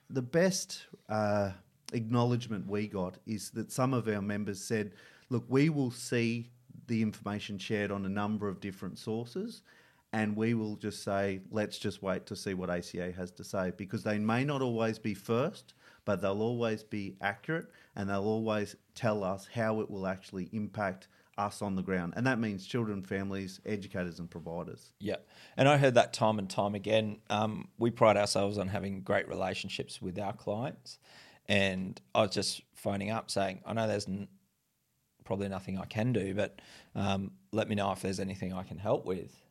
the 0.09 0.23
best 0.23 0.87
uh, 1.09 1.51
acknowledgement 1.93 2.67
we 2.69 2.87
got 2.87 3.19
is 3.27 3.51
that 3.51 3.73
some 3.73 3.93
of 3.95 4.07
our 4.09 4.23
members 4.23 4.61
said, 4.63 4.93
"Look, 5.31 5.45
we 5.49 5.69
will 5.69 5.91
see 5.91 6.51
the 6.87 7.03
information 7.03 7.59
shared 7.59 7.91
on 7.91 8.05
a 8.05 8.09
number 8.09 8.49
of 8.49 8.61
different 8.61 8.99
sources." 8.99 9.63
And 10.13 10.37
we 10.37 10.55
will 10.55 10.77
just 10.77 11.03
say, 11.03 11.41
let's 11.51 11.79
just 11.79 12.01
wait 12.01 12.25
to 12.27 12.37
see 12.37 12.55
what 12.55 12.71
ACA 12.71 13.13
has 13.13 13.31
to 13.33 13.45
say 13.45 13.73
because 13.77 14.03
they 14.03 14.19
may 14.19 14.45
not 14.45 14.63
always 14.63 14.99
be 14.99 15.13
first, 15.13 15.75
but 16.07 16.23
they'll 16.23 16.41
always 16.41 16.83
be 16.83 17.17
accurate 17.21 17.67
and 17.95 18.09
they'll 18.09 18.25
always 18.25 18.77
tell 18.95 19.23
us 19.23 19.47
how 19.55 19.81
it 19.81 19.91
will 19.91 20.07
actually 20.07 20.49
impact 20.53 21.09
us 21.37 21.61
on 21.61 21.77
the 21.77 21.83
ground. 21.83 22.15
And 22.17 22.27
that 22.27 22.39
means 22.39 22.67
children, 22.67 23.03
families, 23.03 23.61
educators, 23.67 24.19
and 24.19 24.31
providers. 24.31 24.93
Yeah, 24.99 25.17
and 25.59 25.69
I 25.69 25.77
heard 25.77 25.95
that 25.95 26.15
time 26.15 26.39
and 26.39 26.49
time 26.49 26.75
again. 26.75 27.19
Um, 27.29 27.69
we 27.77 27.91
pride 27.91 28.17
ourselves 28.17 28.57
on 28.57 28.69
having 28.69 29.03
great 29.03 29.29
relationships 29.29 30.01
with 30.01 30.19
our 30.19 30.33
clients, 30.33 30.99
and 31.47 32.01
I 32.15 32.23
was 32.23 32.31
just 32.31 32.63
phoning 32.75 33.11
up 33.11 33.31
saying, 33.31 33.61
I 33.67 33.75
know 33.75 33.87
there's 33.87 34.09
n- 34.09 34.29
probably 35.25 35.49
nothing 35.49 35.79
I 35.79 35.85
can 35.85 36.13
do, 36.13 36.35
but 36.35 36.61
um, 36.95 37.33
let 37.53 37.69
me 37.69 37.75
know 37.75 37.93
if 37.93 38.01
there's 38.01 38.21
anything 38.21 38.55
I 38.55 38.63
can 38.63 38.79
help 38.79 39.05
with. 39.05 39.43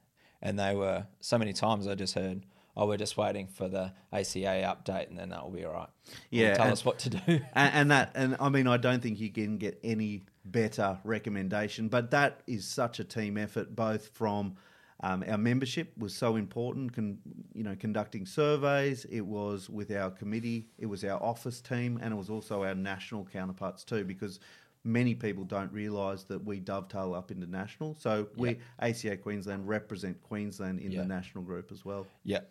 And 0.41 0.59
they 0.59 0.75
were 0.75 1.05
so 1.21 1.37
many 1.37 1.53
times 1.53 1.87
I 1.87 1.95
just 1.95 2.13
heard, 2.15 2.45
"Oh, 2.77 2.87
we're 2.87 2.97
just 2.97 3.17
waiting 3.17 3.47
for 3.47 3.67
the 3.67 3.93
ACA 4.11 4.75
update, 4.75 5.09
and 5.09 5.17
then 5.17 5.29
that 5.29 5.43
will 5.43 5.51
be 5.51 5.65
all 5.65 5.73
right." 5.73 5.89
Yeah, 6.29 6.53
tell 6.55 6.65
and- 6.65 6.73
us 6.73 6.83
what 6.85 6.99
to 6.99 7.09
do. 7.09 7.19
and, 7.27 7.41
and 7.73 7.91
that 7.91 8.11
and 8.15 8.37
I 8.39 8.49
mean 8.49 8.67
I 8.67 8.77
don't 8.77 9.01
think 9.01 9.19
you 9.19 9.31
can 9.31 9.57
get 9.57 9.79
any 9.83 10.23
better 10.47 10.99
recommendation 11.03 11.87
but 11.87 12.11
that 12.11 12.41
is 12.45 12.67
such 12.67 12.99
a 12.99 13.03
team 13.03 13.35
effort 13.35 13.75
both 13.75 14.09
from 14.09 14.55
um, 15.01 15.23
our 15.27 15.39
membership 15.39 15.91
was 15.97 16.15
so 16.15 16.35
important 16.35 16.93
con, 16.93 17.17
you 17.55 17.63
know 17.63 17.75
conducting 17.75 18.27
surveys 18.27 19.05
it 19.05 19.21
was 19.25 19.71
with 19.71 19.91
our 19.91 20.11
committee 20.11 20.67
it 20.77 20.85
was 20.85 21.03
our 21.03 21.21
office 21.23 21.61
team 21.61 21.99
and 21.99 22.13
it 22.13 22.15
was 22.15 22.29
also 22.29 22.63
our 22.63 22.75
national 22.75 23.25
counterparts 23.25 23.83
too 23.83 24.03
because 24.03 24.39
many 24.83 25.15
people 25.15 25.43
don't 25.45 25.71
realise 25.73 26.23
that 26.25 26.45
we 26.45 26.59
dovetail 26.59 27.15
up 27.15 27.31
into 27.31 27.47
national 27.49 27.95
so 27.95 28.27
we 28.37 28.59
ACA 28.79 29.17
Queensland 29.17 29.67
represent 29.67 30.21
Queensland 30.21 30.79
in 30.79 30.91
Yeah. 30.91 31.01
the 31.01 31.07
national 31.07 31.43
group 31.43 31.71
as 31.71 31.83
well 31.83 32.05
Yeah. 32.23 32.41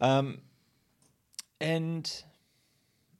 Um, 0.00 0.40
and 1.60 2.10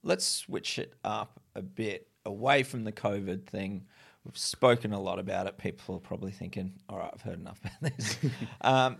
let's 0.03 0.25
switch 0.25 0.79
it 0.79 0.93
up 1.03 1.39
a 1.55 1.61
bit 1.61 2.07
away 2.25 2.63
from 2.63 2.83
the 2.83 2.91
COVID 2.91 3.45
thing. 3.45 3.85
We've 4.23 4.37
spoken 4.37 4.93
a 4.93 4.99
lot 4.99 5.19
about 5.19 5.47
it. 5.47 5.57
People 5.57 5.95
are 5.95 5.99
probably 5.99 6.31
thinking, 6.31 6.73
all 6.89 6.97
right, 6.97 7.09
I've 7.13 7.21
heard 7.21 7.39
enough 7.39 7.59
about 7.59 7.97
this. 7.97 8.17
um, 8.61 8.97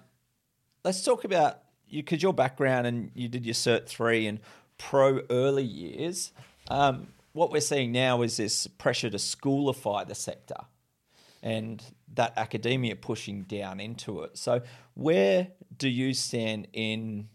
let's 0.83 1.03
talk 1.03 1.23
about 1.23 1.59
you, 1.87 2.03
because 2.03 2.21
your 2.21 2.33
background 2.33 2.87
and 2.87 3.11
you 3.13 3.27
did 3.27 3.45
your 3.45 3.55
Cert 3.55 3.87
3 3.87 4.27
and 4.27 4.39
pro 4.77 5.21
early 5.29 5.63
years. 5.63 6.31
Um, 6.69 7.07
what 7.33 7.51
we're 7.51 7.61
seeing 7.61 7.91
now 7.91 8.21
is 8.21 8.37
this 8.37 8.67
pressure 8.67 9.09
to 9.09 9.17
schoolify 9.17 10.07
the 10.07 10.15
sector 10.15 10.57
and 11.41 11.83
that 12.13 12.33
academia 12.37 12.95
pushing 12.95 13.43
down 13.43 13.79
into 13.79 14.23
it. 14.23 14.37
So, 14.37 14.61
where 14.93 15.49
do 15.77 15.87
you 15.87 16.13
stand 16.13 16.67
in 16.73 17.29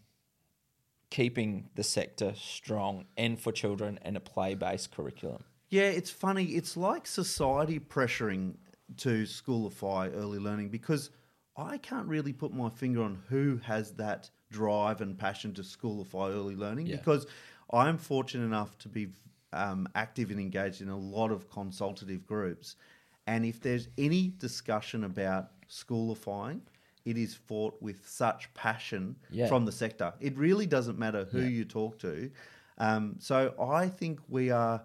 keeping 1.15 1.69
the 1.77 1.83
sector 1.85 2.33
strong 2.35 3.05
and 3.17 3.39
for 3.41 3.53
children 3.53 3.99
and 4.03 4.17
a 4.17 4.21
play 4.21 4.55
based 4.55 4.91
curriculum? 4.91 5.45
Yeah, 5.71 5.83
it's 5.99 6.11
funny. 6.11 6.45
It's 6.59 6.77
like 6.77 7.07
society 7.07 7.79
pressuring 7.79 8.55
to 8.99 9.23
schoolify 9.23 10.13
early 10.15 10.41
learning 10.41 10.71
because 10.71 11.11
I 11.57 11.79
can't 11.79 12.09
really 12.09 12.33
put 12.33 12.53
my 12.53 12.69
finger 12.69 13.03
on 13.05 13.23
who 13.29 13.61
has 13.65 13.93
that 13.93 14.29
drive 14.51 15.01
and 15.01 15.17
passion 15.17 15.55
to 15.55 15.63
schoolify 15.63 16.31
early 16.33 16.57
learning 16.57 16.87
Yeah. 16.89 16.97
because 16.97 17.27
I'm 17.73 17.97
fortunate 17.97 18.45
enough 18.45 18.77
to 18.79 18.89
be 18.89 19.09
um, 19.53 19.87
active 19.95 20.33
and 20.33 20.41
engaged 20.41 20.81
in 20.83 20.89
a 20.89 20.99
lot 20.99 21.31
of 21.31 21.49
consultative 21.49 22.27
groups. 22.27 22.75
And 23.29 23.47
if 23.47 23.61
there's 23.61 23.87
any 23.97 24.33
discussion 24.39 25.05
about 25.05 25.51
schoolifying, 25.69 26.61
it 27.05 27.17
is 27.19 27.35
fought 27.35 27.81
with 27.83 28.07
such 28.09 28.53
passion 28.55 29.17
Yeah. 29.31 29.47
from 29.47 29.65
the 29.65 29.73
sector. 29.73 30.15
It 30.21 30.37
really 30.37 30.67
doesn't 30.67 30.99
matter 30.99 31.25
who 31.27 31.41
Yeah. 31.43 31.49
you 31.49 31.65
talk 31.65 31.99
to. 32.01 32.31
Um, 32.79 33.17
so 33.19 33.55
I 33.61 33.89
think 33.89 34.21
we 34.29 34.51
are 34.51 34.83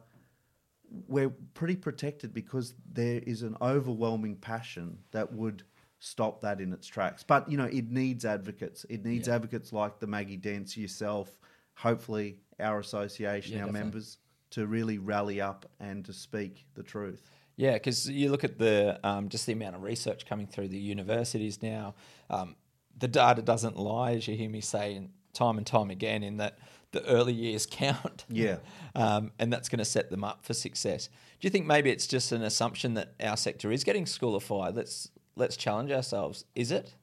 we're 1.07 1.29
pretty 1.53 1.75
protected 1.75 2.33
because 2.33 2.73
there 2.93 3.19
is 3.27 3.43
an 3.43 3.55
overwhelming 3.61 4.35
passion 4.35 4.97
that 5.11 5.31
would 5.31 5.61
stop 5.99 6.41
that 6.41 6.59
in 6.59 6.73
its 6.73 6.87
tracks. 6.87 7.21
But 7.23 7.47
you 7.49 7.57
know, 7.57 7.65
it 7.65 7.91
needs 7.91 8.25
advocates. 8.25 8.85
It 8.89 9.05
needs 9.05 9.27
Yeah. 9.27 9.35
advocates 9.35 9.71
like 9.71 9.99
the 9.99 10.07
Maggie 10.07 10.35
Dents, 10.37 10.75
yourself, 10.75 11.37
hopefully 11.75 12.39
our 12.59 12.79
association, 12.79 13.55
our 13.59 13.65
definitely. 13.67 13.79
members, 13.81 14.17
to 14.49 14.65
really 14.65 14.97
rally 14.97 15.39
up 15.39 15.69
and 15.79 16.03
to 16.05 16.11
speak 16.13 16.65
the 16.73 16.81
truth. 16.81 17.29
Yeah, 17.59 17.73
because 17.73 18.09
you 18.09 18.31
look 18.31 18.45
at 18.45 18.57
the 18.57 19.01
um, 19.03 19.27
just 19.27 19.45
the 19.45 19.51
amount 19.51 19.75
of 19.75 19.83
research 19.83 20.25
coming 20.25 20.47
through 20.47 20.69
the 20.69 20.79
universities 20.79 21.61
now. 21.61 21.93
Um, 22.29 22.55
the 22.97 23.09
data 23.09 23.41
doesn't 23.41 23.75
lie, 23.75 24.13
as 24.13 24.29
you 24.29 24.37
hear 24.37 24.49
me 24.49 24.61
say 24.61 25.09
time 25.33 25.57
and 25.57 25.67
time 25.67 25.89
again, 25.89 26.23
in 26.23 26.37
that 26.37 26.57
the 26.91 27.05
early 27.05 27.33
years 27.33 27.65
count. 27.69 28.23
Yeah. 28.29 28.59
um, 28.95 29.33
and 29.39 29.51
that's 29.51 29.67
going 29.67 29.79
to 29.79 29.85
set 29.85 30.09
them 30.09 30.23
up 30.23 30.45
for 30.45 30.53
success. 30.53 31.07
Do 31.07 31.47
you 31.47 31.49
think 31.49 31.65
maybe 31.65 31.89
it's 31.89 32.07
just 32.07 32.31
an 32.31 32.43
assumption 32.43 32.93
that 32.93 33.13
our 33.21 33.35
sector 33.35 33.73
is 33.73 33.83
getting 33.83 34.05
schoolified? 34.05 34.77
Let's 34.77 35.09
let's 35.35 35.57
challenge 35.57 35.91
ourselves. 35.91 36.45
Is 36.55 36.71
it? 36.71 36.95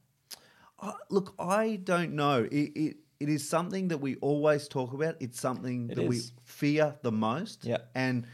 Uh, 0.79 0.93
look, 1.11 1.35
I 1.37 1.75
don't 1.83 2.13
know. 2.13 2.47
It, 2.51 2.71
it 2.75 2.97
it 3.19 3.29
is 3.29 3.47
something 3.47 3.89
that 3.89 3.99
we 3.99 4.15
always 4.15 4.67
talk 4.67 4.93
about. 4.93 5.17
It's 5.19 5.39
something 5.39 5.91
It 5.91 5.97
that 5.97 6.07
we 6.07 6.21
fear 6.45 6.95
the 7.03 7.11
most. 7.11 7.63
Yeah. 7.63 7.77
And 7.93 8.25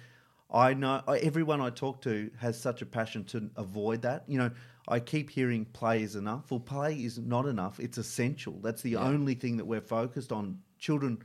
I 0.54 0.74
know 0.74 1.02
everyone 1.08 1.62
I 1.62 1.70
talk 1.72 2.02
to 2.04 2.30
has 2.38 2.60
such 2.60 2.82
a 2.82 2.86
passion 2.86 3.24
to 3.26 3.50
avoid 3.56 4.04
that. 4.04 4.24
You 4.28 4.38
know, 4.38 4.52
I 4.88 5.00
keep 5.00 5.30
hearing 5.30 5.66
play 5.66 6.04
is 6.04 6.16
enough. 6.16 6.52
Well, 6.52 6.60
play 6.60 6.96
is 6.96 7.18
not 7.18 7.46
enough. 7.48 7.80
It's 7.80 7.98
essential. 7.98 8.60
That's 8.62 8.82
the 8.82 8.92
Yeah. 8.92 9.00
only 9.04 9.34
thing 9.34 9.58
that 9.58 9.66
we're 9.66 9.82
focused 9.82 10.32
on. 10.32 10.60
Children 10.78 11.24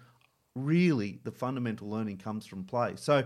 really 0.54 1.20
the 1.24 1.30
fundamental 1.30 1.88
learning 1.88 2.18
comes 2.18 2.46
from 2.46 2.64
play. 2.64 2.94
So, 2.96 3.18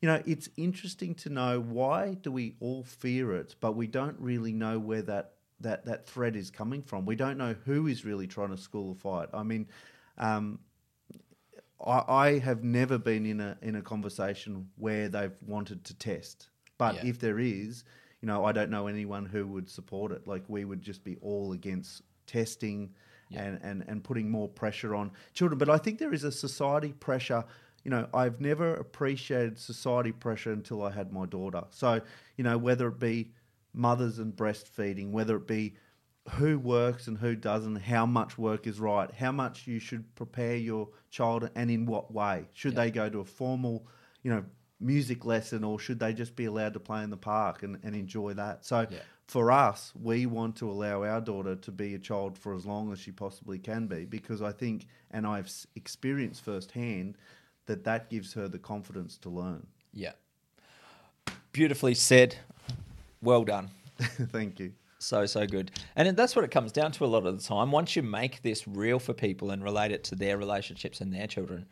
you 0.00 0.08
know, 0.08 0.22
it's 0.24 0.48
interesting 0.56 1.14
to 1.16 1.30
know 1.30 1.60
why 1.60 2.14
do 2.14 2.30
we 2.30 2.56
all 2.60 2.84
fear 2.84 3.34
it, 3.34 3.56
but 3.60 3.72
we 3.72 3.86
don't 3.86 4.18
really 4.20 4.52
know 4.52 4.78
where 4.78 5.02
that 5.02 5.34
that 5.60 5.84
that 5.84 6.06
thread 6.06 6.36
is 6.36 6.50
coming 6.50 6.82
from. 6.82 7.04
We 7.04 7.16
don't 7.16 7.36
know 7.36 7.54
who 7.66 7.86
is 7.86 8.04
really 8.04 8.26
trying 8.26 8.48
to 8.48 8.56
schoolify 8.56 9.24
it. 9.24 9.30
I 9.34 9.42
mean, 9.42 9.66
um, 10.16 10.60
I, 11.86 12.04
I 12.08 12.38
have 12.38 12.62
never 12.62 12.98
been 12.98 13.26
in 13.26 13.40
a 13.40 13.56
in 13.62 13.76
a 13.76 13.82
conversation 13.82 14.68
where 14.76 15.08
they've 15.08 15.36
wanted 15.46 15.84
to 15.84 15.94
test, 15.94 16.48
but 16.78 16.96
Yeah. 16.96 17.06
if 17.06 17.18
there 17.18 17.38
is, 17.38 17.84
you 18.20 18.26
know, 18.26 18.44
I 18.44 18.52
don't 18.52 18.70
know 18.70 18.86
anyone 18.86 19.26
who 19.26 19.46
would 19.46 19.68
support 19.68 20.12
it. 20.12 20.26
Like 20.26 20.44
we 20.48 20.64
would 20.64 20.82
just 20.82 21.04
be 21.04 21.16
all 21.22 21.52
against 21.52 22.02
testing 22.26 22.94
and, 23.32 23.60
and, 23.62 23.84
and 23.86 24.02
putting 24.02 24.28
more 24.28 24.48
pressure 24.48 24.94
on 24.94 25.12
children. 25.34 25.56
But 25.58 25.70
I 25.70 25.78
think 25.78 25.98
there 25.98 26.12
is 26.12 26.24
a 26.24 26.32
society 26.32 26.92
pressure. 26.92 27.44
You 27.84 27.90
know, 27.92 28.08
I've 28.12 28.40
never 28.40 28.74
appreciated 28.74 29.58
society 29.58 30.12
pressure 30.12 30.52
until 30.52 30.82
I 30.82 30.90
had 30.90 31.12
my 31.12 31.26
daughter. 31.26 31.62
So, 31.70 32.00
you 32.36 32.44
know, 32.44 32.58
whether 32.58 32.88
it 32.88 32.98
be 32.98 33.30
mothers 33.72 34.18
and 34.18 34.34
breastfeeding, 34.34 35.12
whether 35.12 35.36
it 35.36 35.46
be 35.46 35.74
who 36.32 36.58
works 36.58 37.06
and 37.08 37.18
who 37.18 37.34
doesn't, 37.34 37.76
how 37.76 38.06
much 38.06 38.38
work 38.38 38.66
is 38.66 38.78
right, 38.80 39.10
how 39.12 39.32
much 39.32 39.66
you 39.66 39.78
should 39.78 40.14
prepare 40.14 40.56
your 40.56 40.88
child, 41.10 41.50
and 41.54 41.70
in 41.70 41.86
what 41.86 42.12
way. 42.12 42.46
Should 42.52 42.76
they 42.76 42.90
go 42.90 43.08
to 43.08 43.20
a 43.20 43.24
formal, 43.24 43.86
you 44.22 44.30
know, 44.30 44.44
music 44.80 45.24
lesson, 45.24 45.64
or 45.64 45.78
should 45.78 45.98
they 45.98 46.12
just 46.12 46.36
be 46.36 46.46
allowed 46.46 46.72
to 46.74 46.80
play 46.80 47.02
in 47.02 47.10
the 47.10 47.16
park 47.16 47.62
and, 47.62 47.78
and 47.82 47.94
enjoy 47.94 48.34
that? 48.34 48.64
So, 48.64 48.86
Yeah. 48.90 48.98
for 49.26 49.52
us, 49.52 49.92
we 50.00 50.26
want 50.26 50.56
to 50.56 50.70
allow 50.70 51.04
our 51.04 51.20
daughter 51.20 51.54
to 51.56 51.70
be 51.70 51.94
a 51.94 51.98
child 51.98 52.38
for 52.38 52.54
as 52.54 52.64
long 52.64 52.92
as 52.92 52.98
she 52.98 53.12
possibly 53.12 53.58
can 53.58 53.86
be, 53.86 54.04
because 54.04 54.40
I 54.42 54.52
think, 54.52 54.86
and 55.10 55.26
I've 55.26 55.50
experienced 55.76 56.42
firsthand, 56.42 57.16
that 57.66 57.84
that 57.84 58.08
gives 58.10 58.32
her 58.34 58.48
the 58.48 58.58
confidence 58.58 59.16
to 59.18 59.28
learn. 59.30 59.66
Yeah. 59.92 60.12
Beautifully 61.52 61.94
said. 61.94 62.36
Well 63.22 63.44
done. 63.44 63.70
Thank 63.98 64.60
you. 64.60 64.72
So, 65.02 65.24
so 65.24 65.46
good. 65.46 65.70
And 65.96 66.14
that's 66.16 66.36
what 66.36 66.44
it 66.44 66.50
comes 66.50 66.72
down 66.72 66.92
to 66.92 67.04
a 67.04 67.06
lot 67.06 67.24
of 67.26 67.36
the 67.36 67.42
time. 67.42 67.72
Once 67.72 67.96
you 67.96 68.02
make 68.02 68.42
this 68.42 68.68
real 68.68 68.98
for 68.98 69.14
people 69.14 69.50
and 69.50 69.64
relate 69.64 69.92
it 69.92 70.04
to 70.04 70.14
their 70.14 70.36
relationships 70.36 71.00
and 71.00 71.12
their 71.12 71.26
children, 71.26 71.66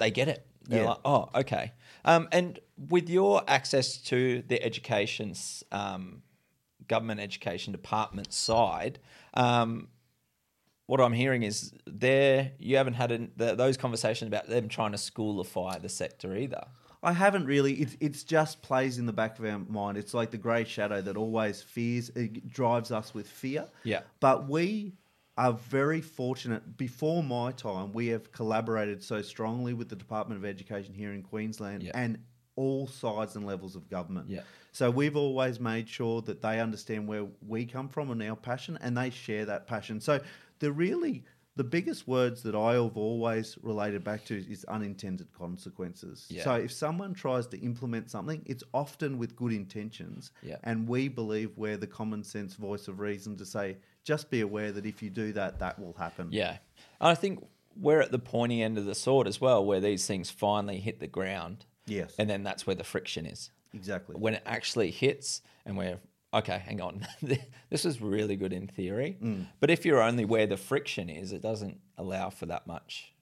they 0.00 0.10
get 0.10 0.28
it. 0.28 0.44
They're 0.68 0.82
Yeah. 0.82 0.88
like, 0.90 0.98
oh, 1.04 1.30
okay. 1.36 1.72
Um, 2.04 2.28
and 2.32 2.58
with 2.76 3.08
your 3.08 3.42
access 3.48 3.96
to 4.02 4.42
the 4.48 4.62
education, 4.62 5.34
um, 5.70 6.22
government 6.88 7.20
education 7.20 7.72
department 7.72 8.32
side, 8.32 8.98
um, 9.34 9.88
what 10.86 11.00
I'm 11.00 11.12
hearing 11.12 11.42
is 11.44 11.72
there 11.86 12.52
you 12.58 12.76
haven't 12.76 12.94
had 12.94 13.12
an, 13.12 13.30
the, 13.36 13.54
those 13.54 13.76
conversations 13.76 14.26
about 14.26 14.48
them 14.48 14.68
trying 14.68 14.92
to 14.92 14.98
schoolify 14.98 15.80
the 15.80 15.88
sector 15.88 16.36
either. 16.36 16.66
I 17.02 17.12
haven't 17.12 17.46
really. 17.46 17.74
It 17.74 17.96
it's 18.00 18.24
just 18.24 18.60
plays 18.62 18.98
in 18.98 19.06
the 19.06 19.12
back 19.12 19.38
of 19.38 19.44
our 19.44 19.58
mind. 19.58 19.96
It's 19.98 20.14
like 20.14 20.30
the 20.30 20.38
grey 20.38 20.64
shadow 20.64 21.00
that 21.00 21.16
always 21.16 21.62
fears 21.62 22.10
it 22.10 22.48
drives 22.48 22.90
us 22.90 23.14
with 23.14 23.28
fear. 23.28 23.66
Yeah. 23.84 24.00
But 24.20 24.48
we 24.48 24.94
are 25.36 25.52
very 25.52 26.00
fortunate. 26.00 26.76
Before 26.76 27.22
my 27.22 27.52
time, 27.52 27.92
we 27.92 28.08
have 28.08 28.32
collaborated 28.32 29.02
so 29.02 29.22
strongly 29.22 29.72
with 29.74 29.88
the 29.88 29.94
Department 29.96 30.40
of 30.40 30.44
Education 30.44 30.92
here 30.92 31.12
in 31.12 31.22
Queensland 31.22 31.84
Yeah. 31.84 31.92
and 31.94 32.18
all 32.56 32.88
sides 32.88 33.36
and 33.36 33.46
levels 33.46 33.76
of 33.76 33.88
government. 33.88 34.28
Yeah. 34.28 34.40
So 34.72 34.90
we've 34.90 35.16
always 35.16 35.60
made 35.60 35.88
sure 35.88 36.22
that 36.22 36.42
they 36.42 36.58
understand 36.58 37.06
where 37.06 37.26
we 37.46 37.64
come 37.64 37.88
from 37.88 38.10
and 38.10 38.20
our 38.20 38.34
passion, 38.34 38.76
and 38.80 38.96
they 38.98 39.10
share 39.10 39.44
that 39.44 39.68
passion. 39.68 40.00
So 40.00 40.20
the 40.58 40.72
really 40.72 41.22
the 41.58 41.64
biggest 41.64 42.06
words 42.06 42.44
that 42.44 42.54
I 42.54 42.74
have 42.74 42.96
always 42.96 43.58
related 43.62 44.04
back 44.04 44.24
to 44.26 44.44
is 44.48 44.64
unintended 44.66 45.26
consequences. 45.36 46.24
Yeah. 46.30 46.44
So 46.44 46.54
if 46.54 46.70
someone 46.70 47.14
tries 47.14 47.48
to 47.48 47.58
implement 47.58 48.12
something, 48.12 48.44
it's 48.46 48.62
often 48.72 49.18
with 49.18 49.34
good 49.34 49.52
intentions. 49.52 50.30
Yeah. 50.40 50.58
And 50.62 50.88
we 50.88 51.08
believe 51.08 51.50
we're 51.56 51.76
the 51.76 51.88
common 51.88 52.22
sense 52.22 52.54
voice 52.54 52.86
of 52.86 53.00
reason 53.00 53.36
to 53.38 53.44
say, 53.44 53.76
just 54.04 54.30
be 54.30 54.42
aware 54.42 54.70
that 54.70 54.86
if 54.86 55.02
you 55.02 55.10
do 55.10 55.32
that, 55.32 55.58
that 55.58 55.76
will 55.80 55.94
happen. 55.94 56.28
Yeah. 56.30 56.58
And 57.00 57.10
I 57.10 57.16
think 57.16 57.44
we're 57.76 58.02
at 58.02 58.12
the 58.12 58.20
pointy 58.20 58.62
end 58.62 58.78
of 58.78 58.84
the 58.84 58.94
sword 58.94 59.26
as 59.26 59.40
well, 59.40 59.64
where 59.64 59.80
these 59.80 60.06
things 60.06 60.30
finally 60.30 60.78
hit 60.78 61.00
the 61.00 61.08
ground. 61.08 61.66
Yes. 61.86 62.14
And 62.20 62.30
then 62.30 62.44
that's 62.44 62.68
where 62.68 62.76
the 62.76 62.84
friction 62.84 63.26
is. 63.26 63.50
Exactly. 63.74 64.14
When 64.14 64.34
it 64.34 64.42
actually 64.46 64.92
hits 64.92 65.42
and 65.66 65.76
we're, 65.76 65.98
okay, 66.32 66.58
hang 66.58 66.80
on. 66.80 67.06
this 67.70 67.84
is 67.84 68.00
really 68.00 68.36
good 68.36 68.52
in 68.52 68.66
theory. 68.66 69.16
Mm. 69.22 69.46
But 69.60 69.70
if 69.70 69.84
you're 69.84 70.02
only 70.02 70.24
where 70.24 70.46
the 70.46 70.56
friction 70.56 71.08
is, 71.08 71.32
it 71.32 71.42
doesn't 71.42 71.80
allow 71.96 72.30
for 72.30 72.46
that 72.46 72.66
much. 72.66 73.12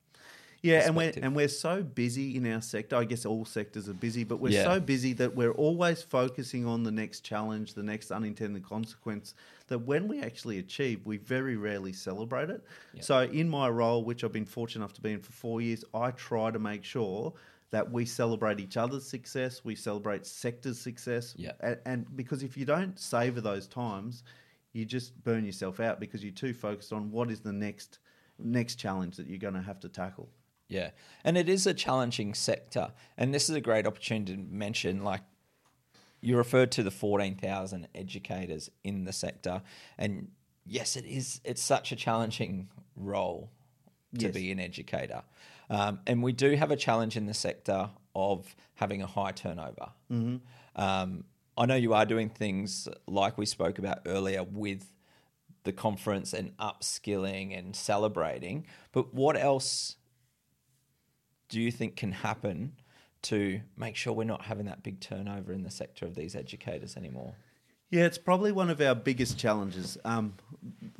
Yeah, 0.62 0.86
and 0.86 0.96
we're 0.96 1.12
and 1.22 1.36
we're 1.36 1.48
so 1.48 1.82
busy 1.82 2.36
in 2.36 2.50
our 2.52 2.60
sector. 2.60 2.96
I 2.96 3.04
guess 3.04 3.24
all 3.24 3.44
sectors 3.44 3.88
are 3.88 3.94
busy, 3.94 4.24
but 4.24 4.40
we're 4.40 4.52
Yeah. 4.52 4.64
so 4.64 4.80
busy 4.80 5.12
that 5.12 5.36
we're 5.36 5.52
always 5.52 6.02
focusing 6.02 6.66
on 6.66 6.82
the 6.82 6.90
next 6.90 7.20
challenge, 7.20 7.74
the 7.74 7.84
next 7.84 8.10
unintended 8.10 8.64
consequence. 8.64 9.34
That 9.68 9.80
when 9.80 10.08
we 10.08 10.20
actually 10.22 10.58
achieve, 10.58 11.04
we 11.04 11.18
very 11.18 11.56
rarely 11.56 11.92
celebrate 11.92 12.50
it. 12.50 12.64
So, 13.00 13.22
in 13.22 13.48
my 13.48 13.68
role, 13.68 14.02
which 14.02 14.24
I've 14.24 14.32
been 14.32 14.46
fortunate 14.46 14.82
enough 14.84 14.94
to 14.94 15.02
be 15.02 15.12
in 15.12 15.20
for 15.20 15.32
four 15.32 15.60
years, 15.60 15.84
I 15.94 16.10
try 16.10 16.50
to 16.50 16.58
make 16.58 16.82
sure 16.82 17.34
that 17.70 17.90
we 17.90 18.04
celebrate 18.04 18.60
each 18.60 18.76
other's 18.76 19.06
success, 19.06 19.64
we 19.64 19.74
celebrate 19.74 20.24
sector's 20.26 20.78
success, 20.78 21.34
Yeah. 21.36 21.52
and, 21.60 21.78
and 21.84 22.16
because 22.16 22.42
if 22.42 22.56
you 22.56 22.64
don't 22.64 22.98
savor 22.98 23.40
those 23.40 23.66
times, 23.66 24.22
you 24.72 24.84
just 24.84 25.22
burn 25.24 25.44
yourself 25.44 25.80
out 25.80 25.98
because 26.00 26.22
you're 26.22 26.32
too 26.32 26.54
focused 26.54 26.92
on 26.92 27.10
what 27.10 27.30
is 27.30 27.40
the 27.40 27.52
next 27.52 27.98
next 28.38 28.74
challenge 28.76 29.16
that 29.16 29.26
you're 29.26 29.38
going 29.38 29.54
to 29.54 29.62
have 29.62 29.80
to 29.80 29.88
tackle. 29.88 30.28
Yeah. 30.68 30.90
And 31.24 31.38
it 31.38 31.48
is 31.48 31.66
a 31.66 31.72
challenging 31.72 32.34
sector. 32.34 32.92
And 33.16 33.32
this 33.32 33.48
is 33.48 33.54
a 33.56 33.60
great 33.62 33.86
opportunity 33.86 34.36
to 34.36 34.42
mention 34.42 35.02
like 35.02 35.22
you 36.20 36.36
referred 36.36 36.70
to 36.72 36.82
the 36.82 36.90
14,000 36.90 37.88
educators 37.94 38.68
in 38.84 39.04
the 39.04 39.12
sector 39.12 39.62
and 39.96 40.28
yes 40.66 40.96
it 40.96 41.04
is 41.04 41.40
it's 41.44 41.62
such 41.62 41.92
a 41.92 41.96
challenging 41.96 42.68
role 42.96 43.50
to 44.18 44.26
Yes. 44.26 44.34
be 44.34 44.50
an 44.50 44.58
educator. 44.60 45.22
Um, 45.68 46.00
and 46.06 46.22
we 46.22 46.32
do 46.32 46.54
have 46.56 46.70
a 46.70 46.76
challenge 46.76 47.16
in 47.16 47.26
the 47.26 47.34
sector 47.34 47.90
of 48.14 48.54
having 48.74 49.02
a 49.02 49.06
high 49.06 49.32
turnover. 49.32 49.88
Mm-hmm. 50.10 50.36
Um, 50.80 51.24
I 51.58 51.66
know 51.66 51.74
you 51.74 51.94
are 51.94 52.04
doing 52.04 52.28
things 52.28 52.88
like 53.06 53.38
we 53.38 53.46
spoke 53.46 53.78
about 53.78 54.00
earlier 54.06 54.44
with 54.44 54.92
the 55.64 55.72
conference 55.72 56.32
and 56.32 56.56
upskilling 56.58 57.58
and 57.58 57.74
celebrating, 57.74 58.66
but 58.92 59.14
what 59.14 59.36
else 59.36 59.96
do 61.48 61.60
you 61.60 61.70
think 61.70 61.96
can 61.96 62.12
happen 62.12 62.72
to 63.22 63.60
make 63.76 63.96
sure 63.96 64.12
we're 64.12 64.24
not 64.24 64.42
having 64.42 64.66
that 64.66 64.82
big 64.82 65.00
turnover 65.00 65.52
in 65.52 65.62
the 65.62 65.70
sector 65.70 66.04
of 66.04 66.14
these 66.14 66.36
educators 66.36 66.96
anymore? 66.96 67.34
Yeah, 67.90 68.04
it's 68.04 68.18
probably 68.18 68.52
one 68.52 68.68
of 68.68 68.80
our 68.80 68.94
biggest 68.94 69.38
challenges. 69.38 69.96
Um, 70.04 70.34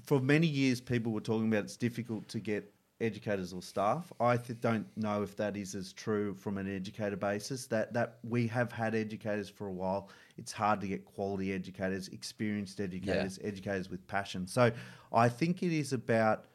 for 0.04 0.20
many 0.20 0.46
years, 0.46 0.80
people 0.80 1.12
were 1.12 1.20
talking 1.20 1.48
about 1.48 1.64
it's 1.64 1.76
difficult 1.76 2.28
to 2.28 2.40
get 2.40 2.72
educators 3.00 3.52
or 3.52 3.62
staff. 3.62 4.12
I 4.20 4.36
th- 4.36 4.60
don't 4.60 4.86
know 4.96 5.22
if 5.22 5.36
that 5.36 5.56
is 5.56 5.74
as 5.74 5.92
true 5.92 6.34
from 6.34 6.58
an 6.58 6.74
educator 6.74 7.16
basis. 7.16 7.66
That 7.66 7.92
that 7.92 8.18
we 8.22 8.46
have 8.48 8.72
had 8.72 8.94
educators 8.94 9.48
for 9.48 9.66
a 9.66 9.72
while. 9.72 10.08
It's 10.38 10.52
hard 10.52 10.80
to 10.80 10.88
get 10.88 11.04
quality 11.04 11.52
educators, 11.52 12.08
experienced 12.08 12.80
educators, 12.80 13.38
educators 13.42 13.90
with 13.90 14.06
passion. 14.06 14.46
So 14.46 14.70
I 15.12 15.28
think 15.28 15.62
it 15.62 15.72
is 15.72 15.92
about 15.92 16.46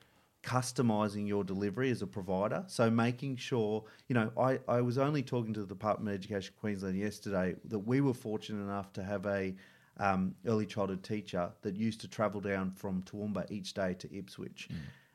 customizing 0.44 1.28
your 1.28 1.44
delivery 1.44 1.92
as 1.92 2.02
a 2.02 2.08
provider. 2.08 2.64
So 2.68 2.90
making 2.90 3.38
sure, 3.38 3.84
you 4.08 4.16
know, 4.16 4.32
I, 4.38 4.60
I 4.68 4.82
was 4.82 4.98
only 4.98 5.22
talking 5.22 5.54
to 5.54 5.60
the 5.62 5.68
Department 5.68 6.10
of 6.16 6.20
Education 6.20 6.54
Queensland 6.60 6.98
yesterday 6.98 7.56
that 7.66 7.80
we 7.80 8.02
were 8.02 8.14
fortunate 8.14 8.64
enough 8.64 8.92
to 8.94 9.04
have 9.04 9.26
a 9.28 9.54
um, 9.98 10.34
early 10.48 10.66
childhood 10.66 11.04
teacher 11.04 11.52
that 11.62 11.76
used 11.76 12.02
to 12.02 12.08
travel 12.08 12.42
down 12.42 12.72
from 12.72 13.04
Toowoomba 13.04 13.52
each 13.52 13.74
day 13.74 13.94
to 13.94 14.18
Ipswich. 14.18 14.70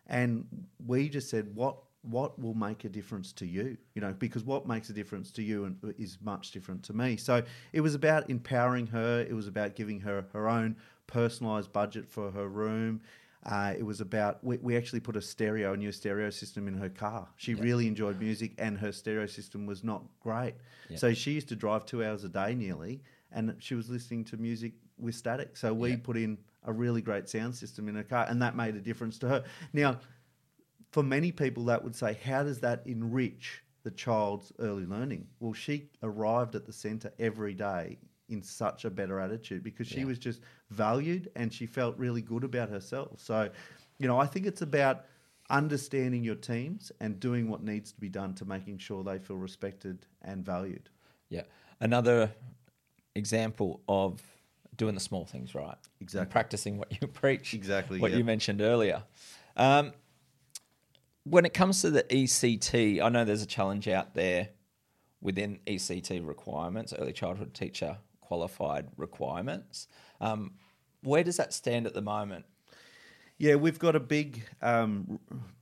And 0.09 0.47
we 0.87 1.09
just 1.09 1.29
said, 1.31 1.55
what 1.55 1.77
what 2.03 2.39
will 2.39 2.55
make 2.55 2.85
a 2.85 2.89
difference 2.89 3.33
to 3.33 3.45
you? 3.47 3.77
You 3.95 4.01
know, 4.01 4.15
because 4.17 4.45
what 4.45 4.69
makes 4.69 4.89
a 4.91 4.93
difference 4.93 5.33
to 5.33 5.43
you 5.43 5.65
and 5.65 5.95
is 5.99 6.19
much 6.23 6.53
different 6.53 6.85
to 6.85 6.93
me. 6.93 7.17
So 7.17 7.43
it 7.73 7.81
was 7.81 7.97
about 7.97 8.31
empowering 8.31 8.87
her. 8.89 9.27
It 9.29 9.35
was 9.35 9.49
about 9.49 9.75
giving 9.75 10.01
her 10.01 10.25
her 10.33 10.49
own 10.49 10.77
personalised 11.09 11.73
budget 11.73 12.07
for 12.09 12.31
her 12.31 12.49
room. 12.49 13.01
Uh, 13.45 13.75
it 13.77 13.85
was 13.85 14.01
about 14.01 14.43
we, 14.45 14.57
we 14.59 14.77
actually 14.77 15.01
put 15.01 15.17
a 15.17 15.23
stereo, 15.23 15.73
a 15.73 15.77
new 15.77 15.93
stereo 15.93 16.31
system 16.31 16.69
in 16.69 16.75
her 16.75 16.89
car. 16.89 17.29
She 17.37 17.55
really 17.55 17.87
enjoyed 17.89 18.21
music, 18.21 18.53
and 18.59 18.79
her 18.79 18.93
stereo 18.93 19.27
system 19.27 19.67
was 19.67 19.83
not 19.83 20.03
great. 20.21 20.55
So 20.95 21.13
she 21.13 21.33
used 21.33 21.49
to 21.49 21.57
drive 21.57 21.87
two 21.87 22.05
hours 22.05 22.23
a 22.23 22.29
day 22.29 22.55
nearly, 22.55 23.03
and 23.33 23.57
she 23.59 23.75
was 23.75 23.91
listening 23.91 24.25
to 24.27 24.37
music 24.37 24.75
with 24.99 25.15
static. 25.15 25.57
So 25.57 25.75
we 25.75 25.91
Yeah. 25.91 25.97
put 26.03 26.17
in 26.17 26.39
a 26.67 26.73
really 26.73 27.01
great 27.01 27.29
sound 27.29 27.55
system 27.55 27.89
in 27.89 27.95
her 27.95 28.05
car, 28.05 28.27
and 28.29 28.43
that 28.43 28.57
made 28.57 28.75
a 28.75 28.81
difference 28.81 29.19
to 29.21 29.29
her. 29.29 29.45
Now, 29.73 29.99
for 30.93 31.03
many 31.03 31.33
people, 31.33 31.65
that 31.67 31.83
would 31.83 31.97
say, 31.97 32.19
how 32.25 32.43
does 32.43 32.61
that 32.61 32.83
enrich 32.87 33.63
the 33.83 33.91
child's 33.91 34.53
early 34.59 34.85
learning? 34.87 35.27
Well, 35.41 35.53
she 35.53 35.91
arrived 36.03 36.55
at 36.55 36.67
the 36.67 36.73
centre 36.73 37.13
every 37.19 37.55
day 37.55 37.99
in 38.29 38.43
such 38.43 38.85
a 38.85 38.91
better 38.91 39.21
attitude 39.21 39.63
because 39.63 39.87
she 39.87 40.01
Yeah. 40.01 40.07
was 40.07 40.19
just 40.19 40.41
valued 40.71 41.31
and 41.37 41.53
she 41.53 41.67
felt 41.67 41.97
really 41.97 42.23
good 42.23 42.43
about 42.43 42.69
herself. 42.69 43.21
So, 43.21 43.51
you 43.99 44.09
know, 44.09 44.19
I 44.19 44.27
think 44.27 44.47
it's 44.47 44.63
about 44.63 45.05
understanding 45.49 46.25
your 46.25 46.35
teams 46.35 46.91
and 47.01 47.21
doing 47.21 47.49
what 47.49 47.63
needs 47.63 47.93
to 47.93 48.01
be 48.01 48.09
done 48.09 48.35
to 48.35 48.45
making 48.45 48.79
sure 48.79 49.05
they 49.05 49.19
feel 49.21 49.37
respected 49.37 50.07
and 50.23 50.45
valued. 50.45 50.89
Yeah. 51.29 51.43
Another 51.79 52.33
example 53.15 53.81
of 53.89 54.21
doing 54.77 54.95
the 54.95 55.01
small 55.01 55.25
things 55.25 55.55
right. 55.55 55.69
and 55.71 55.79
Exactly. 56.01 56.33
practicing 56.33 56.79
what 56.79 57.01
you 57.01 57.07
preach. 57.23 57.55
Exactly, 57.55 57.99
What 58.01 58.11
yeah. 58.13 58.19
you 58.19 58.25
mentioned 58.25 58.61
earlier. 58.61 59.03
Um, 59.57 59.93
when 61.25 61.45
it 61.45 61.55
comes 61.55 61.81
to 61.83 61.91
the 61.91 62.05
ECT, 62.05 63.01
I 63.03 63.09
know 63.09 63.25
there's 63.25 63.43
a 63.43 63.47
challenge 63.47 63.89
out 63.89 64.15
there 64.15 64.51
within 65.21 65.59
ECT 65.67 66.27
requirements, 66.27 66.95
early 66.97 67.13
childhood 67.13 67.53
teacher 67.55 67.99
qualified 68.21 68.87
requirements. 68.97 69.87
Um, 70.21 70.53
where 71.03 71.23
does 71.25 71.37
that 71.37 71.53
stand 71.53 71.87
at 71.87 71.95
the 71.95 72.03
moment? 72.03 72.45
Yeah, 73.39 73.55
we've 73.57 73.79
got 73.79 73.95
a 73.95 74.01
big, 74.01 74.43
um, 74.63 75.19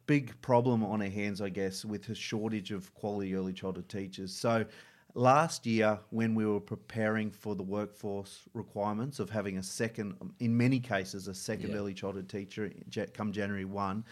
big 0.06 0.40
problem 0.40 0.84
on 0.84 1.02
our 1.02 1.08
hands, 1.08 1.40
I 1.40 1.48
guess, 1.48 1.84
with 1.84 2.08
a 2.08 2.14
shortage 2.14 2.70
of 2.70 2.92
quality 2.94 3.34
early 3.34 3.52
childhood 3.52 3.88
teachers. 3.88 4.34
So, 4.34 4.64
last 5.14 5.64
year, 5.66 5.98
when 6.10 6.34
we 6.34 6.44
were 6.44 6.60
preparing 6.60 7.30
for 7.30 7.54
the 7.54 7.62
workforce 7.62 8.42
requirements 8.52 9.20
of 9.20 9.30
having 9.30 9.58
a 9.58 9.62
second, 9.62 10.14
in 10.40 10.56
many 10.56 10.80
cases, 10.80 11.28
a 11.28 11.34
second 11.34 11.70
Yeah. 11.70 11.76
early 11.76 11.94
childhood 11.94 12.28
teacher 12.28 12.70
come 13.14 13.32
January 13.32 13.64
one, 13.64 14.04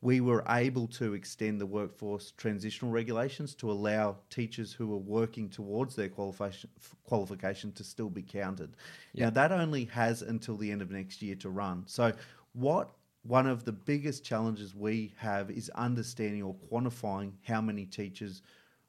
we 0.00 0.20
were 0.20 0.44
able 0.48 0.86
to 0.86 1.14
extend 1.14 1.60
the 1.60 1.66
workforce 1.66 2.30
transitional 2.36 2.92
regulations 2.92 3.54
to 3.56 3.70
allow 3.70 4.16
teachers 4.30 4.72
who 4.72 4.92
are 4.92 4.98
working 4.98 5.48
towards 5.48 5.96
their 5.96 6.08
qualification 6.08 6.70
qualification 7.02 7.72
to 7.72 7.82
still 7.82 8.08
be 8.08 8.22
counted. 8.22 8.76
Yeah. 9.12 9.24
Now 9.24 9.30
that 9.30 9.52
only 9.52 9.86
has 9.86 10.22
until 10.22 10.56
the 10.56 10.70
end 10.70 10.82
of 10.82 10.90
next 10.90 11.20
year 11.20 11.34
to 11.36 11.50
run. 11.50 11.82
So 11.86 12.12
what 12.52 12.92
one 13.22 13.48
of 13.48 13.64
the 13.64 13.72
biggest 13.72 14.24
challenges 14.24 14.74
we 14.74 15.12
have 15.16 15.50
is 15.50 15.68
understanding 15.70 16.42
or 16.44 16.54
quantifying 16.70 17.32
how 17.42 17.60
many 17.60 17.84
teachers 17.84 18.42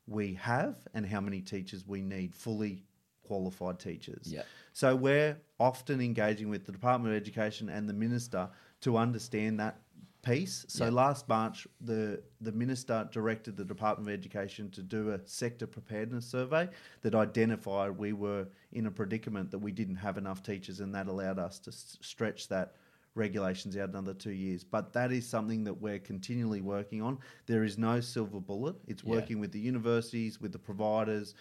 we 0.09 0.33
have 0.35 0.75
and 0.93 1.05
how 1.05 1.21
many 1.21 1.41
teachers 1.41 1.85
we 1.87 2.01
need 2.01 2.33
fully 2.33 2.83
qualified 3.23 3.79
teachers. 3.79 4.23
Yeah. 4.25 4.41
So 4.73 4.95
we're 4.95 5.37
often 5.59 6.01
engaging 6.01 6.49
with 6.49 6.65
the 6.65 6.71
Department 6.71 7.13
of 7.13 7.21
Education 7.21 7.69
and 7.69 7.87
the 7.87 7.93
minister 7.93 8.49
to 8.81 8.97
understand 8.97 9.59
that 9.59 9.81
piece. 10.21 10.65
So 10.67 10.89
last 10.89 11.29
March, 11.29 11.67
the 11.79 12.21
the 12.41 12.51
minister 12.51 13.07
directed 13.11 13.55
the 13.55 13.63
Department 13.63 14.09
of 14.09 14.13
Education 14.13 14.69
to 14.71 14.81
do 14.81 15.11
a 15.11 15.19
sector 15.25 15.67
preparedness 15.67 16.25
survey 16.25 16.67
that 17.01 17.15
identified 17.15 17.97
we 17.97 18.13
were 18.13 18.47
in 18.73 18.87
a 18.87 18.91
predicament 18.91 19.51
that 19.51 19.59
we 19.59 19.71
didn't 19.71 19.95
have 19.95 20.17
enough 20.17 20.41
teachers, 20.43 20.79
and 20.79 20.93
that 20.95 21.07
allowed 21.07 21.39
us 21.39 21.59
to 21.59 21.69
s- 21.69 21.97
stretch 22.01 22.47
that 22.49 22.75
regulations 23.19 23.77
out 23.77 23.89
another 23.89 24.13
two 24.15 24.31
years. 24.31 24.63
But 24.63 24.93
that 24.93 25.11
is 25.11 25.27
something 25.27 25.63
that 25.65 25.73
we're 25.75 25.99
continually 25.99 26.61
working 26.61 27.01
on. 27.03 27.19
There 27.45 27.63
is 27.63 27.77
no 27.77 27.99
silver 27.99 28.39
bullet. 28.39 28.77
It's 28.87 29.03
Yeah. 29.03 29.11
working 29.11 29.39
with 29.39 29.51
the 29.51 29.59
universities, 29.59 30.41
with 30.41 30.53
the 30.53 30.59
providers, 30.59 31.35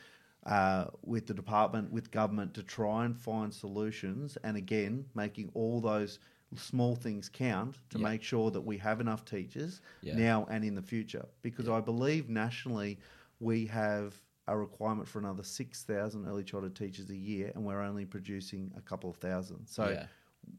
uh, 0.44 0.86
with 1.04 1.26
the 1.26 1.34
department, 1.34 1.90
with 1.92 2.10
government 2.10 2.52
to 2.54 2.62
try 2.62 3.04
and 3.06 3.16
find 3.16 3.52
solutions. 3.54 4.36
And 4.44 4.56
again, 4.56 5.06
making 5.14 5.50
all 5.54 5.80
those 5.80 6.18
small 6.56 6.96
things 6.96 7.28
count 7.28 7.78
to 7.90 7.98
Yeah. 7.98 8.04
make 8.08 8.22
sure 8.22 8.50
that 8.50 8.62
we 8.62 8.78
have 8.78 9.00
enough 9.00 9.24
teachers 9.24 9.80
Yeah. 10.02 10.16
now 10.16 10.46
and 10.50 10.64
in 10.64 10.74
the 10.74 10.82
future. 10.82 11.26
Because 11.42 11.68
I 11.68 11.80
believe 11.80 12.28
nationally 12.28 12.98
we 13.40 13.66
have 13.66 14.20
a 14.46 14.56
requirement 14.56 15.06
for 15.06 15.18
another 15.18 15.42
6,000 15.42 16.26
early 16.26 16.42
childhood 16.42 16.74
teachers 16.74 17.10
a 17.10 17.16
year, 17.16 17.52
and 17.54 17.64
we're 17.66 17.82
only 17.82 18.06
producing 18.06 18.72
a 18.76 18.80
couple 18.80 19.10
of 19.10 19.16
thousand. 19.16 19.66
So 19.66 19.90
Yeah. 19.90 20.06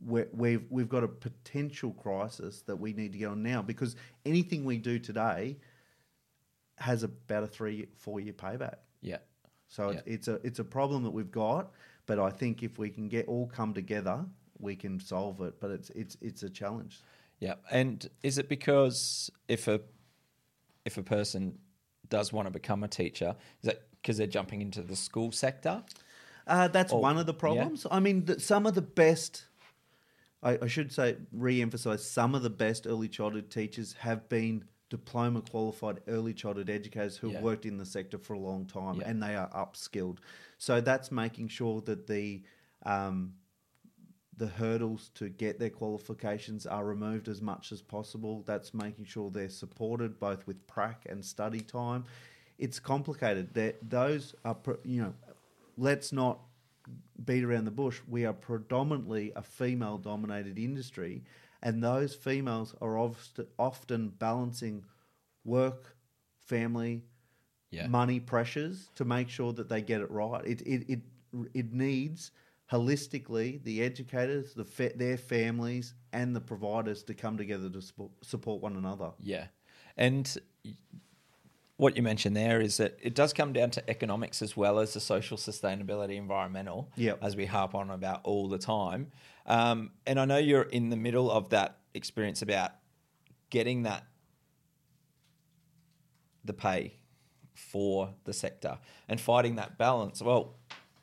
We're, 0.02 0.28
we've, 0.34 0.66
we've 0.70 0.90
got 0.90 1.04
a 1.04 1.08
potential 1.08 1.92
crisis 1.94 2.62
that 2.62 2.76
we 2.78 2.94
need 2.94 3.12
to 3.14 3.18
get 3.18 3.26
on 3.28 3.44
now 3.44 3.62
because 3.62 3.96
anything 4.26 4.66
we 4.66 4.78
do 4.78 5.00
today 5.00 5.58
has 6.78 7.04
about 7.04 7.44
a 7.44 7.48
three, 7.48 7.88
four 7.98 8.20
year 8.20 8.34
payback. 8.34 8.76
Yeah. 9.02 9.18
So 9.68 9.92
Yeah. 9.92 10.00
it's, 10.06 10.08
it's 10.08 10.28
a 10.28 10.34
it's 10.44 10.60
a 10.60 10.64
problem 10.64 11.04
that 11.04 11.12
we've 11.12 11.32
got, 11.32 11.72
but 12.06 12.20
I 12.20 12.30
think 12.30 12.64
if 12.64 12.80
we 12.80 12.90
can 12.90 13.08
get 13.08 13.28
all 13.28 13.48
come 13.48 13.74
together, 13.74 14.26
we 14.60 14.76
can 14.76 15.00
solve 15.00 15.42
it. 15.42 15.60
But 15.60 15.72
it's 15.72 15.90
it's 15.92 16.18
it's 16.22 16.44
a 16.44 16.50
challenge. 16.50 17.02
Yeah. 17.40 17.56
And 17.72 18.10
is 18.24 18.38
it 18.38 18.50
because 18.50 19.30
if 19.48 19.68
a 19.68 19.82
if 20.86 20.98
a 20.98 21.04
person 21.04 21.58
does 22.08 22.34
want 22.34 22.48
to 22.48 22.52
become 22.52 22.84
a 22.84 22.88
teacher, 22.88 23.36
is 23.62 23.68
that 23.68 23.84
because 24.02 24.18
they're 24.18 24.28
jumping 24.28 24.62
into 24.62 24.82
the 24.82 24.96
school 24.96 25.32
sector? 25.32 25.84
Uh, 26.48 26.68
that's 26.68 26.92
Or- 26.92 27.02
one 27.02 27.18
of 27.18 27.26
the 27.28 27.34
yeah. 27.34 27.40
problems. 27.40 27.86
I 27.92 28.00
mean, 28.00 28.26
th- 28.26 28.40
some 28.40 28.66
of 28.66 28.74
the 28.74 28.82
best, 28.82 29.46
I, 30.42 30.58
I 30.62 30.68
should 30.68 30.92
say, 30.92 31.18
re-emphasize, 31.32 32.04
some 32.10 32.34
of 32.36 32.44
the 32.44 32.50
best 32.50 32.88
early 32.88 33.10
childhood 33.10 33.50
teachers 33.50 33.94
have 33.94 34.30
been 34.30 34.64
diploma 34.90 35.42
qualified 35.42 36.00
early 36.08 36.34
childhood 36.34 36.70
educators 36.70 37.18
who 37.18 37.28
Yeah. 37.30 37.36
have 37.36 37.44
worked 37.44 37.66
in 37.66 37.78
the 37.78 37.86
sector 37.86 38.18
for 38.18 38.34
a 38.34 38.40
long 38.40 38.66
time 38.66 38.98
Yeah. 39.00 39.10
and 39.10 39.22
they 39.22 39.36
are 39.36 39.50
upskilled. 39.50 40.18
So 40.58 40.82
that's 40.82 41.12
making 41.12 41.50
sure 41.50 41.82
that 41.82 42.08
the 42.08 42.44
um, 42.86 43.34
the 44.38 44.48
hurdles 44.48 45.12
to 45.16 45.28
get 45.28 45.60
their 45.60 45.70
qualifications 45.70 46.66
are 46.66 46.86
removed 46.86 47.28
as 47.28 47.42
much 47.42 47.74
as 47.74 47.82
possible. 47.82 48.42
That's 48.48 48.74
making 48.74 49.04
sure 49.04 49.30
they're 49.30 49.50
supported 49.50 50.18
both 50.18 50.48
with 50.48 50.66
prac 50.66 51.06
and 51.10 51.24
study 51.26 51.60
time. 51.60 52.06
It's 52.58 52.80
complicated. 52.80 53.54
That 53.54 53.90
those 53.90 54.34
are, 54.46 54.56
you 54.86 55.02
know, 55.02 55.14
let's 55.76 56.14
not 56.14 56.40
beat 57.24 57.44
around 57.44 57.66
the 57.66 57.72
bush. 57.72 58.00
We 58.08 58.26
are 58.26 58.34
predominantly 58.34 59.32
a 59.36 59.42
female-dominated 59.42 60.58
industry, 60.58 61.24
and 61.62 61.84
those 61.84 62.16
females 62.16 62.76
are 62.82 62.98
often 63.58 64.10
balancing 64.10 64.86
work, 65.44 65.96
family, 66.46 67.04
Yeah. 67.72 67.88
money 67.88 68.20
pressures 68.20 68.90
to 68.96 69.06
make 69.06 69.30
sure 69.30 69.54
that 69.54 69.70
they 69.70 69.82
get 69.82 70.02
it 70.02 70.10
right. 70.10 70.44
It 70.46 70.62
it 70.62 70.90
it, 70.90 71.02
it 71.54 71.74
needs 71.74 72.32
holistically 72.72 73.62
the 73.64 73.82
educators, 73.84 74.54
the 74.54 74.64
fa- 74.66 74.94
their 74.96 75.18
families, 75.18 75.94
and 76.14 76.36
the 76.36 76.42
providers 76.42 77.04
to 77.04 77.14
come 77.14 77.38
together 77.38 77.70
to 77.70 77.82
support, 77.82 78.12
support 78.22 78.62
one 78.62 78.76
another. 78.76 79.12
Yeah. 79.20 79.48
And 79.98 80.26
what 81.80 81.96
you 81.96 82.04
mentioned 82.04 82.36
there 82.36 82.60
is 82.60 82.76
that 82.76 82.98
it 83.02 83.16
does 83.16 83.32
come 83.32 83.54
down 83.54 83.72
to 83.72 83.90
economics 83.90 84.42
as 84.42 84.58
well 84.58 84.80
as 84.80 84.94
the 84.94 85.00
social 85.00 85.38
sustainability, 85.38 86.18
environmental, 86.18 86.92
Yep. 86.98 87.20
as 87.24 87.38
we 87.38 87.46
harp 87.46 87.74
on 87.74 87.90
about 87.90 88.20
all 88.26 88.50
the 88.50 88.58
time. 88.58 89.14
Um, 89.46 89.92
and 90.06 90.20
I 90.20 90.26
know 90.26 90.36
you're 90.38 90.64
in 90.64 90.90
the 90.90 90.98
middle 90.98 91.32
of 91.32 91.48
that 91.52 91.78
experience 91.94 92.42
about 92.42 92.72
getting 93.50 93.84
that 93.84 94.04
the 96.44 96.52
pay 96.54 96.96
for 97.54 98.14
the 98.26 98.34
sector 98.34 98.78
and 99.08 99.20
fighting 99.22 99.56
that 99.56 99.78
balance. 99.78 100.22
Well, 100.22 100.56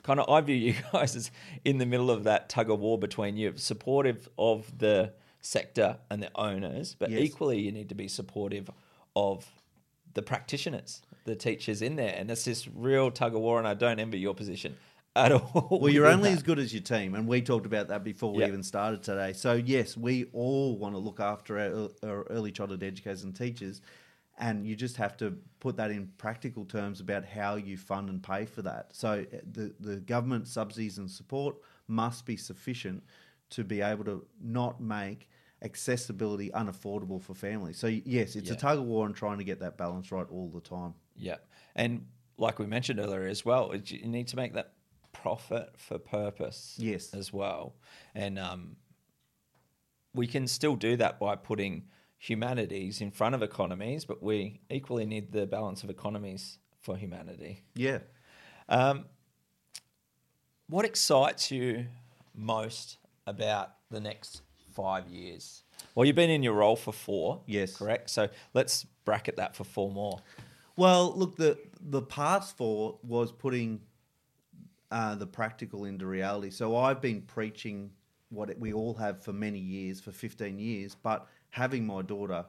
kind 0.03 0.21
of, 0.21 0.29
I 0.29 0.43
view 0.43 0.57
you 0.57 0.75
guys 0.93 1.17
as 1.17 1.31
in 1.65 1.79
the 1.79 1.87
middle 1.87 2.11
of 2.11 2.25
that 2.25 2.51
tug 2.51 2.69
of 2.71 2.81
war 2.81 2.99
between 2.99 3.39
you, 3.39 3.55
supportive 3.57 4.29
of 4.37 4.79
the 4.79 5.15
sector 5.41 5.97
and 6.11 6.23
the 6.23 6.31
owners, 6.35 6.95
but 6.99 7.11
Yes. 7.11 7.23
equally 7.23 7.61
you 7.61 7.73
need 7.73 7.89
to 7.89 7.95
be 7.95 8.09
supportive 8.09 8.69
of 9.15 9.47
the 10.17 10.23
practitioners, 10.23 11.03
the 11.25 11.37
teachers 11.37 11.81
in 11.83 11.95
there, 11.97 12.15
and 12.17 12.31
it's 12.31 12.45
this 12.45 12.67
real 12.75 13.11
tug 13.13 13.35
of 13.37 13.41
war. 13.41 13.59
And 13.59 13.69
I 13.69 13.75
don't 13.75 14.01
envy 14.01 14.19
your 14.19 14.35
position 14.35 14.75
at 15.15 15.31
all. 15.33 15.79
Well, 15.81 15.93
you're 15.93 16.07
only 16.07 16.31
that. 16.31 16.37
as 16.39 16.43
good 16.43 16.59
as 16.59 16.73
your 16.75 16.83
team, 16.83 17.15
and 17.15 17.29
we 17.29 17.41
talked 17.41 17.67
about 17.67 17.89
that 17.89 18.03
before 18.03 18.33
we 18.33 18.41
Yep. 18.41 18.49
even 18.49 18.63
started 18.65 19.03
today. 19.05 19.33
So 19.33 19.53
yes, 19.55 19.97
we 19.97 20.25
all 20.33 20.77
want 20.77 20.95
to 20.95 20.99
look 20.99 21.21
after 21.21 21.59
our, 21.59 21.89
our 22.11 22.23
early 22.25 22.51
childhood 22.51 22.83
educators 22.83 23.23
and 23.25 23.37
teachers, 23.37 23.81
and 24.39 24.67
you 24.67 24.75
just 24.77 24.97
have 24.97 25.17
to 25.19 25.37
put 25.61 25.77
that 25.77 25.91
in 25.91 26.09
practical 26.19 26.65
terms 26.65 27.01
about 27.01 27.25
how 27.25 27.57
you 27.57 27.77
fund 27.77 28.09
and 28.11 28.23
pay 28.23 28.45
for 28.47 28.63
that. 28.63 28.91
So 28.95 29.25
uh, 29.33 29.37
the 29.53 29.75
the 29.81 29.97
government 29.97 30.49
subsidies 30.49 30.99
and 30.99 31.11
support 31.11 31.57
must 31.89 32.27
be 32.27 32.37
sufficient 32.37 33.03
to 33.51 33.63
be 33.65 33.81
able 33.81 34.05
to 34.05 34.27
not 34.43 34.81
make 34.81 35.29
accessibility 35.67 36.49
unaffordable 36.51 37.21
for 37.21 37.35
families. 37.35 37.77
So 37.77 37.87
yes, 37.89 38.37
it's 38.37 38.49
Yeah. 38.49 38.55
a 38.55 38.59
tug 38.59 38.79
of 38.79 38.85
war 38.85 39.05
and 39.05 39.15
trying 39.15 39.39
to 39.39 39.45
get 39.45 39.61
that 39.61 39.77
balance 39.77 40.11
right 40.11 40.27
all 40.31 40.49
the 40.49 40.61
time. 40.61 40.95
Yeah, 41.17 41.37
and 41.75 42.07
like 42.39 42.59
we 42.59 42.67
mentioned 42.67 42.99
earlier 43.01 43.27
as 43.27 43.45
well, 43.45 43.75
you 43.77 44.07
need 44.07 44.29
to 44.29 44.37
make 44.37 44.55
that 44.55 44.73
profit 45.13 45.71
for 45.77 45.99
purpose. 45.99 46.77
Yes. 46.79 47.13
as 47.15 47.33
well, 47.33 47.75
and 48.15 48.39
um, 48.39 48.77
we 50.15 50.27
can 50.27 50.47
still 50.47 50.77
do 50.77 50.97
that 50.97 51.19
by 51.21 51.37
putting 51.37 51.89
humanities 52.19 53.01
in 53.03 53.11
front 53.11 53.35
of 53.35 53.43
economies, 53.43 54.05
but 54.07 54.23
we 54.23 54.61
equally 54.71 55.05
need 55.05 55.33
the 55.33 55.47
balance 55.47 55.85
of 55.85 55.91
economies 55.91 56.59
for 56.81 56.97
humanity. 56.97 57.63
Yeah. 57.75 57.99
Um, 58.69 59.05
what 60.69 60.85
excites 60.85 61.51
you 61.51 61.87
most 62.35 62.99
about 63.27 63.75
the 63.91 64.01
next 64.01 64.43
five 64.77 65.09
years? 65.09 65.63
Well, 65.95 66.05
you've 66.07 66.17
been 66.17 66.31
in 66.31 66.43
your 66.43 66.55
role 66.55 66.77
for 66.77 66.93
four. 66.93 67.41
Yes. 67.47 67.77
Correct. 67.77 68.11
So 68.11 68.29
let's 68.55 68.85
bracket 69.05 69.37
that 69.37 69.57
for 69.57 69.65
four 69.65 69.91
more. 69.91 70.21
Well, 70.77 71.13
look, 71.17 71.37
the 71.37 71.59
the 71.81 72.03
past 72.03 72.57
four 72.57 72.99
was 73.03 73.33
putting 73.33 73.81
uh, 74.91 75.15
the 75.17 75.27
practical 75.27 75.85
into 75.85 76.07
reality. 76.07 76.51
So 76.51 76.77
I've 76.77 77.01
been 77.01 77.23
preaching 77.23 77.91
what 78.29 78.51
it- 78.51 78.59
we 78.61 78.73
all 78.73 78.95
have 78.95 79.23
for 79.23 79.33
many 79.33 79.59
years, 79.59 80.01
for 80.01 80.13
15 80.13 80.59
years, 80.59 80.95
but 80.95 81.27
having 81.51 81.87
my 81.87 82.03
daughter, 82.03 82.45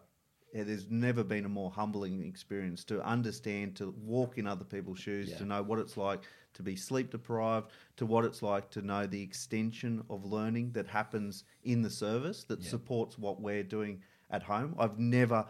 yeah, 0.53 0.63
there's 0.63 0.89
never 0.89 1.23
been 1.23 1.45
a 1.45 1.49
more 1.49 1.71
humbling 1.71 2.23
experience 2.23 2.83
to 2.85 3.01
understand, 3.05 3.75
to 3.77 3.91
walk 4.03 4.37
in 4.37 4.45
other 4.47 4.65
people's 4.65 4.99
shoes, 4.99 5.29
Yeah. 5.29 5.37
to 5.39 5.45
know 5.45 5.63
what 5.63 5.79
it's 5.79 5.97
like 5.97 6.21
to 6.57 6.63
be 6.63 6.75
sleep 6.75 7.11
deprived, 7.11 7.69
to 7.95 8.05
what 8.05 8.25
it's 8.25 8.41
like 8.41 8.69
to 8.71 8.81
know 8.81 9.05
the 9.07 9.21
extension 9.21 10.03
of 10.09 10.25
learning 10.25 10.71
that 10.73 10.87
happens 10.87 11.43
in 11.63 11.81
the 11.81 11.89
service 11.89 12.43
that 12.45 12.59
Yeah. 12.61 12.69
supports 12.69 13.17
what 13.17 13.39
we're 13.39 13.63
doing 13.63 14.01
at 14.29 14.43
home. 14.43 14.75
I've 14.77 14.99
never 14.99 15.47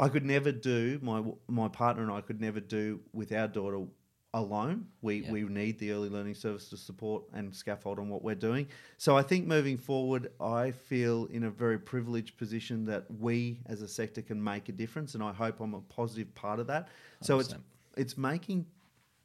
I 0.00 0.08
could 0.08 0.24
never 0.24 0.52
do 0.52 1.00
my 1.02 1.24
my 1.48 1.66
partner 1.68 2.02
and 2.04 2.12
I 2.12 2.20
could 2.20 2.40
never 2.40 2.60
do 2.60 3.00
with 3.12 3.32
our 3.32 3.48
daughter 3.48 3.84
alone. 4.32 4.86
We 5.02 5.22
Yeah. 5.22 5.32
we 5.32 5.42
need 5.42 5.78
the 5.80 5.90
early 5.90 6.08
learning 6.08 6.34
service 6.36 6.68
to 6.70 6.76
support 6.76 7.24
and 7.32 7.52
scaffold 7.52 7.98
on 7.98 8.08
what 8.08 8.22
we're 8.22 8.36
doing. 8.36 8.68
So 8.96 9.16
I 9.16 9.22
think 9.22 9.48
moving 9.48 9.76
forward, 9.76 10.30
I 10.40 10.70
feel 10.70 11.24
in 11.26 11.42
a 11.44 11.50
very 11.50 11.80
privileged 11.80 12.36
position 12.36 12.84
that 12.84 13.10
we 13.10 13.58
as 13.66 13.82
a 13.82 13.88
sector 13.88 14.22
can 14.22 14.40
make 14.42 14.68
a 14.68 14.72
difference, 14.72 15.14
and 15.16 15.22
I 15.24 15.32
hope 15.32 15.58
I'm 15.60 15.74
a 15.74 15.80
positive 15.80 16.32
part 16.36 16.60
of 16.60 16.68
that. 16.68 16.88
So 17.20 17.40
it's 17.40 17.48
100%. 17.48 17.64
it's 17.96 18.16
making 18.16 18.66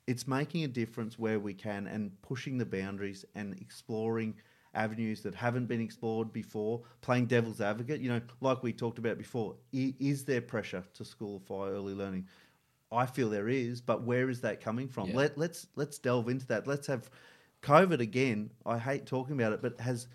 it's 0.07 0.27
making 0.27 0.63
a 0.63 0.67
difference 0.67 1.17
where 1.17 1.39
we 1.39 1.53
can 1.53 1.87
and 1.87 2.11
pushing 2.21 2.57
the 2.57 2.65
boundaries 2.65 3.25
and 3.35 3.53
exploring 3.59 4.35
avenues 4.75 5.21
that 5.21 5.35
haven't 5.35 5.67
been 5.67 5.81
explored 5.81 6.33
before. 6.33 6.81
Playing 7.01 7.27
devil's 7.27 7.61
advocate 7.61 8.01
you 8.01 8.09
know 8.09 8.21
like 8.41 8.63
we 8.63 8.73
talked 8.73 8.97
about 8.99 9.17
before 9.17 9.55
i- 9.73 9.93
is 9.99 10.25
there 10.25 10.41
pressure 10.41 10.83
to 10.93 11.03
schoolify 11.03 11.69
early 11.69 11.93
learning? 11.93 12.27
I 12.91 13.05
feel 13.05 13.29
there 13.29 13.49
is 13.49 13.81
but 13.81 14.03
where 14.03 14.29
is 14.29 14.41
that 14.41 14.61
coming 14.61 14.87
from? 14.87 15.09
Yeah. 15.09 15.15
Let, 15.15 15.37
let's 15.37 15.67
let's 15.75 15.97
delve 15.97 16.29
into 16.29 16.45
that. 16.47 16.67
Let's 16.67 16.87
have 16.87 17.09
covid 17.61 17.99
again. 17.99 18.51
I 18.65 18.77
hate 18.77 19.05
talking 19.05 19.33
about 19.39 19.53
it 19.53 19.61
but 19.61 19.79
has 19.79 20.07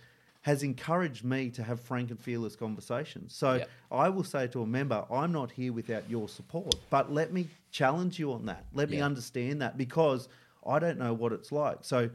has 0.48 0.62
encouraged 0.62 1.24
me 1.24 1.50
to 1.50 1.62
have 1.62 1.78
frank 1.78 2.10
and 2.10 2.20
fearless 2.28 2.56
conversations 2.56 3.34
so 3.34 3.50
Yeah. 3.56 3.64
I 4.04 4.08
will 4.08 4.24
say 4.34 4.46
to 4.54 4.62
a 4.62 4.66
member, 4.66 5.04
I'm 5.10 5.32
not 5.40 5.50
here 5.50 5.72
without 5.80 6.04
your 6.08 6.26
support, 6.28 6.74
but 6.88 7.04
let 7.12 7.32
me 7.36 7.48
challenge 7.70 8.18
you 8.18 8.32
on 8.32 8.46
that. 8.46 8.64
Let 8.72 8.88
me 8.88 9.00
understand 9.10 9.60
that 9.62 9.76
because 9.76 10.28
I 10.74 10.78
don't 10.78 10.98
know 10.98 11.12
what 11.12 11.32
it's 11.32 11.52
like. 11.52 11.78
So 11.82 12.10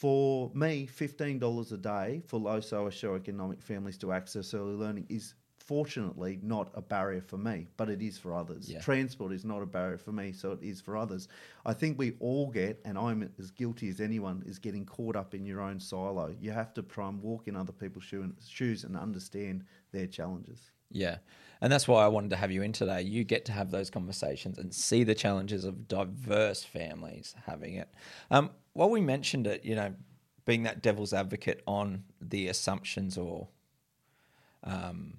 for 0.00 0.50
me, 0.54 0.86
$15 0.86 1.72
a 1.72 1.76
day 1.76 2.22
for 2.26 2.38
low 2.40 2.60
socioeconomic 2.60 3.62
families 3.62 3.98
to 3.98 4.12
access 4.12 4.54
early 4.54 4.74
learning 4.74 5.06
is 5.08 5.34
fortunately 5.70 6.40
not 6.42 6.68
a 6.74 6.82
barrier 6.82 7.20
for 7.20 7.38
me, 7.38 7.68
but 7.76 7.88
it 7.88 8.02
is 8.02 8.18
for 8.18 8.34
others. 8.34 8.68
Yeah. 8.68 8.80
Transport 8.80 9.32
is 9.32 9.44
not 9.44 9.62
a 9.62 9.66
barrier 9.66 9.98
for 9.98 10.10
me, 10.10 10.32
so 10.32 10.50
it 10.50 10.58
is 10.60 10.80
for 10.80 10.96
others. 10.96 11.28
I 11.64 11.74
think 11.74 11.96
we 11.96 12.14
all 12.18 12.48
get, 12.48 12.80
and 12.84 12.98
I'm 12.98 13.30
as 13.38 13.52
guilty 13.52 13.88
as 13.88 14.00
anyone, 14.00 14.42
is 14.44 14.58
getting 14.58 14.84
caught 14.84 15.14
up 15.14 15.32
in 15.32 15.46
your 15.46 15.60
own 15.60 15.78
silo. 15.78 16.34
You 16.40 16.50
have 16.50 16.74
to 16.74 16.82
try 16.82 17.08
and 17.08 17.22
walk 17.22 17.46
in 17.46 17.54
other 17.54 17.70
people's 17.70 18.02
shoe- 18.02 18.34
shoes 18.44 18.82
and 18.82 18.96
understand 18.96 19.62
their 19.92 20.08
challenges. 20.08 20.72
Yeah. 20.90 21.18
And 21.60 21.72
that's 21.72 21.86
why 21.86 22.04
I 22.04 22.08
wanted 22.08 22.30
to 22.30 22.36
have 22.36 22.50
you 22.50 22.62
in 22.62 22.72
today. 22.72 23.02
You 23.02 23.22
get 23.22 23.44
to 23.44 23.52
have 23.52 23.70
those 23.70 23.90
conversations 23.90 24.58
and 24.58 24.74
see 24.74 25.04
the 25.04 25.14
challenges 25.14 25.64
of 25.64 25.86
diverse 25.86 26.64
families 26.64 27.36
having 27.46 27.74
it. 27.74 27.88
Um, 28.32 28.50
while 28.72 28.90
we 28.90 29.00
mentioned 29.00 29.46
it, 29.46 29.64
you 29.64 29.76
know, 29.76 29.94
being 30.44 30.64
that 30.64 30.82
devil's 30.82 31.12
advocate 31.12 31.62
on 31.64 32.02
the 32.20 32.48
assumptions 32.48 33.16
or 33.16 33.46
um, 34.64 35.18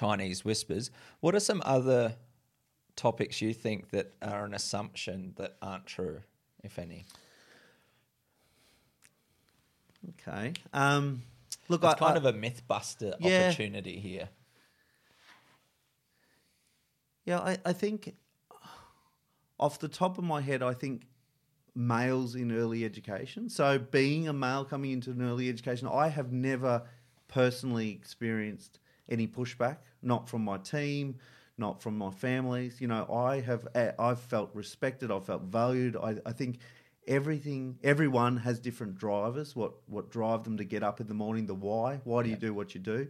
Chinese 0.00 0.44
whispers, 0.44 0.90
what 1.20 1.34
are 1.34 1.40
some 1.40 1.62
other 1.64 2.16
topics 2.96 3.40
you 3.40 3.54
think 3.54 3.90
that 3.90 4.12
are 4.20 4.44
an 4.44 4.52
assumption 4.52 5.32
that 5.36 5.56
aren't 5.62 5.86
true, 5.86 6.20
if 6.62 6.78
any? 6.78 7.06
Okay. 10.20 10.52
Um, 10.74 11.22
look, 11.68 11.82
It's 11.82 11.94
I, 11.94 11.98
kind 11.98 12.14
I- 12.14 12.16
of 12.18 12.26
a 12.26 12.32
myth 12.34 12.62
buster 12.68 13.14
Yeah. 13.18 13.46
opportunity 13.48 13.98
here. 13.98 14.28
Yeah, 17.24 17.40
I, 17.40 17.58
I 17.64 17.72
think 17.72 18.14
off 19.58 19.78
the 19.80 19.88
top 19.88 20.18
of 20.18 20.24
my 20.24 20.42
head, 20.42 20.62
I 20.62 20.74
think 20.74 21.06
males 21.74 22.34
in 22.36 22.52
early 22.52 22.84
education. 22.84 23.48
So, 23.48 23.78
being 23.78 24.28
a 24.28 24.32
male 24.32 24.64
coming 24.64 24.92
into 24.92 25.10
an 25.10 25.22
early 25.22 25.48
education, 25.48 25.88
I 25.88 26.08
have 26.08 26.30
never 26.32 26.82
personally 27.28 27.90
experienced 27.90 28.78
any 29.08 29.26
pushback, 29.26 29.78
not 30.02 30.28
from 30.28 30.44
my 30.44 30.58
team, 30.58 31.16
not 31.58 31.82
from 31.82 31.96
my 31.96 32.10
families. 32.10 32.80
You 32.80 32.88
know, 32.88 33.06
I 33.12 33.40
have 33.40 33.68
I've 33.98 34.20
felt 34.20 34.50
respected, 34.54 35.10
I've 35.10 35.26
felt 35.26 35.42
valued. 35.42 35.96
I, 35.96 36.16
I 36.24 36.32
think 36.32 36.58
everything, 37.06 37.78
everyone 37.82 38.36
has 38.38 38.58
different 38.58 38.96
drivers. 38.96 39.54
What 39.56 39.72
what 39.86 40.10
drive 40.10 40.44
them 40.44 40.56
to 40.58 40.64
get 40.64 40.82
up 40.82 41.00
in 41.00 41.06
the 41.06 41.14
morning? 41.14 41.46
The 41.46 41.54
why. 41.54 42.00
Why 42.04 42.22
do 42.22 42.30
you 42.30 42.36
do 42.36 42.52
what 42.52 42.74
you 42.74 42.80
do? 42.80 43.08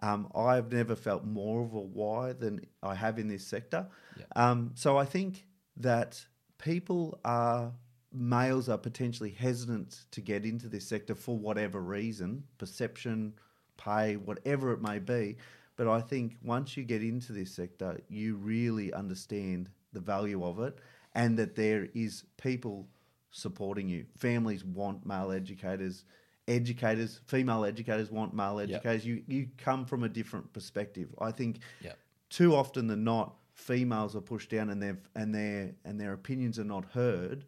Um, 0.00 0.28
I've 0.34 0.70
never 0.72 0.94
felt 0.94 1.24
more 1.24 1.62
of 1.62 1.74
a 1.74 1.80
why 1.80 2.32
than 2.32 2.60
I 2.82 2.94
have 2.94 3.18
in 3.18 3.26
this 3.26 3.44
sector. 3.44 3.88
Yeah. 4.16 4.24
Um, 4.36 4.70
so 4.74 4.96
I 4.96 5.04
think 5.04 5.44
that 5.78 6.24
people 6.58 7.18
are 7.24 7.72
males 8.12 8.68
are 8.68 8.78
potentially 8.78 9.30
hesitant 9.30 10.04
to 10.12 10.20
get 10.20 10.44
into 10.44 10.68
this 10.68 10.86
sector 10.86 11.14
for 11.14 11.36
whatever 11.36 11.80
reason, 11.80 12.44
perception, 12.58 13.34
pay, 13.78 14.16
whatever 14.16 14.72
it 14.74 14.82
may 14.82 14.98
be. 14.98 15.36
But 15.76 15.88
I 15.88 16.00
think 16.02 16.36
once 16.42 16.76
you 16.76 16.84
get 16.84 17.02
into 17.02 17.32
this 17.32 17.50
sector, 17.54 18.00
you 18.10 18.36
really 18.36 18.92
understand 18.92 19.70
the 19.92 20.00
value 20.00 20.44
of 20.44 20.60
it 20.60 20.78
and 21.14 21.38
that 21.38 21.54
there 21.54 21.88
is 21.94 22.24
people 22.36 22.86
supporting 23.30 23.88
you. 23.88 24.04
Families 24.16 24.64
want 24.64 25.06
male 25.06 25.30
educators, 25.32 26.04
educators, 26.48 27.20
female 27.26 27.64
educators 27.64 28.10
want 28.10 28.34
male 28.34 28.60
Yep. 28.60 28.70
educators. 28.70 29.06
You 29.06 29.22
you 29.26 29.48
come 29.56 29.84
from 29.86 30.02
a 30.02 30.08
different 30.08 30.52
perspective. 30.52 31.08
I 31.20 31.30
think 31.30 31.60
Yeah. 31.80 31.92
too 32.28 32.54
often 32.54 32.86
than 32.88 33.04
not, 33.04 33.36
females 33.54 34.14
are 34.16 34.20
pushed 34.20 34.50
down 34.50 34.70
and 34.70 34.82
their 34.82 34.98
and 35.14 35.34
their 35.34 35.74
and 35.84 36.00
their 36.00 36.12
opinions 36.12 36.58
are 36.58 36.64
not 36.64 36.84
heard. 36.86 37.44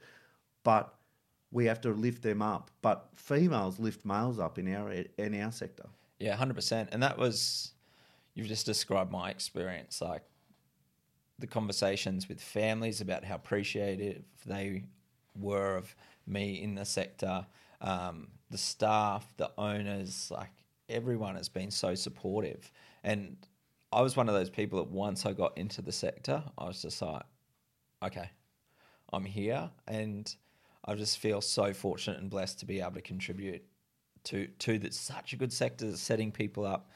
But 0.63 0.95
we 1.51 1.65
have 1.65 1.81
to 1.81 1.93
lift 1.93 2.23
them 2.23 2.43
up. 2.43 2.71
But 2.83 3.09
females 3.17 3.81
lift 3.81 4.05
males 4.05 4.39
up 4.39 4.59
in 4.59 4.73
our 4.73 4.93
in 4.93 5.35
our 5.43 5.51
sector. 5.51 5.89
Yeah, 6.21 6.37
hundred 6.37 6.55
percent. 6.55 6.91
And 6.93 7.03
that 7.03 7.19
was 7.19 7.73
you've 8.35 8.47
just 8.47 8.67
described 8.67 9.11
my 9.11 9.31
experience, 9.31 10.01
like 10.01 10.23
the 11.39 11.47
conversations 11.47 12.29
with 12.29 12.41
families 12.41 13.01
about 13.01 13.25
how 13.25 13.35
appreciative 13.35 14.23
they 14.45 14.85
were 15.35 15.77
of 15.77 15.97
me 16.27 16.63
in 16.63 16.75
the 16.75 16.85
sector, 16.85 17.47
um, 17.81 18.29
the 18.51 18.59
staff, 18.59 19.33
the 19.39 19.51
owners, 19.57 20.31
like 20.31 20.51
everyone 20.91 21.37
has 21.37 21.49
been 21.49 21.71
so 21.71 21.95
supportive. 21.95 22.71
And 23.03 23.39
I 23.91 24.03
was 24.03 24.17
one 24.17 24.29
of 24.29 24.35
those 24.35 24.51
people 24.51 24.79
that 24.85 24.91
once 24.91 25.25
I 25.25 25.33
got 25.33 25.57
into 25.57 25.81
the 25.81 25.93
sector, 25.93 26.45
I 26.59 26.67
was 26.67 26.83
just 26.83 27.01
like, 27.01 27.23
okay, 28.05 28.31
I'm 29.13 29.25
here, 29.25 29.71
and 29.89 30.33
I 30.85 30.95
just 30.95 31.19
feel 31.19 31.41
so 31.41 31.73
fortunate 31.73 32.21
and 32.21 32.31
blessed 32.31 32.61
to 32.61 32.67
be 32.67 32.81
able 32.81 32.93
to 32.93 33.01
contribute 33.01 33.65
to 34.25 34.47
to 34.59 34.79
that 34.79 34.95
such 34.95 35.33
a 35.33 35.37
good 35.37 35.53
sector 35.53 35.97
setting 35.97 36.33
people 36.33 36.65
up, 36.65 36.91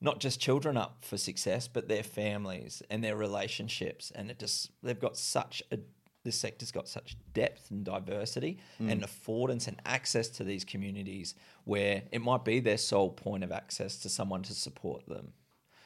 not 0.00 0.20
just 0.20 0.40
children 0.40 0.76
up 0.76 0.98
for 1.02 1.16
success, 1.16 1.68
but 1.68 1.88
their 1.88 2.02
families 2.02 2.82
and 2.90 3.02
their 3.02 3.16
relationships. 3.16 4.12
And 4.14 4.30
it 4.30 4.38
just 4.38 4.70
they've 4.82 4.98
got 4.98 5.16
such 5.16 5.62
a 5.70 5.78
this 6.26 6.36
sector's 6.36 6.72
got 6.72 6.88
such 6.88 7.16
depth 7.34 7.70
and 7.70 7.84
diversity 7.84 8.58
mm. 8.82 8.90
and 8.90 9.02
affordance 9.02 9.68
and 9.68 9.80
access 9.86 10.28
to 10.28 10.42
these 10.42 10.64
communities 10.64 11.36
where 11.64 12.02
it 12.10 12.20
might 12.20 12.44
be 12.44 12.58
their 12.58 12.76
sole 12.76 13.10
point 13.10 13.44
of 13.44 13.52
access 13.52 13.96
to 13.98 14.08
someone 14.08 14.42
to 14.42 14.52
support 14.52 15.06
them. 15.06 15.32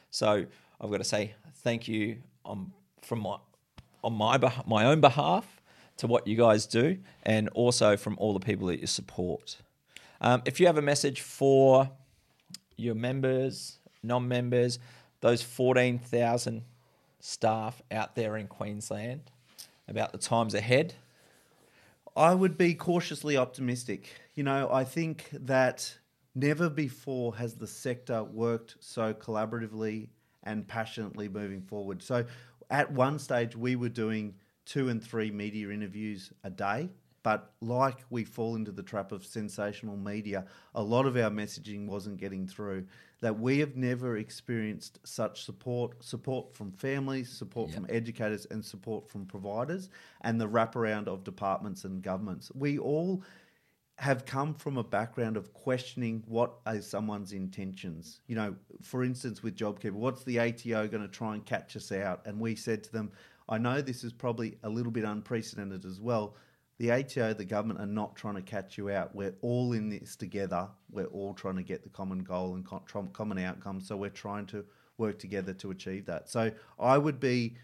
So 0.09 0.45
I've 0.81 0.89
got 0.89 0.97
to 0.97 1.03
say 1.03 1.35
thank 1.57 1.87
you 1.87 2.17
on 2.43 2.71
from 3.03 3.19
my 3.19 3.37
on 4.03 4.13
my 4.13 4.37
beh- 4.37 4.67
my 4.67 4.85
own 4.85 4.99
behalf 4.99 5.61
to 5.97 6.07
what 6.07 6.25
you 6.25 6.35
guys 6.35 6.65
do, 6.65 6.97
and 7.23 7.47
also 7.49 7.95
from 7.95 8.15
all 8.17 8.33
the 8.33 8.39
people 8.39 8.67
that 8.67 8.79
you 8.79 8.87
support. 8.87 9.57
Um, 10.23 10.43
if 10.45 10.59
you 10.59 10.67
have 10.67 10.77
a 10.77 10.83
message 10.83 11.21
for 11.21 11.89
your 12.77 12.93
members, 12.93 13.79
non-members, 14.03 14.77
those 15.21 15.41
fourteen 15.41 15.97
thousand 15.97 16.63
staff 17.19 17.81
out 17.91 18.15
there 18.15 18.37
in 18.37 18.45
Queensland 18.47 19.21
about 19.87 20.11
the 20.11 20.19
times 20.19 20.53
ahead, 20.53 20.93
I 22.15 22.35
would 22.35 22.55
be 22.55 22.75
cautiously 22.75 23.35
optimistic. 23.35 24.13
You 24.35 24.43
know, 24.43 24.69
I 24.71 24.83
think 24.83 25.27
that 25.33 25.97
never 26.35 26.69
before 26.69 27.35
has 27.37 27.55
the 27.55 27.67
sector 27.67 28.23
worked 28.23 28.75
so 28.79 29.15
collaboratively 29.15 30.09
and 30.43 30.67
passionately 30.67 31.29
moving 31.29 31.61
forward. 31.63 32.03
So, 32.03 32.25
at 32.69 32.91
one 32.91 33.17
stage, 33.17 33.55
we 33.55 33.75
were 33.75 33.89
doing 33.89 34.35
two 34.65 34.89
and 34.89 35.03
three 35.03 35.31
media 35.31 35.71
interviews 35.71 36.31
a 36.43 36.51
day. 36.51 36.89
But 37.23 37.53
like 37.61 37.99
we 38.09 38.23
fall 38.23 38.55
into 38.55 38.71
the 38.71 38.83
trap 38.83 39.11
of 39.11 39.25
sensational 39.25 39.95
media, 39.97 40.45
a 40.73 40.81
lot 40.81 41.05
of 41.05 41.15
our 41.17 41.29
messaging 41.29 41.85
wasn't 41.85 42.17
getting 42.17 42.47
through. 42.47 42.87
That 43.21 43.39
we 43.39 43.59
have 43.59 43.75
never 43.75 44.17
experienced 44.17 44.99
such 45.03 45.43
support, 45.43 46.03
support 46.03 46.55
from 46.55 46.71
families, 46.71 47.29
support 47.29 47.69
Yep. 47.69 47.75
from 47.75 47.87
educators, 47.89 48.47
and 48.49 48.65
support 48.65 49.07
from 49.09 49.27
providers, 49.27 49.89
and 50.21 50.41
the 50.41 50.47
wraparound 50.49 51.07
of 51.07 51.23
departments 51.23 51.85
and 51.85 52.01
governments. 52.01 52.51
We 52.55 52.79
all 52.79 53.23
have 53.97 54.25
come 54.25 54.55
from 54.55 54.77
a 54.77 54.83
background 54.83 55.37
of 55.37 55.53
questioning 55.53 56.23
what 56.25 56.53
are 56.65 56.81
someone's 56.81 57.33
intentions. 57.33 58.21
You 58.25 58.35
know, 58.35 58.55
for 58.81 59.03
instance, 59.03 59.43
with 59.43 59.55
JobKeeper, 59.55 59.91
what's 59.91 60.23
the 60.23 60.39
ATO 60.39 60.87
going 60.87 61.03
to 61.03 61.07
try 61.07 61.35
and 61.35 61.45
catch 61.45 61.75
us 61.75 61.91
out? 61.91 62.25
And 62.25 62.39
we 62.39 62.55
said 62.55 62.83
to 62.85 62.91
them, 62.91 63.11
I 63.47 63.59
know 63.59 63.79
this 63.81 64.03
is 64.03 64.11
probably 64.11 64.57
a 64.63 64.69
little 64.69 64.91
bit 64.91 65.03
unprecedented 65.03 65.85
as 65.85 65.99
well. 65.99 66.35
The 66.81 66.91
ATO, 66.91 67.35
the 67.35 67.45
government, 67.45 67.79
are 67.79 67.85
not 67.85 68.15
trying 68.15 68.33
to 68.33 68.41
catch 68.41 68.75
you 68.75 68.89
out. 68.89 69.13
We're 69.13 69.35
all 69.41 69.73
in 69.73 69.89
this 69.89 70.15
together. 70.15 70.67
We're 70.89 71.05
all 71.05 71.35
trying 71.35 71.57
to 71.57 71.61
get 71.61 71.83
the 71.83 71.89
common 71.89 72.23
goal 72.23 72.55
and 72.55 72.65
co- 72.65 72.81
common 73.13 73.37
outcome. 73.37 73.81
So 73.81 73.95
we're 73.95 74.09
trying 74.09 74.47
to 74.47 74.65
work 74.97 75.19
together 75.19 75.53
to 75.53 75.69
achieve 75.69 76.07
that. 76.07 76.27
So 76.27 76.51
I 76.79 76.97
would 76.97 77.19
be 77.19 77.55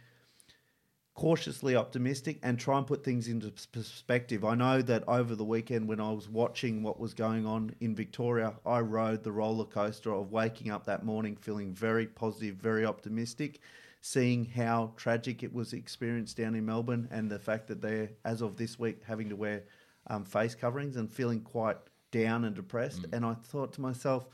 cautiously 1.15 1.75
optimistic 1.75 2.37
and 2.43 2.59
try 2.59 2.77
and 2.77 2.85
put 2.85 3.03
things 3.03 3.27
into 3.27 3.51
perspective. 3.71 4.45
I 4.45 4.53
know 4.53 4.83
that 4.83 5.03
over 5.07 5.33
the 5.33 5.43
weekend 5.43 5.87
when 5.87 5.99
I 5.99 6.11
was 6.11 6.29
watching 6.29 6.83
what 6.83 6.99
was 6.99 7.15
going 7.15 7.43
on 7.47 7.73
in 7.79 7.95
Victoria, 7.95 8.53
I 8.67 8.81
rode 8.81 9.23
the 9.23 9.31
roller 9.31 9.65
coaster 9.65 10.13
of 10.13 10.31
waking 10.31 10.69
up 10.69 10.85
that 10.85 11.03
morning 11.03 11.35
feeling 11.37 11.73
very 11.73 12.05
positive, 12.05 12.57
very 12.57 12.85
optimistic, 12.85 13.61
seeing 14.07 14.45
how 14.45 14.93
tragic 14.95 15.43
it 15.43 15.53
was 15.53 15.73
experienced 15.73 16.37
down 16.37 16.55
in 16.55 16.65
Melbourne 16.65 17.09
and 17.11 17.29
the 17.29 17.37
fact 17.37 17.67
that 17.67 17.81
they're, 17.81 18.09
as 18.23 18.41
of 18.41 18.55
this 18.55 18.79
week, 18.79 19.01
having 19.05 19.27
to 19.27 19.35
wear 19.35 19.63
um, 20.09 20.23
face 20.23 20.55
coverings 20.55 20.95
and 20.95 21.11
feeling 21.11 21.41
quite 21.41 21.75
down 22.11 22.45
and 22.45 22.55
depressed. 22.55 23.05
And 23.11 23.25
I 23.25 23.33
thought 23.33 23.73
to 23.73 23.81
myself, 23.81 24.29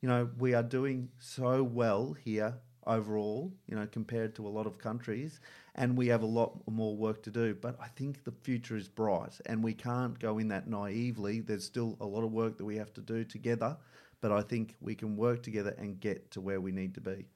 you 0.00 0.08
know, 0.08 0.28
we 0.38 0.54
are 0.54 0.62
doing 0.64 1.08
so 1.20 1.62
well 1.62 2.16
here 2.24 2.54
overall, 2.84 3.52
you 3.68 3.76
know, 3.76 3.86
compared 3.86 4.34
to 4.34 4.46
a 4.48 4.50
lot 4.50 4.66
of 4.66 4.76
countries, 4.78 5.38
and 5.76 5.96
we 5.96 6.08
have 6.08 6.24
a 6.24 6.26
lot 6.26 6.60
more 6.68 6.96
work 6.96 7.22
to 7.22 7.30
do. 7.30 7.54
But 7.54 7.78
I 7.80 7.86
think 7.86 8.24
the 8.24 8.32
future 8.32 8.76
is 8.76 8.88
bright, 8.88 9.40
and 9.46 9.62
we 9.62 9.72
can't 9.72 10.18
go 10.18 10.38
in 10.38 10.48
that 10.48 10.66
naively. 10.66 11.38
There's 11.38 11.64
still 11.64 11.96
a 12.00 12.06
lot 12.06 12.24
of 12.24 12.32
work 12.32 12.58
that 12.58 12.64
we 12.64 12.76
have 12.76 12.92
to 12.94 13.00
do 13.00 13.22
together, 13.22 13.76
but 14.20 14.32
I 14.32 14.42
think 14.42 14.74
we 14.80 14.96
can 14.96 15.16
work 15.16 15.44
together 15.44 15.76
and 15.78 16.00
get 16.00 16.32
to 16.32 16.40
where 16.40 16.60
we 16.60 16.72
need 16.72 16.94
to 16.94 17.00
be. 17.00 17.26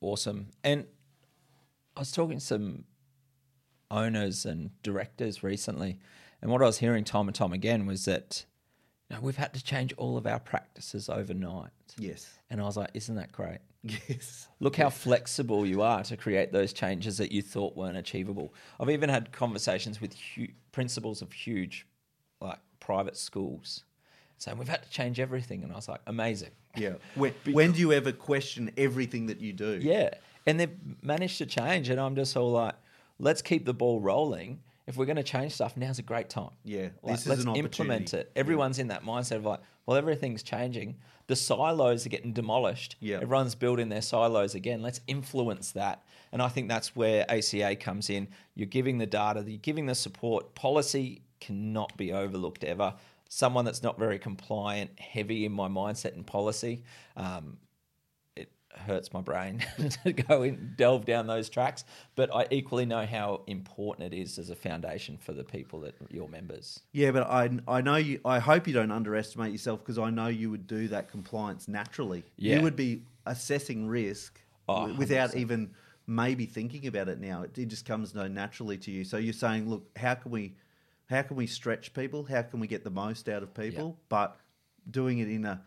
Awesome. 0.00 0.48
And 0.64 0.84
I 1.96 2.00
was 2.00 2.12
talking 2.12 2.38
to 2.38 2.44
some 2.44 2.84
owners 3.90 4.44
and 4.44 4.70
directors 4.82 5.42
recently, 5.42 5.98
and 6.42 6.50
what 6.50 6.62
I 6.62 6.66
was 6.66 6.78
hearing 6.78 7.04
time 7.04 7.28
and 7.28 7.34
time 7.34 7.52
again 7.52 7.86
was 7.86 8.04
that 8.06 8.44
you 9.10 9.16
know, 9.16 9.22
we've 9.22 9.36
had 9.36 9.54
to 9.54 9.62
change 9.62 9.92
all 9.96 10.16
of 10.16 10.26
our 10.26 10.40
practices 10.40 11.08
overnight. 11.08 11.70
Yes. 11.98 12.38
And 12.50 12.60
I 12.60 12.64
was 12.64 12.76
like, 12.76 12.90
isn't 12.94 13.14
that 13.16 13.32
great? 13.32 13.58
Yes. 13.82 14.48
Look 14.60 14.76
how 14.76 14.88
flexible 14.90 15.66
you 15.66 15.82
are 15.82 16.02
to 16.04 16.16
create 16.16 16.52
those 16.52 16.72
changes 16.72 17.18
that 17.18 17.30
you 17.30 17.42
thought 17.42 17.76
weren't 17.76 17.98
achievable. 17.98 18.54
I've 18.80 18.90
even 18.90 19.10
had 19.10 19.30
conversations 19.30 20.00
with 20.00 20.14
hu- 20.34 20.48
principals 20.72 21.20
of 21.22 21.32
huge, 21.32 21.86
like 22.40 22.58
private 22.80 23.16
schools, 23.16 23.84
saying 24.38 24.56
we've 24.56 24.68
had 24.68 24.82
to 24.82 24.90
change 24.90 25.20
everything, 25.20 25.62
and 25.62 25.72
I 25.72 25.76
was 25.76 25.88
like, 25.88 26.00
amazing. 26.06 26.50
Yeah. 26.74 26.94
When, 27.14 27.34
when 27.52 27.72
do 27.72 27.80
you 27.80 27.92
ever 27.92 28.10
question 28.10 28.72
everything 28.76 29.26
that 29.26 29.40
you 29.40 29.52
do? 29.52 29.78
Yeah, 29.80 30.10
and 30.46 30.58
they've 30.60 30.76
managed 31.02 31.38
to 31.38 31.46
change, 31.46 31.88
and 31.88 32.00
I'm 32.00 32.14
just 32.16 32.36
all 32.36 32.52
like, 32.52 32.74
let's 33.18 33.42
keep 33.42 33.64
the 33.64 33.74
ball 33.74 34.00
rolling. 34.00 34.60
If 34.86 34.96
we're 34.98 35.06
going 35.06 35.16
to 35.16 35.22
change 35.22 35.52
stuff, 35.52 35.76
now's 35.78 35.98
a 35.98 36.02
great 36.02 36.28
time. 36.28 36.50
Yeah, 36.62 36.88
Like, 37.02 37.14
this 37.14 37.22
is 37.22 37.26
let's 37.28 37.44
an 37.44 37.56
implement 37.56 38.02
opportunity. 38.08 38.28
it. 38.28 38.32
Everyone's 38.36 38.78
in 38.78 38.88
that 38.88 39.02
mindset 39.02 39.36
of 39.36 39.46
like, 39.46 39.60
well, 39.86 39.96
everything's 39.96 40.42
changing. 40.42 40.96
The 41.26 41.36
silos 41.36 42.04
are 42.04 42.10
getting 42.10 42.34
demolished. 42.34 42.96
Yeah. 43.00 43.16
everyone's 43.16 43.54
building 43.54 43.88
their 43.88 44.02
silos 44.02 44.54
again. 44.54 44.82
Let's 44.82 45.00
influence 45.06 45.72
that, 45.72 46.02
and 46.32 46.42
I 46.42 46.48
think 46.48 46.68
that's 46.68 46.94
where 46.94 47.24
ACA 47.30 47.76
comes 47.76 48.10
in. 48.10 48.28
You're 48.54 48.66
giving 48.66 48.98
the 48.98 49.06
data, 49.06 49.42
you're 49.46 49.56
giving 49.58 49.86
the 49.86 49.94
support. 49.94 50.54
Policy 50.54 51.22
cannot 51.40 51.96
be 51.96 52.12
overlooked 52.12 52.62
ever. 52.64 52.94
Someone 53.30 53.64
that's 53.64 53.82
not 53.82 53.98
very 53.98 54.18
compliant, 54.18 54.90
heavy 55.00 55.46
in 55.46 55.52
my 55.52 55.66
mindset 55.66 56.14
and 56.14 56.26
policy, 56.26 56.82
um, 57.16 57.56
hurts 58.76 59.12
my 59.12 59.20
brain 59.20 59.64
to 60.04 60.12
go 60.12 60.42
and 60.42 60.76
delve 60.76 61.04
down 61.04 61.26
those 61.26 61.48
tracks. 61.48 61.84
But 62.14 62.34
I 62.34 62.46
equally 62.50 62.86
know 62.86 63.06
how 63.06 63.42
important 63.46 64.12
it 64.12 64.16
is 64.16 64.38
as 64.38 64.50
a 64.50 64.54
foundation 64.54 65.16
for 65.18 65.32
the 65.32 65.44
people 65.44 65.80
that 65.80 65.94
your 66.10 66.28
members. 66.28 66.80
Yeah, 66.92 67.10
but 67.12 67.24
I 67.28 67.50
I 67.66 67.80
know 67.80 67.96
you. 67.96 68.20
I 68.24 68.38
hope 68.38 68.66
you 68.66 68.74
don't 68.74 68.90
underestimate 68.92 69.52
yourself 69.52 69.80
because 69.80 69.98
I 69.98 70.10
know 70.10 70.26
you 70.28 70.50
would 70.50 70.66
do 70.66 70.88
that 70.88 71.10
compliance 71.10 71.68
naturally. 71.68 72.24
Yeah. 72.36 72.56
You 72.56 72.62
would 72.62 72.76
be 72.76 73.02
assessing 73.26 73.86
risk 73.86 74.40
Oh, 74.68 74.94
without 74.94 75.30
100%. 75.32 75.36
even 75.36 75.70
maybe 76.06 76.46
thinking 76.46 76.86
about 76.86 77.08
it. 77.08 77.20
Now 77.20 77.42
it, 77.42 77.56
it 77.58 77.66
just 77.66 77.84
comes 77.86 78.14
no 78.14 78.28
naturally 78.28 78.78
to 78.78 78.90
you. 78.90 79.04
So 79.04 79.16
you're 79.18 79.32
saying, 79.34 79.68
look, 79.68 79.86
how 79.96 80.14
can 80.14 80.30
we, 80.30 80.54
how 81.10 81.22
can 81.22 81.36
we 81.36 81.46
stretch 81.46 81.92
people? 81.94 82.24
How 82.24 82.42
can 82.42 82.60
we 82.60 82.66
get 82.66 82.82
the 82.84 82.90
most 82.90 83.28
out 83.28 83.42
of 83.42 83.52
people? 83.54 83.98
But 84.08 84.36
doing 84.90 85.18
it 85.18 85.28
in 85.28 85.44
a, 85.44 85.62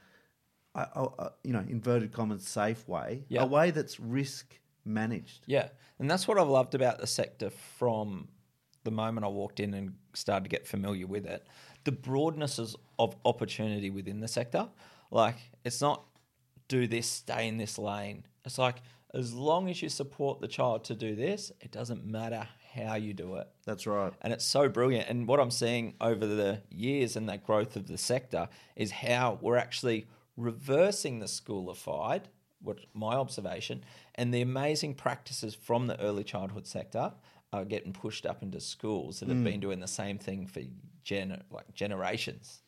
a, 0.82 1.08
a, 1.20 1.32
you 1.44 1.54
know, 1.54 1.64
inverted 1.68 2.12
commas 2.12 2.48
safe 2.48 2.88
way, 2.88 3.24
Yeah. 3.30 3.44
a 3.44 3.46
way 3.46 3.72
that's 3.72 4.00
risk 4.00 4.60
managed. 4.86 5.44
Yeah, 5.46 5.70
and 6.00 6.10
that's 6.10 6.28
what 6.28 6.38
I've 6.38 6.48
loved 6.48 6.76
about 6.76 7.00
the 7.00 7.08
sector 7.08 7.50
from 7.50 8.28
the 8.84 8.92
moment 8.92 9.26
I 9.26 9.30
walked 9.30 9.60
in 9.60 9.74
and 9.74 9.96
started 10.14 10.44
to 10.46 10.50
get 10.50 10.66
familiar 10.68 11.08
with 11.08 11.26
it. 11.26 11.46
The 11.84 11.92
broadnesses 11.92 12.76
of 13.00 13.16
opportunity 13.26 13.90
within 13.90 14.20
the 14.20 14.28
sector, 14.28 14.70
like 15.12 15.38
it's 15.66 15.82
not 15.82 16.04
do 16.68 16.88
this, 16.88 17.08
stay 17.10 17.48
in 17.48 17.58
this 17.58 17.78
lane. 17.78 18.26
It's 18.46 18.58
like 18.58 18.78
as 19.14 19.34
long 19.34 19.70
as 19.70 19.82
you 19.82 19.90
support 19.90 20.42
the 20.42 20.48
child 20.48 20.84
to 20.86 20.96
do 20.96 21.16
this, 21.16 21.52
it 21.62 21.72
doesn't 21.72 22.06
matter 22.06 22.48
how 22.74 22.96
you 22.96 23.14
do 23.14 23.36
it. 23.36 23.48
That's 23.66 23.88
right. 23.88 24.14
And 24.22 24.32
it's 24.32 24.46
so 24.46 24.70
brilliant. 24.70 25.10
And 25.10 25.28
what 25.28 25.40
I'm 25.40 25.52
seeing 25.52 25.96
over 26.00 26.26
the 26.26 26.62
years 26.70 27.16
and 27.16 27.28
that 27.30 27.44
growth 27.46 27.76
of 27.76 27.88
the 27.88 27.98
sector 27.98 28.48
is 28.76 28.92
how 28.92 29.40
we're 29.42 29.58
actually 29.58 30.08
reversing 30.38 31.20
the 31.20 31.28
schoolified, 31.28 32.24
what 32.62 32.80
my 32.94 33.16
observation, 33.16 33.84
and 34.16 34.34
the 34.34 34.42
amazing 34.42 34.94
practices 34.96 35.56
from 35.56 35.88
the 35.88 36.00
early 36.00 36.24
childhood 36.24 36.66
sector 36.66 37.14
are 37.54 37.66
getting 37.66 37.94
pushed 37.94 38.26
up 38.26 38.44
into 38.44 38.60
schools 38.60 39.20
that 39.20 39.30
have 39.30 39.44
been 39.44 39.60
doing 39.60 39.80
the 39.80 39.88
same 39.88 40.18
thing 40.18 40.46
for 40.46 40.62
gen- 41.04 41.44
like 41.50 41.74
generations. 41.74 42.62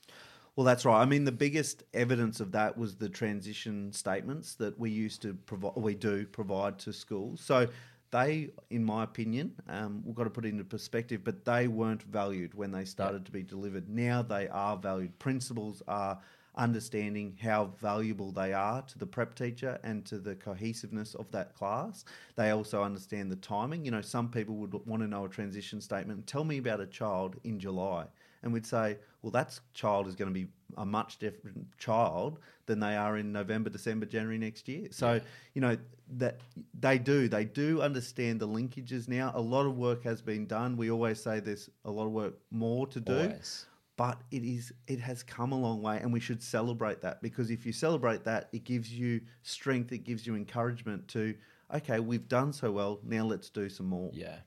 Well, 0.55 0.65
that's 0.65 0.83
right. 0.85 1.01
I 1.01 1.05
mean, 1.05 1.25
the 1.25 1.31
biggest 1.31 1.83
evidence 1.93 2.39
of 2.39 2.51
that 2.51 2.77
was 2.77 2.95
the 2.95 3.09
transition 3.09 3.93
statements 3.93 4.55
that 4.55 4.77
we 4.77 4.89
used 4.89 5.21
to 5.21 5.33
provide, 5.33 5.75
we 5.75 5.95
do 5.95 6.25
provide 6.25 6.79
to 6.79 6.91
schools. 6.93 7.39
So 7.41 7.67
they, 8.11 8.49
in 8.69 8.83
my 8.83 9.03
opinion, 9.03 9.53
um, 9.67 10.01
we've 10.03 10.15
got 10.15 10.25
to 10.25 10.29
put 10.29 10.45
it 10.45 10.49
into 10.49 10.63
perspective, 10.63 11.23
but 11.23 11.45
they 11.45 11.67
weren't 11.67 12.03
valued 12.03 12.53
when 12.53 12.71
they 12.71 12.85
started 12.85 13.25
to 13.25 13.31
be 13.31 13.43
delivered. 13.43 13.87
Now 13.87 14.21
they 14.21 14.47
are 14.47 14.75
valued. 14.75 15.17
Principals 15.19 15.81
are 15.87 16.19
understanding 16.55 17.37
how 17.41 17.71
valuable 17.79 18.31
they 18.31 18.53
are 18.53 18.81
to 18.81 18.97
the 18.97 19.05
prep 19.05 19.35
teacher 19.35 19.79
and 19.83 20.05
to 20.05 20.17
the 20.17 20.35
cohesiveness 20.35 21.15
of 21.15 21.29
that 21.31 21.55
class. 21.55 22.05
They 22.35 22.49
also 22.49 22.83
understand 22.83 23.31
the 23.31 23.37
timing. 23.37 23.85
You 23.85 23.91
know, 23.91 24.01
some 24.01 24.29
people 24.29 24.55
would 24.55 24.73
want 24.85 25.01
to 25.01 25.07
know 25.07 25.25
a 25.25 25.29
transition 25.29 25.81
statement. 25.81 26.27
Tell 26.27 26.43
me 26.43 26.57
about 26.57 26.79
a 26.81 26.87
child 26.87 27.35
in 27.43 27.59
July. 27.59 28.05
And 28.41 28.53
we'd 28.53 28.65
say, 28.65 28.97
well, 29.21 29.31
that 29.31 29.59
child 29.73 30.07
is 30.07 30.15
going 30.15 30.29
to 30.29 30.33
be 30.33 30.47
a 30.77 30.85
much 30.85 31.17
different 31.17 31.67
child 31.77 32.39
than 32.67 32.79
they 32.79 32.95
are 32.95 33.17
in 33.17 33.33
November, 33.33 33.69
December, 33.69 34.05
January 34.05 34.37
next 34.37 34.67
year. 34.69 34.87
So, 34.91 35.19
you 35.53 35.61
know, 35.61 35.75
that 36.17 36.39
they 36.79 36.97
do. 36.97 37.27
They 37.27 37.43
do 37.43 37.81
understand 37.81 38.39
the 38.39 38.47
linkages 38.47 39.07
now. 39.07 39.31
A 39.35 39.41
lot 39.41 39.65
of 39.65 39.77
work 39.77 40.03
has 40.03 40.21
been 40.21 40.45
done. 40.45 40.77
We 40.77 40.89
always 40.89 41.21
say 41.21 41.39
there's 41.39 41.69
a 41.83 41.91
lot 41.91 42.05
of 42.05 42.11
work 42.11 42.35
more 42.49 42.87
to 42.87 42.99
do 42.99 43.13
Always. 43.13 43.65
But 43.99 44.21
it 44.31 44.43
is 44.43 44.71
it 44.87 44.99
has 44.99 45.23
come 45.23 45.51
a 45.51 45.59
long 45.59 45.81
way 45.81 45.97
and 45.97 46.13
we 46.13 46.21
should 46.21 46.41
celebrate 46.41 47.01
that 47.01 47.21
because 47.21 47.51
if 47.51 47.65
you 47.65 47.73
celebrate 47.73 48.23
that 48.23 48.47
it 48.53 48.63
gives 48.63 48.89
you 48.93 49.19
strength 49.43 49.91
it 49.91 50.05
gives 50.05 50.25
you 50.25 50.35
encouragement 50.35 51.05
to 51.09 51.35
okay 51.75 51.99
we've 51.99 52.29
done 52.29 52.53
so 52.53 52.71
well 52.71 53.01
now 53.03 53.25
let's 53.25 53.49
do 53.49 53.67
some 53.67 53.87
more 53.87 54.09
Yeah. 54.13 54.37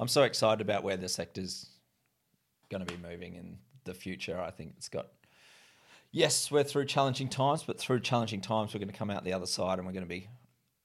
I'm 0.00 0.08
so 0.08 0.22
excited 0.22 0.62
about 0.62 0.82
where 0.82 0.96
the 0.96 1.10
sector's 1.10 1.68
going 2.70 2.84
to 2.84 2.90
be 2.90 2.98
moving 3.06 3.34
in 3.34 3.58
the 3.84 3.92
future. 3.92 4.40
I 4.40 4.50
think 4.50 4.72
it's 4.78 4.88
got, 4.88 5.08
yes, 6.10 6.50
we're 6.50 6.64
through 6.64 6.86
challenging 6.86 7.28
times, 7.28 7.64
but 7.64 7.78
through 7.78 8.00
challenging 8.00 8.40
times, 8.40 8.72
we're 8.72 8.80
going 8.80 8.90
to 8.90 8.96
come 8.96 9.10
out 9.10 9.24
the 9.24 9.34
other 9.34 9.44
side 9.44 9.76
and 9.76 9.86
we're 9.86 9.92
going 9.92 10.06
to 10.06 10.08
be 10.08 10.30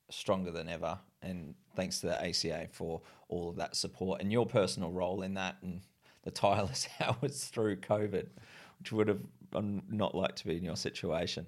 stronger 0.10 0.52
than 0.52 0.68
ever. 0.68 1.00
And 1.22 1.56
thanks 1.78 2.02
to 2.02 2.08
the 2.08 2.22
ACA 2.22 2.68
for 2.74 3.04
all 3.30 3.50
of 3.50 3.56
that 3.56 3.78
support 3.78 4.20
and 4.20 4.34
your 4.34 4.46
personal 4.46 4.92
role 4.92 5.22
in 5.22 5.36
that 5.36 5.56
and 5.62 5.80
the 6.26 6.32
tireless 6.32 6.90
hours 7.00 7.46
through 7.46 7.78
COVID, 7.78 8.28
which 8.80 8.92
would 8.92 9.08
have 9.08 9.22
um, 9.54 9.84
not 9.90 10.14
liked 10.14 10.40
to 10.40 10.48
be 10.48 10.58
in 10.58 10.64
your 10.64 10.76
situation. 10.76 11.48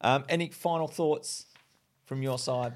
Um, 0.00 0.24
any 0.28 0.50
final 0.50 0.86
thoughts 0.86 1.46
from 2.04 2.22
your 2.22 2.38
side? 2.38 2.74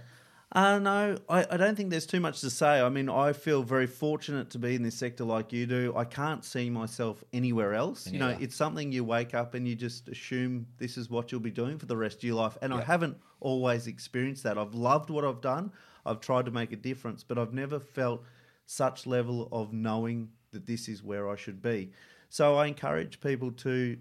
Uh, 0.50 0.78
no, 0.78 1.18
I, 1.28 1.44
I 1.50 1.56
don't 1.58 1.76
think 1.76 1.90
there's 1.90 2.06
too 2.06 2.20
much 2.20 2.40
to 2.40 2.48
say. 2.48 2.80
I 2.80 2.88
mean, 2.88 3.10
I 3.10 3.34
feel 3.34 3.62
very 3.62 3.86
fortunate 3.86 4.48
to 4.50 4.58
be 4.58 4.74
in 4.74 4.82
this 4.82 4.94
sector 4.94 5.24
like 5.24 5.52
you 5.52 5.66
do. 5.66 5.92
I 5.94 6.04
can't 6.04 6.42
see 6.42 6.70
myself 6.70 7.22
anywhere 7.34 7.74
else. 7.74 8.06
Me 8.06 8.14
you 8.14 8.18
know, 8.18 8.28
neither. 8.28 8.44
it's 8.44 8.56
something 8.56 8.90
you 8.90 9.04
wake 9.04 9.34
up 9.34 9.52
and 9.52 9.68
you 9.68 9.74
just 9.74 10.08
assume 10.08 10.66
this 10.78 10.96
is 10.96 11.10
what 11.10 11.30
you'll 11.30 11.42
be 11.42 11.50
doing 11.50 11.78
for 11.78 11.84
the 11.84 11.98
rest 11.98 12.18
of 12.18 12.24
your 12.24 12.36
life. 12.36 12.56
And 12.62 12.72
I 12.72 12.80
haven't 12.80 13.18
always 13.40 13.86
experienced 13.86 14.42
that. 14.44 14.56
I've 14.56 14.74
loved 14.74 15.10
what 15.10 15.22
I've 15.22 15.42
done. 15.42 15.70
I've 16.06 16.20
tried 16.20 16.46
to 16.46 16.50
make 16.50 16.72
a 16.72 16.76
difference, 16.76 17.22
but 17.22 17.36
I've 17.36 17.52
never 17.52 17.78
felt 17.78 18.24
such 18.64 19.06
level 19.06 19.48
of 19.52 19.74
knowing 19.74 20.30
that 20.52 20.66
this 20.66 20.88
is 20.88 21.02
where 21.02 21.28
I 21.28 21.36
should 21.36 21.62
be. 21.62 21.90
So 22.28 22.56
I 22.56 22.66
encourage 22.66 23.20
people 23.20 23.52
to 23.52 23.98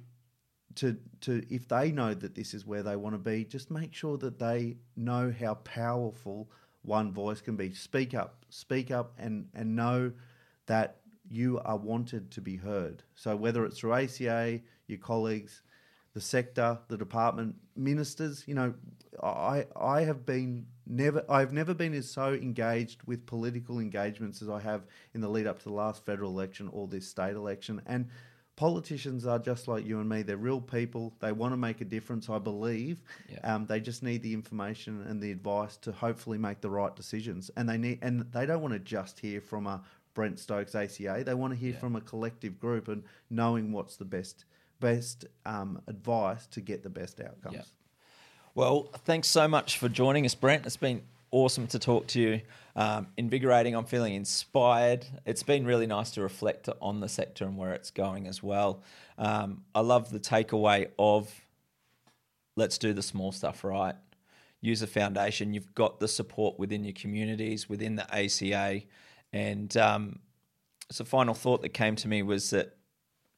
to 0.76 0.98
to 1.22 1.44
if 1.50 1.68
they 1.68 1.92
know 1.92 2.14
that 2.14 2.36
this 2.36 2.54
is 2.54 2.66
where 2.66 2.84
they 2.84 2.96
want 2.96 3.16
to 3.16 3.20
be, 3.20 3.44
just 3.44 3.72
make 3.72 3.94
sure 3.94 4.18
that 4.18 4.40
they 4.40 4.78
know 4.96 5.34
how 5.38 5.56
powerful 5.56 6.50
one 6.84 7.12
voice 7.12 7.42
can 7.42 7.56
be. 7.56 7.74
Speak 7.74 8.14
up, 8.14 8.46
speak 8.50 8.92
up, 8.92 9.14
and 9.18 9.48
and 9.54 9.76
know 9.76 10.12
that 10.68 10.98
you 11.30 11.60
are 11.66 11.78
wanted 11.78 12.32
to 12.32 12.42
be 12.42 12.58
heard. 12.58 13.04
So 13.16 13.36
whether 13.36 13.66
it's 13.66 13.80
through 13.80 13.94
ACA, 13.94 14.62
your 14.88 15.00
colleagues, 15.00 15.62
the 16.14 16.22
sector, 16.22 16.80
the 16.88 16.98
department, 16.98 17.56
ministers, 17.76 18.44
you 18.48 18.54
know, 18.54 18.74
I 19.22 19.66
I 19.76 20.02
have 20.02 20.26
been 20.26 20.68
never 20.90 21.24
I've 21.30 21.54
never 21.54 21.74
been 21.74 21.94
as 21.94 22.10
so 22.10 22.34
engaged 22.34 23.04
with 23.06 23.26
political 23.26 23.80
engagements 23.80 24.42
as 24.42 24.50
I 24.50 24.60
have 24.62 24.86
in 25.14 25.22
the 25.22 25.30
lead 25.30 25.48
up 25.48 25.60
to 25.60 25.66
the 25.66 25.74
last 25.76 26.06
federal 26.06 26.32
election 26.32 26.70
or 26.72 26.88
this 26.88 27.08
state 27.08 27.36
election. 27.36 27.82
And 27.86 28.08
politicians 28.56 29.26
are 29.26 29.38
just 29.40 29.68
like 29.68 29.86
you 29.86 30.00
and 30.00 30.10
me. 30.10 30.24
They're 30.24 30.38
real 30.38 30.62
people. 30.62 31.14
They 31.20 31.32
want 31.32 31.54
to 31.54 31.58
make 31.58 31.82
a 31.82 31.86
difference. 31.86 32.30
I 32.30 32.40
believe. 32.40 33.02
Yeah. 33.30 33.56
Um, 33.56 33.66
they 33.68 33.80
just 33.80 34.04
need 34.04 34.24
the 34.24 34.34
information 34.34 35.04
and 35.08 35.22
the 35.22 35.32
advice 35.32 35.78
to 35.78 35.92
hopefully 35.92 36.38
make 36.38 36.62
the 36.62 36.70
right 36.70 36.96
decisions. 36.96 37.52
And 37.56 37.68
they 37.70 37.78
need 37.78 38.00
and 38.02 38.22
they 38.32 38.46
don't 38.46 38.62
want 38.62 38.74
to 38.74 38.80
just 38.80 39.20
hear 39.20 39.42
from 39.42 39.68
a 39.68 39.82
Brent 40.14 40.40
Stokes 40.40 40.74
ACA. 40.74 41.24
They 41.24 41.34
want 41.36 41.54
to 41.54 41.60
hear 41.60 41.74
Yeah. 41.74 41.80
from 41.80 41.96
a 41.96 42.02
collective 42.02 42.58
group 42.60 42.88
and 42.88 43.04
knowing 43.30 43.72
what's 43.72 43.98
the 43.98 44.06
best 44.06 44.46
best 44.80 45.26
um, 45.46 45.82
advice 45.88 46.46
to 46.48 46.62
get 46.62 46.84
the 46.84 46.90
best 46.90 47.20
outcomes. 47.20 47.56
Yeah. 47.56 47.64
Well, 48.58 48.90
thanks 49.06 49.28
so 49.28 49.48
much 49.48 49.78
for 49.78 49.88
joining 49.88 50.26
us, 50.26 50.34
Brent. 50.34 50.66
It's 50.66 50.78
been 50.78 51.04
awesome 51.30 51.68
to 51.68 51.78
talk 51.78 52.08
to 52.08 52.20
you. 52.20 52.42
Um, 52.76 53.06
invigorating. 53.16 53.76
I'm 53.76 53.86
feeling 53.86 54.16
inspired. 54.16 55.06
It's 55.28 55.44
been 55.44 55.64
really 55.64 55.86
nice 55.86 56.10
to 56.14 56.24
reflect 56.24 56.68
on 56.82 57.00
the 57.00 57.08
sector 57.08 57.46
and 57.46 57.56
where 57.56 57.74
it's 57.74 57.92
going 57.92 58.26
as 58.26 58.42
well. 58.42 58.82
Um, 59.20 59.64
I 59.76 59.82
love 59.82 60.10
the 60.10 60.20
takeaway 60.20 60.90
of 60.98 61.32
let's 62.56 62.80
do 62.80 62.94
the 62.94 63.04
small 63.04 63.32
stuff 63.32 63.64
right. 63.64 63.94
Use 64.60 64.82
a 64.82 64.88
foundation. 64.88 65.54
You've 65.54 65.76
got 65.76 66.00
the 66.00 66.08
support 66.08 66.58
within 66.58 66.84
your 66.84 66.94
communities, 66.94 67.70
within 67.70 67.96
the 67.96 68.12
ACA. 68.12 68.82
And 69.34 69.78
um, 69.78 70.18
so, 70.90 71.04
final 71.04 71.36
thought 71.36 71.62
that 71.62 71.76
came 71.76 71.96
to 71.98 72.08
me 72.08 72.24
was 72.24 72.50
that 72.50 72.76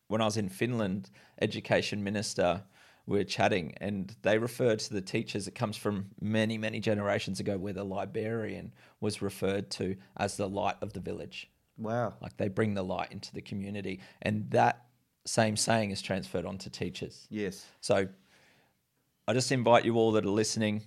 when 0.08 0.22
I 0.22 0.26
was 0.26 0.38
in 0.38 0.48
Finland, 0.48 1.10
education 1.42 2.06
minister, 2.06 2.64
were 3.18 3.24
chatting, 3.24 3.74
and 3.78 4.16
they 4.22 4.38
referred 4.38 4.80
to 4.80 4.94
the 4.94 5.02
teachers. 5.02 5.48
It 5.48 5.56
comes 5.56 5.76
from 5.76 6.12
many, 6.22 6.58
many 6.58 6.80
generations 6.80 7.40
ago, 7.40 7.58
where 7.58 7.74
the 7.74 7.84
librarian 7.84 8.72
was 9.02 9.22
referred 9.22 9.70
to 9.72 9.96
as 10.18 10.38
the 10.38 10.48
light 10.48 10.76
of 10.82 10.94
the 10.94 11.00
village. 11.00 11.50
Wow. 11.78 12.14
Like 12.22 12.38
they 12.38 12.48
bring 12.48 12.74
the 12.74 12.84
light 12.84 13.12
into 13.12 13.34
the 13.34 13.42
community, 13.42 14.00
and 14.22 14.50
that 14.52 14.86
same 15.26 15.58
saying 15.58 15.92
is 15.92 16.02
transferred 16.02 16.46
onto 16.46 16.70
teachers. 16.70 17.28
Yes. 17.30 17.66
So 17.82 18.08
I 19.28 19.34
just 19.34 19.52
invite 19.52 19.86
you 19.86 19.96
all 19.96 20.12
that 20.14 20.26
are 20.26 20.30
listening 20.30 20.84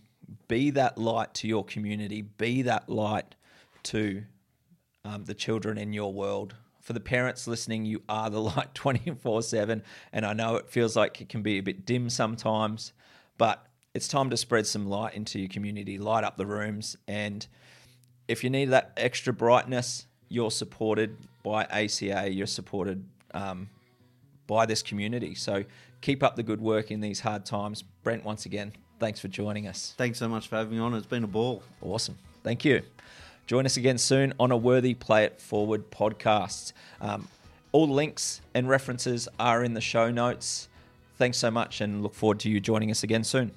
be 0.49 0.70
that 0.70 0.99
light 0.99 1.35
to 1.35 1.49
your 1.49 1.64
community, 1.64 2.23
be 2.23 2.62
that 2.62 2.89
light 2.89 3.35
to 3.85 4.23
um, 5.05 5.25
the 5.25 5.35
children 5.35 5.79
in 5.79 5.93
your 5.93 6.12
world. 6.12 6.55
For 6.93 6.99
the 6.99 7.01
parents 7.01 7.47
listening, 7.47 7.86
you 7.86 8.03
are 8.07 8.28
the 8.28 8.38
light 8.55 8.74
24 8.74 9.40
7. 9.40 9.82
And 10.12 10.26
I 10.26 10.34
know 10.34 10.57
it 10.57 10.68
feels 10.68 10.95
like 10.95 11.22
it 11.22 11.30
can 11.30 11.40
be 11.40 11.57
a 11.57 11.62
bit 11.62 11.86
dim 11.86 12.11
sometimes, 12.11 12.93
but 13.38 13.66
it's 13.95 14.07
time 14.07 14.28
to 14.28 14.36
spread 14.36 14.66
some 14.66 14.90
light 14.90 15.14
into 15.14 15.38
your 15.38 15.49
community, 15.49 15.97
light 15.97 16.22
up 16.22 16.36
the 16.36 16.45
rooms. 16.45 16.99
And 17.09 17.47
if 18.28 18.45
you 18.45 18.51
need 18.51 18.66
that 18.66 18.93
extra 18.99 19.32
brightness, 19.32 20.05
you're 20.28 20.51
supported 20.51 21.16
by 21.43 21.64
ACA, 21.64 22.28
you're 22.30 22.47
supported 22.47 23.03
um, 23.32 23.70
by 24.47 24.66
this 24.66 24.82
community. 24.82 25.34
So 25.34 25.64
keep 26.03 26.22
up 26.22 26.36
the 26.36 26.43
good 26.43 26.61
work 26.61 26.90
in 26.90 27.01
these 27.01 27.20
hard 27.20 27.47
times. 27.47 27.80
Brent, 28.03 28.22
once 28.22 28.45
again, 28.45 28.70
thanks 28.99 29.18
for 29.18 29.28
joining 29.28 29.66
us. 29.66 29.95
Thanks 29.97 30.18
so 30.18 30.28
much 30.28 30.47
for 30.47 30.57
having 30.57 30.76
me 30.76 30.78
on. 30.78 30.93
It's 30.93 31.07
been 31.07 31.24
a 31.24 31.26
ball. 31.26 31.62
Awesome. 31.80 32.18
Thank 32.43 32.66
you. 32.66 32.82
Join 33.47 33.66
us 33.66 33.76
again 33.76 33.99
soon 33.99 34.32
on 34.38 34.51
a 34.51 34.57
Worthy 34.57 34.95
Play 34.95 35.24
It 35.24 35.40
Forward 35.40 35.90
podcast. 35.90 36.72
Um, 37.01 37.28
all 37.72 37.88
links 37.88 38.40
and 38.55 38.68
references 38.68 39.28
are 39.38 39.64
in 39.64 39.74
the 39.74 39.80
show 39.80 40.11
notes. 40.11 40.68
Thanks 41.18 41.38
so 41.38 41.51
much 41.51 41.80
and 41.80 42.03
look 42.03 42.14
forward 42.14 42.40
to 42.40 42.51
you 42.51 42.61
joining 42.61 42.90
us 42.90 43.03
again 43.03 43.24
soon. 43.24 43.53